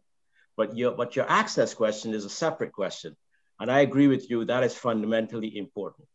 But 0.55 0.77
your, 0.77 0.93
but 0.93 1.17
your 1.17 1.29
access 1.29 1.73
question 1.73 2.13
is 2.13 2.23
a 2.23 2.29
separate 2.29 2.71
question. 2.71 3.17
And 3.59 3.69
I 3.69 3.81
agree 3.81 4.07
with 4.07 4.29
you, 4.29 4.45
that 4.45 4.63
is 4.63 4.73
fundamentally 4.73 5.57
important. 5.57 6.07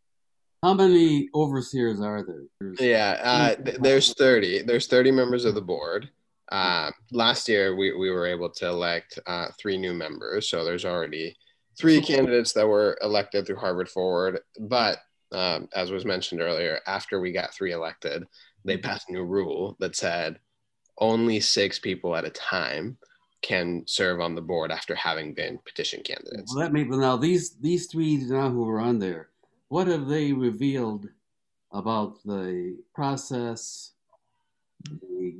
How 0.62 0.74
many 0.74 1.28
overseers 1.34 2.00
are 2.00 2.24
there? 2.24 2.44
There's 2.60 2.80
yeah, 2.80 3.18
uh, 3.22 3.72
there's 3.80 4.14
30. 4.14 4.62
There's 4.62 4.86
30 4.86 5.10
members 5.10 5.44
of 5.44 5.54
the 5.54 5.62
board. 5.62 6.10
Uh, 6.52 6.90
last 7.12 7.48
year, 7.48 7.76
we, 7.76 7.94
we 7.94 8.10
were 8.10 8.26
able 8.26 8.50
to 8.50 8.66
elect 8.66 9.18
uh, 9.26 9.48
three 9.58 9.76
new 9.76 9.94
members. 9.94 10.48
So 10.48 10.64
there's 10.64 10.84
already 10.84 11.36
three 11.78 12.00
candidates 12.00 12.52
that 12.52 12.66
were 12.66 12.98
elected 13.02 13.46
through 13.46 13.56
Harvard 13.56 13.88
Forward. 13.88 14.40
But 14.58 14.98
um, 15.32 15.68
as 15.74 15.90
was 15.90 16.04
mentioned 16.04 16.40
earlier, 16.40 16.80
after 16.86 17.20
we 17.20 17.32
got 17.32 17.54
three 17.54 17.72
elected, 17.72 18.24
they 18.64 18.76
passed 18.76 19.08
a 19.08 19.12
new 19.12 19.24
rule 19.24 19.76
that 19.80 19.96
said 19.96 20.38
only 21.00 21.40
six 21.40 21.78
people 21.78 22.14
at 22.14 22.24
a 22.24 22.30
time 22.30 22.96
can 23.42 23.82
serve 23.86 24.20
on 24.20 24.34
the 24.34 24.40
board 24.40 24.70
after 24.70 24.94
having 24.94 25.32
been 25.32 25.58
petition 25.64 26.02
candidates. 26.02 26.54
Well, 26.54 26.64
that 26.64 26.72
may 26.72 26.84
now 26.84 27.16
these 27.16 27.54
these 27.54 27.86
three 27.86 28.16
now 28.16 28.50
who 28.50 28.68
are 28.68 28.80
on 28.80 28.98
there, 28.98 29.30
what 29.68 29.86
have 29.86 30.06
they 30.06 30.32
revealed 30.32 31.08
about 31.72 32.22
the 32.24 32.76
process, 32.94 33.92
the 34.84 35.36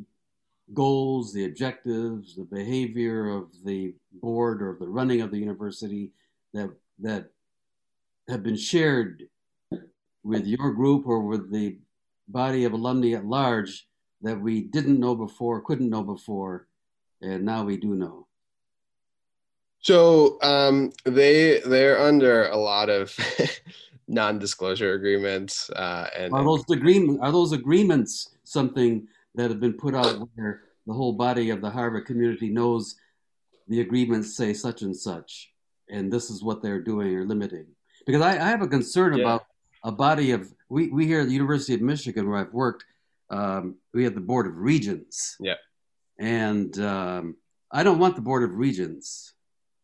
goals, 0.72 1.32
the 1.32 1.44
objectives, 1.44 2.36
the 2.36 2.44
behavior 2.44 3.28
of 3.28 3.48
the 3.64 3.94
board 4.14 4.62
or 4.62 4.76
the 4.80 4.88
running 4.88 5.20
of 5.20 5.30
the 5.30 5.38
university 5.38 6.11
that 6.54 6.70
that 7.00 7.30
have 8.28 8.42
been 8.42 8.56
shared 8.56 9.24
with 10.22 10.46
your 10.46 10.72
group 10.72 11.06
or 11.06 11.20
with 11.20 11.50
the 11.50 11.76
body 12.28 12.64
of 12.64 12.72
alumni 12.72 13.12
at 13.12 13.26
large 13.26 13.88
that 14.23 14.41
we 14.41 14.62
didn't 14.62 15.01
know 15.01 15.14
before, 15.14 15.61
couldn't 15.61 15.91
know 15.91 16.03
before, 16.03 16.66
and 17.23 17.45
now 17.45 17.64
we 17.64 17.77
do 17.77 17.95
know? 17.95 18.27
So 19.81 20.39
um, 20.43 20.93
they 21.05 21.61
they're 21.61 21.99
under 21.99 22.49
a 22.49 22.57
lot 22.57 22.91
of 22.91 23.16
non-disclosure 24.09 24.93
agreements, 24.93 25.71
uh, 25.71 26.09
and 26.16 26.35
are 26.35 26.45
those 26.45 26.64
agreement 26.71 27.21
are 27.23 27.33
those 27.33 27.53
agreements 27.53 28.37
something 28.45 29.07
that 29.35 29.51
have 29.51 29.61
been 29.61 29.73
put 29.73 29.95
out 29.95 30.29
where 30.35 30.62
the 30.87 30.93
whole 30.93 31.12
body 31.12 31.51
of 31.51 31.61
the 31.61 31.71
Harvard 31.71 32.05
community 32.05 32.51
knows 32.51 32.97
the 33.68 33.81
agreements 33.81 34.37
say 34.37 34.53
such 34.53 34.83
and 34.83 34.95
such, 34.95 35.51
and 35.89 36.12
this 36.12 36.29
is 36.29 36.43
what 36.43 36.61
they're 36.61 36.83
doing 36.83 37.14
or 37.14 37.25
limiting? 37.25 37.66
Because 38.05 38.21
I, 38.21 38.33
I 38.33 38.49
have 38.49 38.62
a 38.62 38.68
concern 38.68 39.14
yeah. 39.14 39.23
about 39.23 39.47
a 39.85 39.93
body 39.93 40.33
of 40.33 40.53
we, 40.68 40.89
we 40.89 41.07
here 41.07 41.21
at 41.21 41.27
the 41.27 41.33
University 41.33 41.75
of 41.75 41.81
Michigan 41.81 42.29
where 42.29 42.39
I've 42.39 42.53
worked, 42.53 42.85
um, 43.31 43.76
we 43.95 44.05
have 44.05 44.14
the 44.14 44.20
Board 44.20 44.47
of 44.47 44.57
Regents. 44.57 45.37
Yeah. 45.41 45.55
And 46.18 46.78
um, 46.81 47.37
I 47.70 47.83
don't 47.83 47.99
want 47.99 48.16
the 48.16 48.22
Board 48.22 48.43
of 48.43 48.57
Regents, 48.57 49.35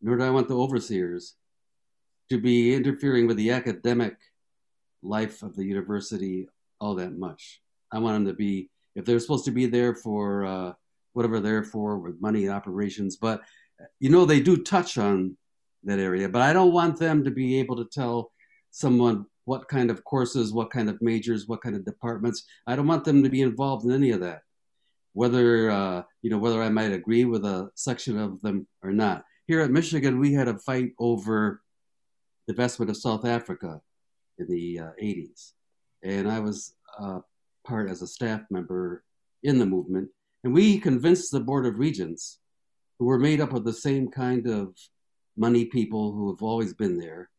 nor 0.02 0.16
do 0.16 0.24
I 0.24 0.30
want 0.30 0.48
the 0.48 0.56
overseers 0.56 1.34
to 2.28 2.40
be 2.40 2.74
interfering 2.74 3.26
with 3.26 3.36
the 3.36 3.52
academic 3.52 4.16
life 5.02 5.42
of 5.42 5.54
the 5.54 5.64
university 5.64 6.48
all 6.80 6.96
that 6.96 7.16
much. 7.16 7.60
I 7.92 7.98
want 8.00 8.16
them 8.16 8.26
to 8.26 8.34
be, 8.34 8.68
if 8.94 9.04
they're 9.04 9.20
supposed 9.20 9.44
to 9.46 9.52
be 9.52 9.66
there 9.66 9.94
for 9.94 10.44
uh, 10.44 10.72
whatever 11.12 11.40
they're 11.40 11.64
for 11.64 11.98
with 11.98 12.20
money 12.20 12.46
and 12.46 12.54
operations, 12.54 13.16
but 13.16 13.42
you 14.00 14.10
know, 14.10 14.24
they 14.24 14.40
do 14.40 14.56
touch 14.56 14.98
on 14.98 15.36
that 15.84 15.98
area, 15.98 16.28
but 16.28 16.42
I 16.42 16.52
don't 16.52 16.72
want 16.72 16.98
them 16.98 17.24
to 17.24 17.30
be 17.30 17.60
able 17.60 17.76
to 17.76 17.84
tell 17.84 18.32
someone 18.70 19.26
what 19.46 19.66
kind 19.68 19.90
of 19.90 20.04
courses, 20.04 20.52
what 20.52 20.70
kind 20.70 20.88
of 20.88 21.00
majors, 21.00 21.48
what 21.48 21.62
kind 21.62 21.74
of 21.74 21.84
departments. 21.84 22.44
I 22.66 22.76
don't 22.76 22.86
want 22.86 23.04
them 23.04 23.22
to 23.22 23.30
be 23.30 23.42
involved 23.42 23.84
in 23.84 23.92
any 23.92 24.10
of 24.10 24.20
that 24.20 24.42
whether 25.16 25.70
uh, 25.70 26.02
you 26.20 26.28
know 26.28 26.36
whether 26.36 26.62
I 26.62 26.68
might 26.68 26.92
agree 26.92 27.24
with 27.24 27.46
a 27.46 27.70
section 27.74 28.18
of 28.18 28.42
them 28.42 28.66
or 28.82 28.92
not. 28.92 29.24
Here 29.46 29.62
at 29.62 29.70
Michigan, 29.70 30.20
we 30.20 30.34
had 30.34 30.46
a 30.46 30.58
fight 30.58 30.92
over 30.98 31.62
the 32.46 32.52
divestment 32.52 32.90
of 32.90 32.98
South 32.98 33.24
Africa 33.24 33.80
in 34.38 34.46
the 34.46 34.78
uh, 34.78 34.90
80s, 35.02 35.52
and 36.02 36.30
I 36.30 36.38
was 36.40 36.74
uh, 37.00 37.20
part 37.66 37.88
as 37.88 38.02
a 38.02 38.06
staff 38.06 38.42
member 38.50 39.04
in 39.42 39.58
the 39.58 39.64
movement, 39.64 40.10
and 40.44 40.52
we 40.52 40.78
convinced 40.78 41.32
the 41.32 41.40
Board 41.40 41.64
of 41.64 41.78
Regents, 41.78 42.38
who 42.98 43.06
were 43.06 43.18
made 43.18 43.40
up 43.40 43.54
of 43.54 43.64
the 43.64 43.72
same 43.72 44.10
kind 44.10 44.46
of 44.46 44.76
money 45.34 45.64
people 45.64 46.12
who 46.12 46.30
have 46.30 46.42
always 46.42 46.74
been 46.74 46.98
there. 46.98 47.30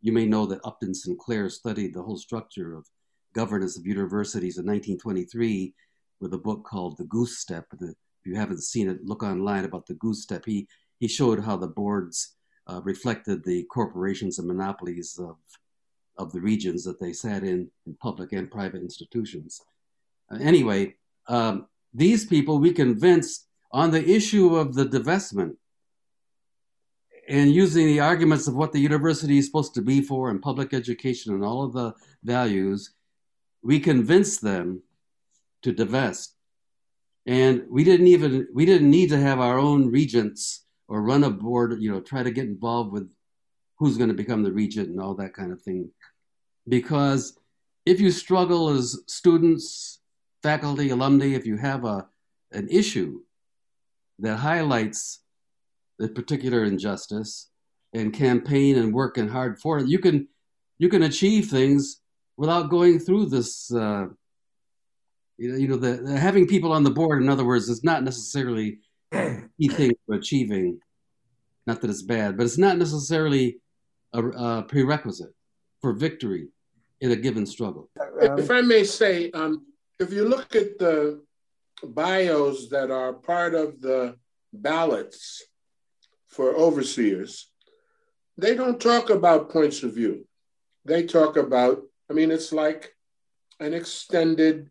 You 0.00 0.12
may 0.12 0.26
know 0.26 0.46
that 0.46 0.64
Upton 0.64 0.94
Sinclair 0.94 1.50
studied 1.50 1.94
the 1.94 2.02
whole 2.02 2.16
structure 2.16 2.74
of 2.74 2.86
governance 3.34 3.76
of 3.76 3.86
universities 3.86 4.58
in 4.58 4.64
1923 4.64 5.74
with 6.20 6.34
a 6.34 6.38
book 6.38 6.64
called 6.64 6.96
The 6.96 7.04
Goose 7.04 7.38
Step. 7.38 7.66
The, 7.78 7.88
if 7.88 8.26
you 8.26 8.36
haven't 8.36 8.62
seen 8.62 8.88
it, 8.88 9.04
look 9.04 9.22
online 9.22 9.64
about 9.64 9.86
the 9.86 9.94
Goose 9.94 10.22
Step. 10.22 10.44
He 10.44 10.68
he 10.98 11.06
showed 11.06 11.44
how 11.44 11.56
the 11.56 11.68
boards 11.68 12.34
uh, 12.66 12.80
reflected 12.82 13.44
the 13.44 13.64
corporations 13.64 14.38
and 14.38 14.48
monopolies 14.48 15.18
of 15.18 15.36
of 16.16 16.32
the 16.32 16.40
regions 16.40 16.82
that 16.84 16.98
they 16.98 17.12
sat 17.12 17.44
in, 17.44 17.70
in 17.86 17.94
public 17.94 18.32
and 18.32 18.50
private 18.50 18.82
institutions. 18.82 19.60
Uh, 20.32 20.38
anyway, 20.40 20.94
um, 21.28 21.66
these 21.94 22.26
people 22.26 22.58
we 22.58 22.72
convinced 22.72 23.46
on 23.70 23.90
the 23.92 24.04
issue 24.10 24.56
of 24.56 24.74
the 24.74 24.84
divestment 24.84 25.54
and 27.28 27.52
using 27.52 27.86
the 27.86 28.00
arguments 28.00 28.48
of 28.48 28.56
what 28.56 28.72
the 28.72 28.80
university 28.80 29.36
is 29.36 29.44
supposed 29.44 29.74
to 29.74 29.82
be 29.82 30.00
for 30.00 30.30
and 30.30 30.40
public 30.40 30.72
education 30.72 31.34
and 31.34 31.44
all 31.44 31.62
of 31.62 31.74
the 31.74 31.92
values, 32.24 32.94
we 33.62 33.78
convinced 33.78 34.40
them 34.40 34.82
to 35.62 35.72
divest. 35.72 36.34
And 37.26 37.64
we 37.70 37.84
didn't 37.84 38.06
even 38.06 38.48
we 38.54 38.64
didn't 38.64 38.90
need 38.90 39.10
to 39.10 39.20
have 39.20 39.40
our 39.40 39.58
own 39.58 39.90
regents 39.90 40.64
or 40.88 41.02
run 41.02 41.24
a 41.24 41.30
board, 41.30 41.76
you 41.78 41.92
know, 41.92 42.00
try 42.00 42.22
to 42.22 42.30
get 42.30 42.46
involved 42.46 42.92
with 42.92 43.10
who's 43.76 43.98
going 43.98 44.08
to 44.08 44.14
become 44.14 44.42
the 44.42 44.52
regent 44.52 44.88
and 44.88 44.98
all 44.98 45.14
that 45.16 45.34
kind 45.34 45.52
of 45.52 45.60
thing. 45.60 45.90
Because 46.66 47.38
if 47.84 48.00
you 48.00 48.10
struggle 48.10 48.70
as 48.70 48.98
students, 49.06 50.00
faculty, 50.42 50.88
alumni, 50.88 51.26
if 51.26 51.44
you 51.46 51.58
have 51.58 51.84
a 51.84 52.06
an 52.52 52.68
issue 52.70 53.20
that 54.20 54.36
highlights 54.36 55.20
a 56.00 56.08
particular 56.08 56.64
injustice 56.64 57.50
and 57.92 58.12
campaign 58.12 58.76
and 58.78 58.92
working 58.94 59.28
hard 59.28 59.58
for 59.58 59.78
it, 59.78 59.88
you 59.88 59.98
can 59.98 60.28
you 60.78 60.88
can 60.88 61.02
achieve 61.02 61.46
things 61.46 62.00
without 62.36 62.70
going 62.70 62.98
through 62.98 63.26
this 63.26 63.72
uh, 63.72 64.06
you 65.38 65.52
know, 65.52 65.56
you 65.56 65.68
know 65.68 65.76
the, 65.76 66.02
the, 66.02 66.18
having 66.18 66.46
people 66.46 66.72
on 66.72 66.82
the 66.82 66.90
board, 66.90 67.22
in 67.22 67.28
other 67.28 67.44
words, 67.44 67.68
is 67.68 67.84
not 67.84 68.02
necessarily 68.02 68.80
key 69.12 69.68
thing 69.68 69.92
for 70.04 70.16
achieving. 70.16 70.80
Not 71.66 71.80
that 71.80 71.90
it's 71.90 72.02
bad, 72.02 72.36
but 72.36 72.44
it's 72.44 72.58
not 72.58 72.78
necessarily 72.78 73.58
a, 74.12 74.26
a 74.26 74.62
prerequisite 74.62 75.34
for 75.80 75.92
victory 75.92 76.48
in 77.00 77.12
a 77.12 77.16
given 77.16 77.46
struggle. 77.46 77.88
If 78.20 78.50
I 78.50 78.62
may 78.62 78.84
say, 78.84 79.30
um, 79.30 79.66
if 80.00 80.12
you 80.12 80.26
look 80.28 80.56
at 80.56 80.78
the 80.78 81.22
bios 81.82 82.68
that 82.70 82.90
are 82.90 83.12
part 83.12 83.54
of 83.54 83.80
the 83.80 84.16
ballots 84.52 85.44
for 86.28 86.54
overseers, 86.54 87.50
they 88.36 88.54
don't 88.54 88.80
talk 88.80 89.10
about 89.10 89.50
points 89.50 89.82
of 89.82 89.94
view. 89.94 90.26
They 90.84 91.04
talk 91.04 91.36
about, 91.36 91.82
I 92.10 92.12
mean, 92.12 92.30
it's 92.30 92.52
like 92.52 92.94
an 93.60 93.74
extended 93.74 94.70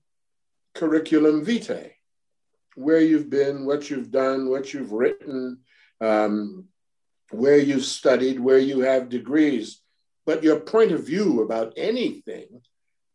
curriculum 0.73 1.43
vitae, 1.43 1.91
where 2.75 3.01
you've 3.01 3.29
been, 3.29 3.65
what 3.65 3.89
you've 3.89 4.11
done, 4.11 4.49
what 4.49 4.73
you've 4.73 4.91
written, 4.91 5.59
um, 5.99 6.65
where 7.31 7.57
you've 7.57 7.85
studied, 7.85 8.39
where 8.39 8.59
you 8.59 8.81
have 8.81 9.09
degrees, 9.09 9.81
but 10.25 10.43
your 10.43 10.59
point 10.59 10.91
of 10.91 11.05
view 11.05 11.41
about 11.41 11.73
anything 11.75 12.61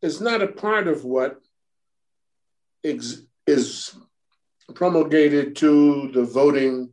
is 0.02 0.20
not 0.20 0.42
a 0.42 0.48
part 0.48 0.88
of 0.88 1.04
what 1.04 1.40
is 2.84 3.94
promulgated 4.74 5.56
to 5.56 6.10
the 6.12 6.24
voting 6.24 6.90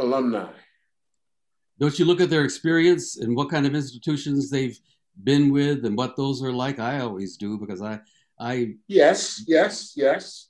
alumni. 0.00 0.50
Don't 1.78 1.98
you 1.98 2.04
look 2.04 2.20
at 2.20 2.28
their 2.28 2.44
experience 2.44 3.16
and 3.16 3.34
what 3.34 3.50
kind 3.50 3.66
of 3.66 3.74
institutions 3.74 4.50
they've 4.50 4.78
been 5.24 5.50
with 5.52 5.84
and 5.84 5.96
what 5.96 6.16
those 6.16 6.42
are 6.42 6.52
like? 6.52 6.78
I 6.78 7.00
always 7.00 7.36
do 7.36 7.58
because 7.58 7.80
I, 7.80 8.00
I. 8.38 8.74
Yes, 8.86 9.44
yes, 9.46 9.94
yes. 9.96 10.48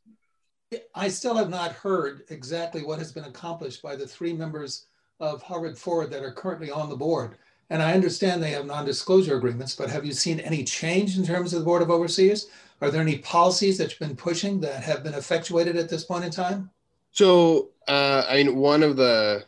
I 0.95 1.09
still 1.09 1.35
have 1.35 1.51
not 1.51 1.73
heard 1.73 2.23
exactly 2.31 2.83
what 2.83 2.99
has 2.99 3.13
been 3.13 3.25
accomplished 3.25 3.83
by 3.83 3.97
the 3.97 4.07
three 4.07 4.33
members 4.33 4.87
of 5.19 5.43
Harvard 5.43 5.77
Forward 5.77 6.11
that 6.11 6.23
are 6.23 6.33
currently 6.33 6.71
on 6.71 6.89
the 6.89 6.97
board. 6.97 7.37
And 7.71 7.83
I 7.83 7.93
understand 7.93 8.43
they 8.43 8.51
have 8.51 8.67
non-disclosure 8.67 9.37
agreements, 9.37 9.77
but 9.77 9.91
have 9.91 10.05
you 10.05 10.13
seen 10.13 10.41
any 10.41 10.65
change 10.65 11.17
in 11.17 11.25
terms 11.25 11.53
of 11.53 11.61
the 11.61 11.65
Board 11.65 11.83
of 11.83 11.91
Overseers? 11.91 12.49
Are 12.81 12.91
there 12.91 13.01
any 13.01 13.19
policies 13.19 13.79
that 13.79 13.91
you've 13.91 14.01
been 14.01 14.17
pushing 14.17 14.61
that 14.61 14.83
have 14.83 15.05
been 15.05 15.15
effectuated 15.15 15.77
at 15.77 15.89
this 15.89 16.05
point 16.05 16.25
in 16.25 16.31
time? 16.33 16.71
So, 17.13 17.71
uh, 17.89 18.25
I 18.29 18.37
mean, 18.37 18.57
one 18.57 18.83
of 18.83 18.97
the 18.97 19.45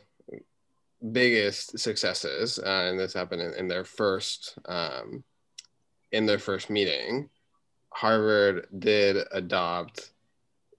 biggest 1.13 1.79
successes, 1.79 2.59
uh, 2.59 2.87
and 2.89 2.99
this 2.99 3.13
happened 3.13 3.43
in, 3.43 3.55
in 3.55 3.69
their 3.69 3.85
first 3.85 4.59
um, 4.67 5.25
in 6.13 6.27
their 6.27 6.39
first 6.39 6.71
meeting, 6.71 7.31
Harvard 7.91 8.67
did 8.79 9.25
adopt 9.33 10.11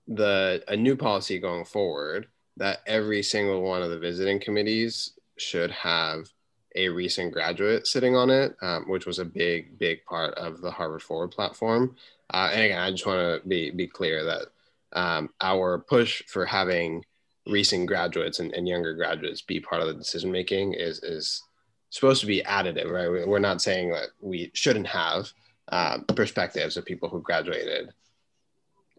the 0.07 0.63
a 0.67 0.75
new 0.75 0.95
policy 0.95 1.39
going 1.39 1.65
forward 1.65 2.27
that 2.57 2.81
every 2.85 3.23
single 3.23 3.61
one 3.61 3.81
of 3.81 3.89
the 3.89 3.97
visiting 3.97 4.39
committees 4.39 5.13
should 5.37 5.71
have 5.71 6.29
a 6.75 6.89
recent 6.89 7.31
graduate 7.31 7.87
sitting 7.87 8.15
on 8.15 8.29
it, 8.29 8.55
um, 8.61 8.87
which 8.89 9.05
was 9.05 9.19
a 9.19 9.25
big, 9.25 9.77
big 9.77 10.03
part 10.05 10.33
of 10.35 10.61
the 10.61 10.71
Harvard 10.71 11.01
Forward 11.01 11.31
platform. 11.31 11.95
Uh, 12.33 12.49
and 12.51 12.61
again, 12.63 12.79
I 12.79 12.91
just 12.91 13.05
want 13.05 13.41
to 13.41 13.47
be 13.47 13.71
be 13.71 13.87
clear 13.87 14.23
that 14.25 14.47
um, 14.93 15.29
our 15.41 15.79
push 15.79 16.23
for 16.27 16.45
having 16.45 17.03
recent 17.47 17.87
graduates 17.87 18.39
and, 18.39 18.53
and, 18.53 18.67
younger 18.67 18.93
graduates 18.93 19.41
be 19.41 19.59
part 19.59 19.81
of 19.81 19.87
the 19.87 19.93
decision 19.93 20.31
making 20.31 20.73
is 20.73 21.03
is 21.03 21.41
supposed 21.89 22.21
to 22.21 22.27
be 22.27 22.41
additive, 22.43 22.89
right? 22.89 23.27
We're 23.27 23.39
not 23.39 23.61
saying 23.61 23.91
that 23.91 24.07
we 24.19 24.49
shouldn't 24.53 24.87
have 24.87 25.29
uh, 25.67 25.99
perspectives 26.15 26.77
of 26.77 26.85
people 26.85 27.09
who 27.09 27.21
graduated 27.21 27.89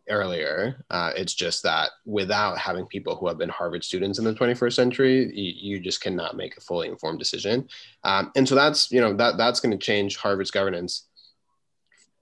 earlier. 0.08 0.84
Uh, 0.90 1.12
it's 1.16 1.34
just 1.34 1.62
that 1.62 1.90
without 2.04 2.58
having 2.58 2.86
people 2.86 3.16
who 3.16 3.26
have 3.26 3.38
been 3.38 3.48
Harvard 3.48 3.82
students 3.82 4.18
in 4.18 4.24
the 4.24 4.34
21st 4.34 4.72
century, 4.74 5.32
you, 5.34 5.76
you 5.76 5.80
just 5.80 6.00
cannot 6.00 6.36
make 6.36 6.56
a 6.56 6.60
fully 6.60 6.88
informed 6.88 7.18
decision. 7.18 7.68
Um, 8.04 8.30
and 8.36 8.48
so 8.48 8.54
that's 8.54 8.90
you 8.90 9.00
know 9.00 9.14
that 9.14 9.36
that's 9.36 9.60
going 9.60 9.76
to 9.76 9.84
change 9.84 10.16
Harvard's 10.16 10.50
governance 10.50 11.06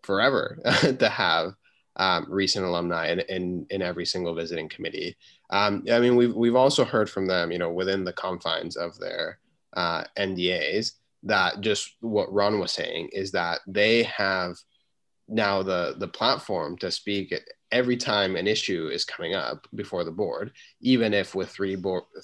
forever 0.02 0.58
to 0.98 1.08
have 1.08 1.54
um, 1.96 2.26
recent 2.28 2.64
alumni 2.64 3.08
in, 3.08 3.20
in, 3.20 3.66
in 3.70 3.82
every 3.82 4.06
single 4.06 4.34
visiting 4.34 4.68
committee. 4.68 5.16
Um, 5.50 5.84
I 5.90 6.00
mean, 6.00 6.16
we've 6.16 6.34
we've 6.34 6.56
also 6.56 6.84
heard 6.84 7.10
from 7.10 7.26
them, 7.26 7.52
you 7.52 7.58
know, 7.58 7.70
within 7.70 8.04
the 8.04 8.12
confines 8.12 8.76
of 8.76 8.98
their 8.98 9.38
uh, 9.74 10.04
NDAs, 10.18 10.92
that 11.24 11.60
just 11.60 11.96
what 12.00 12.32
Ron 12.32 12.58
was 12.58 12.72
saying 12.72 13.10
is 13.12 13.32
that 13.32 13.60
they 13.66 14.04
have 14.04 14.56
now 15.28 15.62
the 15.62 15.94
the 15.98 16.08
platform 16.08 16.76
to 16.78 16.90
speak 16.90 17.34
every 17.70 17.96
time 17.96 18.36
an 18.36 18.46
issue 18.46 18.88
is 18.92 19.04
coming 19.04 19.34
up 19.34 19.66
before 19.74 20.04
the 20.04 20.10
board, 20.10 20.52
even 20.80 21.14
if 21.14 21.34
with 21.34 21.50
three 21.50 21.76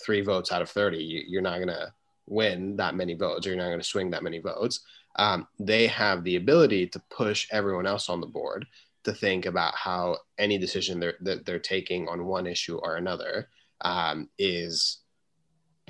three 0.04 0.20
votes 0.20 0.52
out 0.52 0.62
of 0.62 0.70
thirty, 0.70 0.98
you, 0.98 1.38
are 1.38 1.42
not 1.42 1.56
going 1.56 1.68
to 1.68 1.92
win 2.26 2.76
that 2.76 2.94
many 2.94 3.14
votes, 3.14 3.46
or 3.46 3.50
you're 3.50 3.58
not 3.58 3.68
going 3.68 3.78
to 3.78 3.84
swing 3.84 4.10
that 4.10 4.22
many 4.22 4.38
votes. 4.38 4.80
Um, 5.16 5.48
they 5.58 5.86
have 5.88 6.22
the 6.22 6.36
ability 6.36 6.86
to 6.88 7.02
push 7.10 7.48
everyone 7.50 7.86
else 7.86 8.08
on 8.08 8.20
the 8.20 8.26
board 8.26 8.66
to 9.08 9.14
think 9.14 9.46
about 9.46 9.74
how 9.74 10.16
any 10.38 10.58
decision 10.58 11.00
they're, 11.00 11.14
that 11.22 11.44
they're 11.44 11.58
taking 11.58 12.08
on 12.08 12.26
one 12.26 12.46
issue 12.46 12.76
or 12.76 12.96
another 12.96 13.48
um, 13.80 14.28
is 14.38 14.98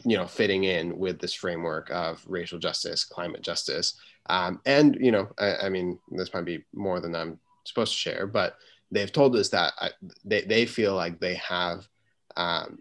you 0.04 0.16
know 0.16 0.26
fitting 0.26 0.64
in 0.64 0.96
with 0.96 1.18
this 1.18 1.34
framework 1.34 1.90
of 1.90 2.22
racial 2.26 2.58
justice 2.58 3.04
climate 3.04 3.42
justice. 3.42 3.98
Um, 4.30 4.60
and 4.64 4.96
you 5.00 5.10
know 5.10 5.28
I, 5.38 5.56
I, 5.66 5.68
mean 5.68 5.98
this 6.10 6.32
might 6.32 6.44
be 6.44 6.64
more 6.74 7.00
than 7.00 7.16
i'm 7.16 7.38
supposed 7.64 7.92
to 7.92 7.98
share 7.98 8.26
but 8.26 8.56
they've 8.90 9.10
told 9.10 9.34
us 9.36 9.48
that 9.48 9.72
I, 9.80 9.90
they, 10.24 10.42
they 10.42 10.66
feel 10.66 10.94
like 10.94 11.18
they 11.18 11.36
have 11.36 11.88
um, 12.36 12.80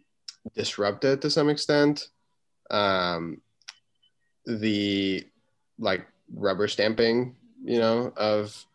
disrupted 0.55 1.21
to 1.21 1.29
some 1.29 1.49
extent 1.49 2.09
um, 2.69 3.41
the 4.45 5.25
like 5.79 6.05
rubber 6.33 6.67
stamping 6.67 7.35
you 7.63 7.79
know 7.79 8.11
of 8.17 8.65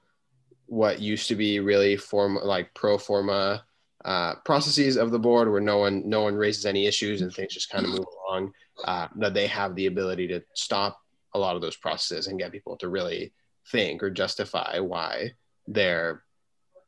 what 0.73 1.01
used 1.03 1.29
to 1.29 1.37
be 1.37 1.61
really 1.61 1.99
form 1.99 2.39
like 2.43 2.73
pro 2.73 2.97
forma 2.97 3.63
uh, 4.07 4.35
processes 4.37 4.97
of 4.97 5.11
the 5.11 5.19
board 5.19 5.51
where 5.51 5.61
no 5.61 5.77
one 5.77 6.09
no 6.09 6.23
one 6.23 6.35
raises 6.35 6.65
any 6.65 6.87
issues 6.87 7.21
and 7.21 7.31
things 7.31 7.53
just 7.53 7.69
kind 7.69 7.85
of 7.85 7.91
move 7.91 8.07
along 8.27 8.51
uh, 8.85 9.07
that 9.15 9.35
they 9.35 9.47
have 9.47 9.75
the 9.75 9.85
ability 9.85 10.27
to 10.27 10.43
stop 10.55 10.99
a 11.35 11.39
lot 11.39 11.57
of 11.57 11.61
those 11.61 11.77
processes 11.77 12.27
and 12.27 12.39
get 12.39 12.53
people 12.53 12.75
to 12.75 12.89
really 12.89 13.35
think 13.71 14.03
or 14.03 14.09
justify 14.09 14.79
why 14.79 15.31
they're 15.67 16.23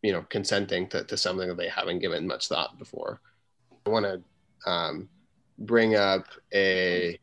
you 0.01 0.13
know 0.13 0.25
consenting 0.31 0.89
to, 0.89 1.05
to 1.05 1.15
something 1.15 1.47
that 1.47 1.59
they 1.59 1.69
haven't 1.69 1.99
given 1.99 2.27
much 2.27 2.49
thought 2.49 2.79
before. 2.79 3.21
I 3.85 3.91
want 3.91 4.07
to 4.07 4.71
um, 4.71 5.11
bring 5.59 5.95
up 5.95 6.25
a 6.55 7.19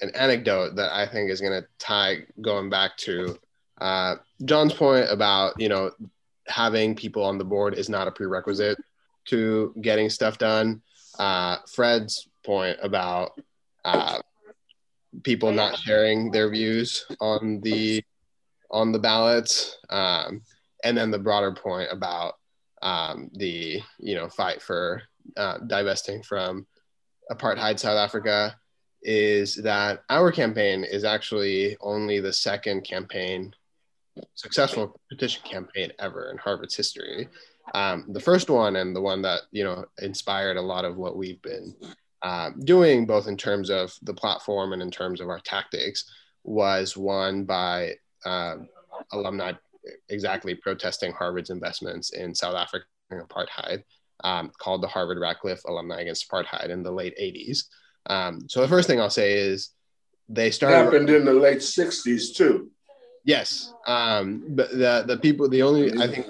an 0.00 0.10
anecdote 0.16 0.74
that 0.74 0.92
i 0.92 1.06
think 1.06 1.30
is 1.30 1.40
going 1.40 1.62
to 1.62 1.66
tie 1.78 2.18
going 2.42 2.68
back 2.68 2.96
to 2.96 3.38
uh, 3.80 4.16
john's 4.44 4.72
point 4.72 5.06
about 5.10 5.54
you 5.58 5.68
know 5.68 5.90
having 6.48 6.94
people 6.94 7.24
on 7.24 7.38
the 7.38 7.44
board 7.44 7.74
is 7.74 7.88
not 7.88 8.08
a 8.08 8.12
prerequisite 8.12 8.78
to 9.26 9.74
getting 9.80 10.08
stuff 10.08 10.38
done. 10.38 10.82
Uh, 11.18 11.58
fred's 11.72 12.28
point 12.44 12.78
about 12.82 13.40
uh, 13.84 14.18
people 15.22 15.50
not 15.52 15.78
sharing 15.78 16.30
their 16.30 16.50
views 16.50 17.04
on 17.20 17.60
the 17.62 18.02
on 18.70 18.92
the 18.92 18.98
ballots 18.98 19.78
um, 19.90 20.42
and 20.84 20.96
then 20.96 21.10
the 21.10 21.18
broader 21.18 21.52
point 21.52 21.88
about 21.90 22.34
um, 22.82 23.30
the 23.34 23.80
you 23.98 24.14
know 24.14 24.28
fight 24.28 24.60
for 24.60 25.02
uh, 25.36 25.58
divesting 25.66 26.22
from 26.22 26.66
apartheid 27.30 27.78
South 27.78 27.96
Africa 27.96 28.56
is 29.02 29.54
that 29.56 30.02
our 30.10 30.30
campaign 30.30 30.84
is 30.84 31.04
actually 31.04 31.76
only 31.80 32.20
the 32.20 32.32
second 32.32 32.82
campaign 32.82 33.54
successful 34.34 34.98
petition 35.08 35.42
campaign 35.44 35.92
ever 35.98 36.30
in 36.30 36.38
Harvard's 36.38 36.76
history. 36.76 37.28
Um, 37.74 38.06
the 38.08 38.20
first 38.20 38.48
one 38.48 38.76
and 38.76 38.94
the 38.94 39.00
one 39.00 39.22
that 39.22 39.42
you 39.50 39.64
know 39.64 39.84
inspired 39.98 40.56
a 40.56 40.62
lot 40.62 40.84
of 40.84 40.96
what 40.96 41.16
we've 41.16 41.42
been 41.42 41.74
uh, 42.22 42.50
doing, 42.64 43.06
both 43.06 43.28
in 43.28 43.36
terms 43.36 43.70
of 43.70 43.94
the 44.02 44.14
platform 44.14 44.72
and 44.72 44.82
in 44.82 44.90
terms 44.90 45.20
of 45.20 45.28
our 45.28 45.40
tactics, 45.40 46.10
was 46.44 46.96
won 46.96 47.44
by 47.44 47.94
uh, 48.24 48.56
alumni 49.12 49.52
exactly 50.08 50.54
protesting 50.54 51.12
Harvard's 51.12 51.50
investments 51.50 52.10
in 52.12 52.34
South 52.34 52.56
African 52.56 52.86
apartheid, 53.12 53.84
um, 54.24 54.50
called 54.58 54.82
the 54.82 54.88
Harvard 54.88 55.18
Radcliffe 55.18 55.62
Alumni 55.66 56.00
Against 56.00 56.28
Apartheid 56.30 56.70
in 56.70 56.82
the 56.82 56.90
late 56.90 57.16
80s. 57.20 57.64
Um, 58.06 58.48
so 58.48 58.60
the 58.60 58.68
first 58.68 58.88
thing 58.88 59.00
I'll 59.00 59.10
say 59.10 59.34
is 59.34 59.70
they 60.28 60.50
started. 60.50 60.76
Happened 60.76 61.10
in 61.10 61.24
the 61.24 61.32
late 61.32 61.58
60s 61.58 62.34
too. 62.34 62.70
Yes. 63.26 63.74
Um, 63.86 64.44
but 64.50 64.70
the, 64.70 65.04
the 65.06 65.18
people, 65.18 65.48
the 65.48 65.62
only, 65.62 65.92
I 66.00 66.06
think, 66.06 66.26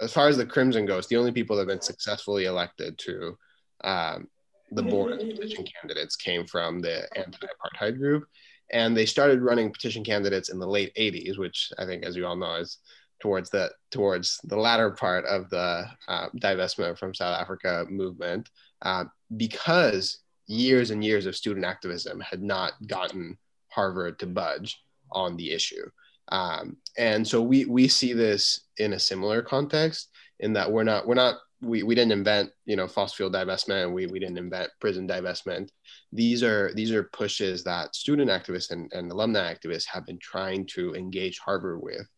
as 0.00 0.12
far 0.12 0.28
as 0.28 0.36
the 0.36 0.46
Crimson 0.46 0.86
goes, 0.86 1.08
the 1.08 1.16
only 1.16 1.32
people 1.32 1.56
that 1.56 1.62
have 1.62 1.68
been 1.68 1.80
successfully 1.80 2.44
elected 2.44 2.98
to 2.98 3.36
um, 3.82 4.28
the 4.72 4.82
board 4.82 5.12
of 5.12 5.18
petition 5.18 5.64
candidates 5.80 6.16
came 6.16 6.46
from 6.46 6.80
the 6.80 7.08
anti 7.16 7.38
apartheid 7.46 7.98
group 7.98 8.24
and 8.70 8.96
they 8.96 9.06
started 9.06 9.40
running 9.40 9.72
petition 9.72 10.04
candidates 10.04 10.50
in 10.50 10.58
the 10.58 10.66
late 10.66 10.94
80s 10.94 11.38
which 11.38 11.72
i 11.78 11.86
think 11.86 12.04
as 12.04 12.16
you 12.16 12.26
all 12.26 12.36
know 12.36 12.56
is 12.56 12.78
towards 13.20 13.50
the 13.50 13.70
towards 13.90 14.38
the 14.44 14.56
latter 14.56 14.90
part 14.90 15.24
of 15.24 15.48
the 15.50 15.86
uh, 16.08 16.28
divestment 16.36 16.98
from 16.98 17.14
south 17.14 17.40
africa 17.40 17.86
movement 17.88 18.50
uh, 18.82 19.04
because 19.36 20.18
years 20.46 20.90
and 20.90 21.04
years 21.04 21.26
of 21.26 21.36
student 21.36 21.64
activism 21.64 22.20
had 22.20 22.42
not 22.42 22.72
gotten 22.86 23.38
harvard 23.68 24.18
to 24.18 24.26
budge 24.26 24.82
on 25.12 25.36
the 25.36 25.50
issue 25.52 25.88
um, 26.30 26.76
and 26.96 27.26
so 27.26 27.40
we 27.40 27.64
we 27.64 27.88
see 27.88 28.12
this 28.12 28.60
in 28.76 28.92
a 28.92 28.98
similar 28.98 29.42
context 29.42 30.10
in 30.40 30.52
that 30.52 30.70
we're 30.70 30.84
not 30.84 31.06
we're 31.06 31.14
not 31.14 31.36
we, 31.60 31.82
we 31.82 31.94
didn't 31.94 32.12
invent 32.12 32.50
you 32.66 32.76
know 32.76 32.86
fossil 32.86 33.16
fuel 33.16 33.30
divestment 33.30 33.92
we, 33.92 34.06
we 34.06 34.18
didn't 34.18 34.38
invent 34.38 34.70
prison 34.80 35.08
divestment. 35.08 35.70
These 36.12 36.42
are 36.42 36.72
these 36.74 36.92
are 36.92 37.04
pushes 37.04 37.64
that 37.64 37.94
student 37.94 38.30
activists 38.30 38.70
and, 38.70 38.92
and 38.92 39.10
alumni 39.10 39.52
activists 39.52 39.86
have 39.86 40.06
been 40.06 40.18
trying 40.18 40.66
to 40.66 40.94
engage 40.94 41.38
harvard 41.38 41.82
with 41.82 42.08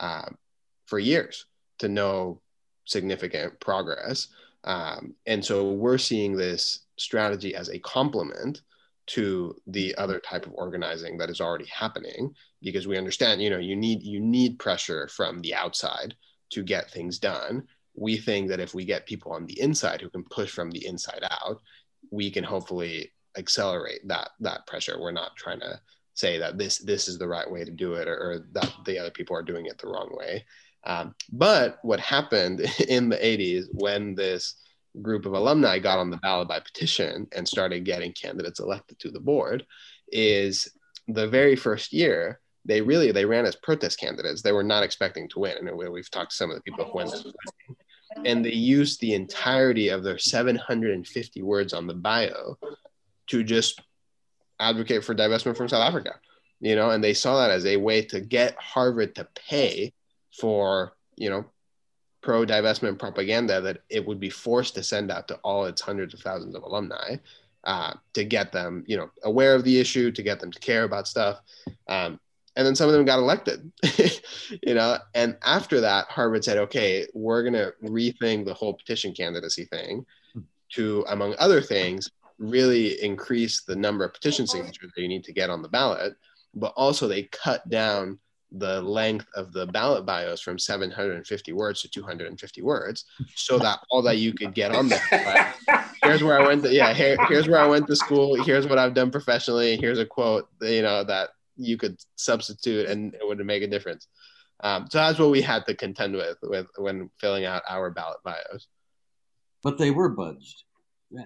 um, 0.00 0.36
for 0.86 0.98
years 0.98 1.46
to 1.78 1.88
no 1.88 2.40
significant 2.84 3.60
progress. 3.60 4.28
Um, 4.64 5.14
and 5.26 5.44
so 5.44 5.72
we're 5.72 5.98
seeing 5.98 6.36
this 6.36 6.80
strategy 6.96 7.54
as 7.54 7.68
a 7.68 7.78
complement 7.78 8.62
to 9.08 9.54
the 9.66 9.94
other 9.96 10.20
type 10.20 10.46
of 10.46 10.52
organizing 10.54 11.18
that 11.18 11.30
is 11.30 11.40
already 11.40 11.66
happening 11.66 12.32
because 12.62 12.86
we 12.86 12.98
understand 12.98 13.40
you 13.40 13.50
know 13.50 13.58
you 13.58 13.76
need 13.76 14.02
you 14.02 14.20
need 14.20 14.58
pressure 14.58 15.08
from 15.08 15.40
the 15.40 15.54
outside 15.54 16.14
to 16.50 16.62
get 16.62 16.90
things 16.90 17.18
done. 17.18 17.64
We 17.94 18.16
think 18.16 18.48
that 18.48 18.60
if 18.60 18.74
we 18.74 18.84
get 18.84 19.06
people 19.06 19.32
on 19.32 19.46
the 19.46 19.60
inside 19.60 20.00
who 20.00 20.10
can 20.10 20.24
push 20.24 20.50
from 20.50 20.70
the 20.70 20.86
inside 20.86 21.24
out 21.30 21.60
we 22.10 22.30
can 22.30 22.44
hopefully 22.44 23.12
accelerate 23.36 24.06
that 24.06 24.30
that 24.40 24.66
pressure. 24.66 25.00
We're 25.00 25.12
not 25.12 25.36
trying 25.36 25.60
to 25.60 25.80
say 26.14 26.38
that 26.38 26.58
this 26.58 26.78
this 26.78 27.08
is 27.08 27.18
the 27.18 27.28
right 27.28 27.50
way 27.50 27.64
to 27.64 27.70
do 27.70 27.94
it 27.94 28.08
or, 28.08 28.16
or 28.16 28.46
that 28.52 28.72
the 28.84 28.98
other 28.98 29.10
people 29.10 29.36
are 29.36 29.42
doing 29.42 29.66
it 29.66 29.78
the 29.78 29.88
wrong 29.88 30.08
way. 30.12 30.44
Um, 30.84 31.14
but 31.32 31.78
what 31.82 32.00
happened 32.00 32.60
in 32.88 33.08
the 33.08 33.16
80s 33.16 33.66
when 33.72 34.14
this 34.14 34.54
group 35.02 35.26
of 35.26 35.32
alumni 35.32 35.78
got 35.78 35.98
on 35.98 36.10
the 36.10 36.16
ballot 36.18 36.48
by 36.48 36.60
petition 36.60 37.26
and 37.32 37.46
started 37.46 37.84
getting 37.84 38.12
candidates 38.12 38.60
elected 38.60 38.98
to 38.98 39.10
the 39.10 39.20
board 39.20 39.64
is 40.10 40.68
the 41.08 41.28
very 41.28 41.56
first 41.56 41.92
year 41.92 42.40
they 42.68 42.82
really 42.82 43.10
they 43.10 43.24
ran 43.24 43.46
as 43.46 43.56
protest 43.56 43.98
candidates. 43.98 44.42
They 44.42 44.52
were 44.52 44.62
not 44.62 44.84
expecting 44.84 45.28
to 45.30 45.40
win. 45.40 45.66
And 45.66 45.76
we've 45.76 46.10
talked 46.10 46.30
to 46.30 46.36
some 46.36 46.50
of 46.50 46.56
the 46.56 46.62
people 46.62 46.84
who 46.84 46.92
went. 46.92 47.14
And 48.24 48.44
they 48.44 48.52
used 48.52 49.00
the 49.00 49.14
entirety 49.14 49.88
of 49.88 50.04
their 50.04 50.18
750 50.18 51.42
words 51.42 51.72
on 51.72 51.86
the 51.86 51.94
bio 51.94 52.58
to 53.28 53.42
just 53.42 53.80
advocate 54.60 55.04
for 55.04 55.14
divestment 55.14 55.56
from 55.56 55.68
south 55.68 55.86
africa 55.86 56.16
you 56.58 56.74
know 56.74 56.90
and 56.90 57.04
they 57.04 57.14
saw 57.14 57.38
that 57.38 57.52
as 57.52 57.64
a 57.64 57.76
way 57.76 58.02
to 58.02 58.20
get 58.20 58.56
harvard 58.58 59.14
to 59.14 59.24
pay 59.36 59.92
for 60.36 60.94
you 61.16 61.30
know 61.30 61.44
pro 62.20 62.44
divestment 62.44 62.98
propaganda 62.98 63.60
that 63.60 63.82
it 63.90 64.04
would 64.04 64.20
be 64.20 64.30
forced 64.30 64.74
to 64.74 64.82
send 64.82 65.10
out 65.10 65.28
to 65.28 65.36
all 65.44 65.64
its 65.66 65.80
hundreds 65.80 66.14
of 66.14 66.20
thousands 66.20 66.54
of 66.54 66.62
alumni 66.62 67.16
uh, 67.64 67.94
to 68.14 68.24
get 68.24 68.52
them, 68.52 68.84
you 68.86 68.96
know, 68.96 69.10
aware 69.24 69.54
of 69.54 69.64
the 69.64 69.78
issue, 69.78 70.10
to 70.10 70.22
get 70.22 70.40
them 70.40 70.50
to 70.50 70.58
care 70.60 70.84
about 70.84 71.06
stuff. 71.08 71.40
Um, 71.86 72.18
and 72.56 72.66
then 72.66 72.74
some 72.74 72.88
of 72.88 72.94
them 72.94 73.04
got 73.04 73.20
elected, 73.20 73.70
you 74.62 74.74
know. 74.74 74.98
And 75.14 75.36
after 75.44 75.80
that, 75.80 76.06
Harvard 76.08 76.44
said, 76.44 76.58
okay, 76.58 77.06
we're 77.14 77.42
going 77.42 77.52
to 77.52 77.72
rethink 77.84 78.46
the 78.46 78.54
whole 78.54 78.74
petition 78.74 79.14
candidacy 79.14 79.66
thing 79.66 80.04
to, 80.70 81.04
among 81.08 81.36
other 81.38 81.60
things, 81.60 82.10
really 82.38 83.00
increase 83.02 83.62
the 83.62 83.76
number 83.76 84.04
of 84.04 84.12
petition 84.12 84.46
signatures 84.46 84.90
that 84.94 85.02
you 85.02 85.08
need 85.08 85.24
to 85.24 85.32
get 85.32 85.50
on 85.50 85.62
the 85.62 85.68
ballot. 85.68 86.14
But 86.54 86.72
also, 86.76 87.06
they 87.06 87.24
cut 87.24 87.68
down 87.68 88.18
the 88.52 88.80
length 88.80 89.26
of 89.34 89.52
the 89.52 89.66
ballot 89.66 90.06
bios 90.06 90.40
from 90.40 90.58
750 90.58 91.52
words 91.52 91.82
to 91.82 91.88
250 91.88 92.62
words 92.62 93.04
so 93.34 93.58
that 93.58 93.78
all 93.90 94.00
that 94.00 94.16
you 94.16 94.32
could 94.32 94.54
get 94.54 94.74
on 94.74 94.88
there 94.88 95.54
here's 96.02 96.22
where 96.22 96.40
i 96.40 96.46
went 96.46 96.62
to 96.62 96.72
yeah 96.72 96.94
here, 96.94 97.16
here's 97.28 97.46
where 97.46 97.60
i 97.60 97.66
went 97.66 97.86
to 97.86 97.94
school 97.94 98.42
here's 98.42 98.66
what 98.66 98.78
i've 98.78 98.94
done 98.94 99.10
professionally 99.10 99.76
here's 99.76 99.98
a 99.98 100.06
quote 100.06 100.48
you 100.62 100.80
know 100.80 101.04
that 101.04 101.28
you 101.58 101.76
could 101.76 101.98
substitute 102.16 102.88
and 102.88 103.14
it 103.14 103.26
would 103.26 103.44
make 103.44 103.62
a 103.62 103.66
difference. 103.66 104.06
Um, 104.60 104.86
so 104.90 104.98
that's 104.98 105.18
what 105.18 105.30
we 105.30 105.42
had 105.42 105.66
to 105.66 105.74
contend 105.74 106.14
with 106.14 106.38
with 106.42 106.66
when 106.78 107.10
filling 107.20 107.44
out 107.44 107.62
our 107.68 107.90
ballot 107.90 108.18
bios. 108.24 108.68
But 109.62 109.78
they 109.78 109.90
were 109.90 110.08
budged 110.08 110.64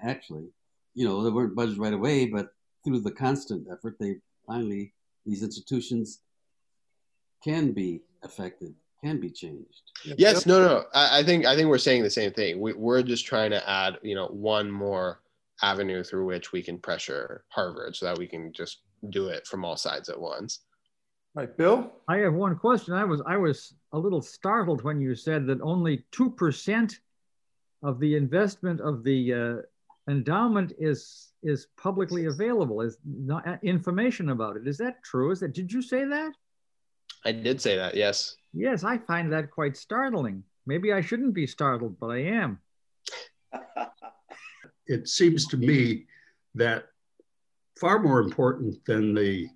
actually. 0.03 0.49
You 0.95 1.07
know 1.07 1.23
they 1.23 1.31
weren't 1.31 1.55
budged 1.55 1.79
right 1.79 1.95
away 1.95 2.27
but 2.27 2.49
through 2.85 3.01
the 3.01 3.13
constant 3.13 3.67
effort 3.73 3.97
they 3.99 4.17
finally 4.47 4.93
these 5.25 5.43
institutions 5.43 6.21
can 7.43 7.73
be 7.73 8.03
affected, 8.23 8.75
can 9.03 9.21
be 9.21 9.31
changed. 9.31 9.83
Yes, 10.05 10.47
no, 10.47 10.61
no. 10.61 10.85
I, 10.95 11.21
I 11.21 11.23
think 11.25 11.45
I 11.47 11.57
think 11.57 11.69
we're 11.69 11.79
saying 11.79 12.03
the 12.03 12.11
same 12.11 12.33
thing. 12.33 12.61
We, 12.61 12.73
we're 12.73 13.03
just 13.03 13.27
trying 13.27 13.51
to 13.51 13.69
add, 13.69 13.99
you 14.03 14.15
know, 14.15 14.27
one 14.27 14.71
more 14.71 15.21
avenue 15.63 16.03
through 16.03 16.27
which 16.27 16.53
we 16.53 16.63
can 16.63 16.79
pressure 16.79 17.45
Harvard, 17.49 17.97
so 17.97 18.07
that 18.07 18.19
we 18.19 18.27
can 18.27 18.53
just 18.53 18.83
do 19.11 19.29
it 19.29 19.47
from 19.47 19.65
all 19.65 19.77
sides 19.77 20.09
at 20.09 20.21
once. 20.21 20.61
Right, 21.35 21.57
Bill. 21.57 21.93
I 22.09 22.19
have 22.19 22.35
one 22.35 22.57
question. 22.57 22.95
I 22.95 23.05
was 23.05 23.23
I 23.27 23.37
was 23.37 23.75
a 23.93 23.99
little 23.99 24.23
startled 24.23 24.83
when 24.83 25.01
you 25.01 25.15
said 25.15 25.47
that 25.47 25.61
only 25.63 26.05
two 26.13 26.31
percent 26.31 27.01
of 27.83 27.99
the 27.99 28.17
investment 28.17 28.81
of 28.81 29.03
the 29.03 29.33
uh, 29.33 30.11
endowment 30.11 30.73
is 30.79 31.33
is 31.43 31.69
publicly 31.77 32.27
available. 32.27 32.83
Is 32.83 32.99
not 33.05 33.49
uh, 33.49 33.57
information 33.63 34.29
about 34.29 34.57
it. 34.57 34.69
Is 34.69 34.79
that 34.79 35.03
true? 35.03 35.31
Is 35.31 35.41
that 35.41 35.55
did 35.55 35.73
you 35.73 35.81
say 35.81 36.05
that? 36.05 36.33
I 37.25 37.33
did 37.33 37.61
say 37.61 37.77
that, 37.77 37.95
yes. 37.95 38.37
Yes, 38.53 38.85
I 38.85 38.99
find 38.99 39.33
that 39.33 39.51
quite 39.51 39.77
startling. 39.77 40.43
Maybe 40.67 40.93
I 40.93 41.01
shouldn't 41.01 41.35
be 41.35 41.47
startled, 41.47 41.97
but 41.99 42.09
I 42.09 42.19
am. 42.19 42.59
it 44.87 45.09
seems 45.09 45.47
to 45.49 45.57
me 45.57 46.07
that 46.55 46.87
far 47.81 47.99
more 47.99 48.21
important 48.21 48.85
than 48.85 49.15
the 49.15 49.49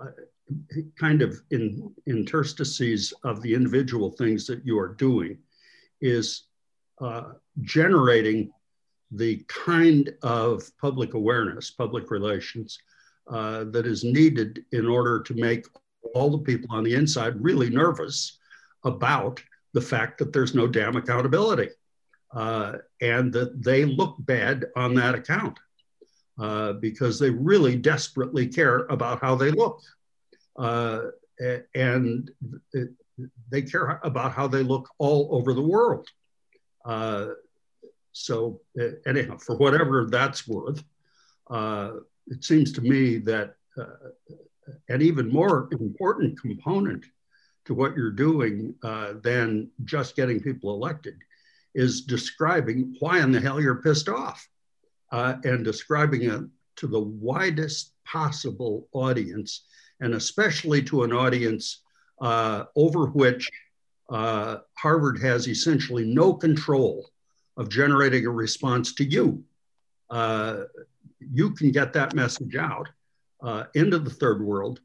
uh, 0.00 0.10
kind 0.98 1.22
of 1.22 1.40
in, 1.50 1.92
interstices 2.06 3.12
of 3.24 3.40
the 3.42 3.54
individual 3.54 4.10
things 4.10 4.46
that 4.46 4.64
you 4.64 4.78
are 4.78 4.94
doing 4.94 5.38
is 6.00 6.44
uh, 7.00 7.32
generating 7.62 8.50
the 9.10 9.42
kind 9.48 10.12
of 10.22 10.62
public 10.80 11.14
awareness, 11.14 11.70
public 11.70 12.10
relations 12.10 12.78
uh, 13.30 13.64
that 13.64 13.86
is 13.86 14.04
needed 14.04 14.64
in 14.72 14.86
order 14.86 15.20
to 15.22 15.34
make 15.34 15.66
all 16.14 16.30
the 16.30 16.38
people 16.38 16.74
on 16.74 16.84
the 16.84 16.94
inside 16.94 17.42
really 17.42 17.70
nervous 17.70 18.38
about 18.84 19.42
the 19.72 19.80
fact 19.80 20.18
that 20.18 20.32
there's 20.32 20.54
no 20.54 20.66
damn 20.66 20.96
accountability 20.96 21.68
uh, 22.32 22.74
and 23.00 23.32
that 23.32 23.62
they 23.62 23.84
look 23.84 24.16
bad 24.20 24.66
on 24.76 24.94
that 24.94 25.14
account 25.14 25.58
uh, 26.38 26.72
because 26.74 27.18
they 27.18 27.30
really 27.30 27.76
desperately 27.76 28.46
care 28.46 28.80
about 28.90 29.20
how 29.20 29.34
they 29.34 29.50
look. 29.50 29.80
Uh, 30.56 31.02
and 31.74 32.30
it, 32.72 32.90
they 33.50 33.62
care 33.62 34.00
about 34.04 34.32
how 34.32 34.46
they 34.46 34.62
look 34.62 34.88
all 34.98 35.28
over 35.32 35.52
the 35.52 35.62
world. 35.62 36.08
Uh, 36.84 37.28
so, 38.12 38.60
uh, 38.80 38.90
anyhow, 39.06 39.36
for 39.38 39.56
whatever 39.56 40.06
that's 40.06 40.46
worth, 40.46 40.82
uh, 41.50 41.92
it 42.28 42.44
seems 42.44 42.72
to 42.72 42.80
me 42.80 43.18
that 43.18 43.56
an 44.88 45.02
even 45.02 45.30
more 45.30 45.68
important 45.72 46.40
component 46.40 47.04
to 47.64 47.74
what 47.74 47.96
you're 47.96 48.10
doing 48.10 48.74
uh, 48.82 49.14
than 49.22 49.70
just 49.84 50.16
getting 50.16 50.40
people 50.40 50.74
elected 50.74 51.16
is 51.74 52.02
describing 52.02 52.94
why 53.00 53.20
in 53.20 53.32
the 53.32 53.40
hell 53.40 53.60
you're 53.60 53.82
pissed 53.82 54.08
off 54.08 54.48
uh, 55.12 55.36
and 55.44 55.64
describing 55.64 56.22
it 56.22 56.42
to 56.76 56.86
the 56.86 57.00
widest 57.00 57.92
possible 58.04 58.88
audience 58.92 59.64
and 60.00 60.14
especially 60.14 60.82
to 60.82 61.02
an 61.02 61.12
audience 61.12 61.80
uh, 62.20 62.64
over 62.76 63.06
which 63.06 63.50
uh, 64.10 64.58
Harvard 64.76 65.20
has 65.20 65.48
essentially 65.48 66.04
no 66.04 66.34
control 66.34 67.10
of 67.56 67.68
generating 67.68 68.26
a 68.26 68.30
response 68.30 68.94
to 68.94 69.04
you. 69.04 69.42
Uh, 70.10 70.64
you 71.18 71.50
can 71.50 71.70
get 71.70 71.92
that 71.92 72.14
message 72.14 72.56
out 72.56 72.88
uh, 73.44 73.64
into 73.74 73.98
the 73.98 74.10
third 74.10 74.42
world, 74.42 74.80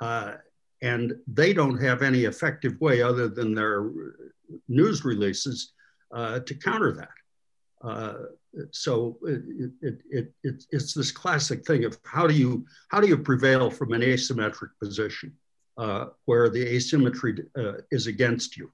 uh, 0.00 0.34
and 0.82 1.14
they 1.26 1.52
don't 1.52 1.78
have 1.78 2.02
any 2.02 2.24
effective 2.24 2.80
way 2.80 3.02
other 3.02 3.28
than 3.28 3.54
their 3.54 3.90
news 4.68 5.04
releases 5.04 5.72
uh, 6.12 6.40
to 6.40 6.54
counter 6.54 6.92
that. 6.92 7.08
Uh, 7.82 8.14
so 8.72 9.16
it, 9.22 9.42
it, 9.80 9.98
it, 10.10 10.32
it, 10.42 10.64
it's 10.70 10.92
this 10.92 11.12
classic 11.12 11.64
thing 11.64 11.84
of 11.84 11.96
how 12.04 12.26
do 12.26 12.34
you 12.34 12.66
how 12.88 13.00
do 13.00 13.06
you 13.06 13.16
prevail 13.16 13.70
from 13.70 13.92
an 13.92 14.02
asymmetric 14.02 14.70
position 14.82 15.32
uh, 15.78 16.06
where 16.24 16.50
the 16.50 16.66
asymmetry 16.66 17.44
uh, 17.56 17.74
is 17.90 18.06
against 18.06 18.56
you. 18.56 18.70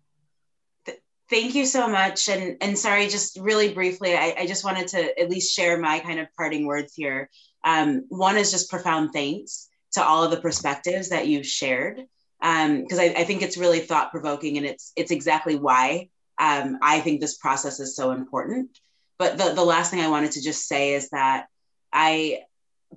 Thank 1.29 1.55
you 1.55 1.67
so 1.67 1.89
much. 1.89 2.29
And, 2.29 2.57
and 2.61 2.79
sorry, 2.79 3.09
just 3.09 3.39
really 3.39 3.75
briefly, 3.75 4.15
I, 4.15 4.35
I 4.39 4.47
just 4.47 4.65
wanted 4.65 4.89
to 4.89 5.21
at 5.21 5.29
least 5.29 5.55
share 5.55 5.77
my 5.79 5.99
kind 5.99 6.21
of 6.21 6.29
parting 6.37 6.67
words 6.67 6.95
here. 6.95 7.29
Um, 7.65 8.05
one 8.09 8.37
is 8.37 8.53
just 8.53 8.71
profound 8.71 9.11
thanks 9.13 9.69
to 9.93 10.05
all 10.05 10.23
of 10.23 10.31
the 10.31 10.41
perspectives 10.41 11.09
that 11.09 11.27
you've 11.27 11.47
shared, 11.47 11.97
because 12.41 12.99
um, 12.99 13.01
I, 13.01 13.15
I, 13.19 13.25
think 13.25 13.43
it's 13.43 13.57
really 13.57 13.81
thought 13.81 14.13
provoking, 14.13 14.57
and 14.57 14.67
it's 14.67 14.93
it's 14.95 15.11
exactly 15.11 15.57
why 15.57 16.11
um, 16.39 16.79
I 16.83 17.01
think 17.01 17.21
this 17.21 17.39
process 17.39 17.81
is 17.81 17.97
so 17.97 18.13
important. 18.13 18.79
But 19.19 19.39
the 19.39 19.53
the 19.55 19.65
last 19.65 19.91
thing 19.91 20.01
I 20.01 20.09
wanted 20.09 20.33
to 20.33 20.43
just 20.43 20.69
say 20.69 20.95
is 20.95 21.09
that 21.11 21.47
I 21.93 22.43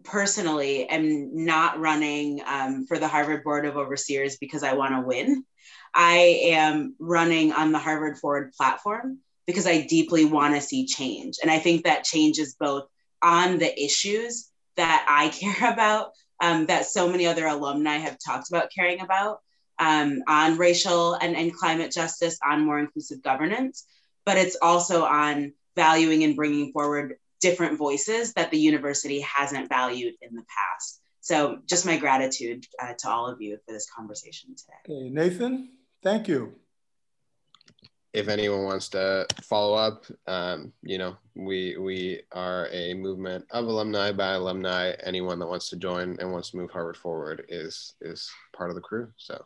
personally 0.04 0.88
am 0.88 1.46
not 1.46 1.80
running 1.80 2.42
um, 2.46 2.86
for 2.86 3.00
the 3.00 3.08
Harvard 3.08 3.44
Board 3.44 3.66
of 3.66 3.78
Overseers 3.78 4.38
because 4.38 4.64
I 4.64 4.74
want 4.74 4.94
to 4.94 5.02
win. 5.02 5.46
I 5.94 6.42
am 6.44 6.96
running 7.00 7.52
on 7.52 7.72
the 7.72 7.80
Harvard 7.80 8.18
Forward 8.18 8.54
platform 8.54 9.20
because 9.46 9.66
I 9.66 9.82
deeply 9.82 10.26
want 10.26 10.56
to 10.56 10.62
see 10.62 10.86
change. 10.86 11.38
And 11.42 11.50
I 11.50 11.60
think 11.60 11.84
that 11.84 12.04
change 12.04 12.38
is 12.38 12.56
both 12.60 12.84
on 13.22 13.58
the 13.58 13.84
issues 13.84 14.50
that 14.78 15.06
I 15.10 15.30
care 15.58 15.72
about, 15.72 16.12
um, 16.42 16.68
that 16.68 16.86
so 16.86 17.10
many 17.10 17.26
other 17.26 17.48
alumni 17.48 17.98
have 17.98 18.18
talked 18.24 18.50
about 18.50 18.72
caring 18.74 19.02
about 19.02 19.40
um, 19.80 20.22
on 20.28 20.58
racial 20.58 21.14
and, 21.16 21.36
and 21.36 21.56
climate 21.56 21.92
justice, 21.92 22.38
on 22.46 22.66
more 22.66 22.80
inclusive 22.80 23.22
governance, 23.24 23.86
but 24.26 24.38
it's 24.38 24.58
also 24.62 25.04
on 25.04 25.54
valuing 25.76 26.24
and 26.24 26.36
bringing 26.36 26.72
forward 26.72 27.16
different 27.42 27.78
voices 27.78 28.34
that 28.34 28.52
the 28.52 28.60
university 28.60 29.22
hasn't 29.22 29.70
valued 29.70 30.14
in 30.22 30.36
the 30.36 30.44
past. 30.44 31.02
So, 31.22 31.60
just 31.66 31.86
my 31.86 31.98
gratitude 31.98 32.66
uh, 32.82 32.94
to 33.00 33.10
all 33.10 33.28
of 33.28 33.42
you 33.42 33.58
for 33.66 33.74
this 33.74 33.90
conversation 33.90 34.56
today. 34.56 34.98
Okay, 34.98 35.10
Nathan, 35.10 35.70
thank 36.04 36.28
you. 36.28 36.54
If 38.12 38.28
anyone 38.28 38.64
wants 38.64 38.90
to 38.90 39.28
follow 39.44 39.76
up, 39.76 40.06
um, 40.26 40.74
you 40.82 40.98
know, 40.98 41.16
we 41.36 41.78
we 41.78 42.22
are 42.32 42.68
a 42.72 42.96
movement 42.96 43.46
of 43.52 43.66
alumni 43.66 44.12
by 44.12 44.34
alumni. 44.34 44.94
Anyone 45.04 45.38
that 45.40 45.48
wants 45.48 45.70
to 45.70 45.76
join 45.76 46.18
and 46.20 46.32
wants 46.32 46.50
to 46.52 46.58
move 46.58 46.72
Harvard 46.72 46.98
forward 46.98 47.46
is 47.50 47.94
is 48.02 48.30
part 48.56 48.70
of 48.70 48.76
the 48.76 48.82
crew. 48.82 49.12
So. 49.18 49.46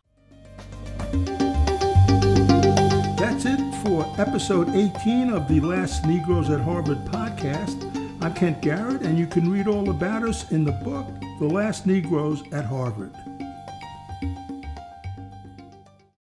That's 3.18 3.46
it 3.46 3.76
for 3.84 4.06
episode 4.18 4.70
18 4.76 5.30
of 5.30 5.48
the 5.48 5.60
Last 5.60 6.06
Negroes 6.06 6.50
at 6.50 6.60
Harvard 6.60 7.00
podcast. 7.06 7.82
I'm 8.22 8.34
Kent 8.34 8.62
Garrett, 8.62 9.02
and 9.02 9.18
you 9.18 9.28
can 9.28 9.52
read 9.52 9.68
all 9.68 9.90
about 9.90 10.24
us 10.24 10.52
in 10.52 10.64
the 10.64 10.72
book, 10.72 11.08
The 11.40 11.48
Last 11.48 11.86
Negroes 11.86 12.44
at 12.52 12.66
Harvard. 12.66 13.14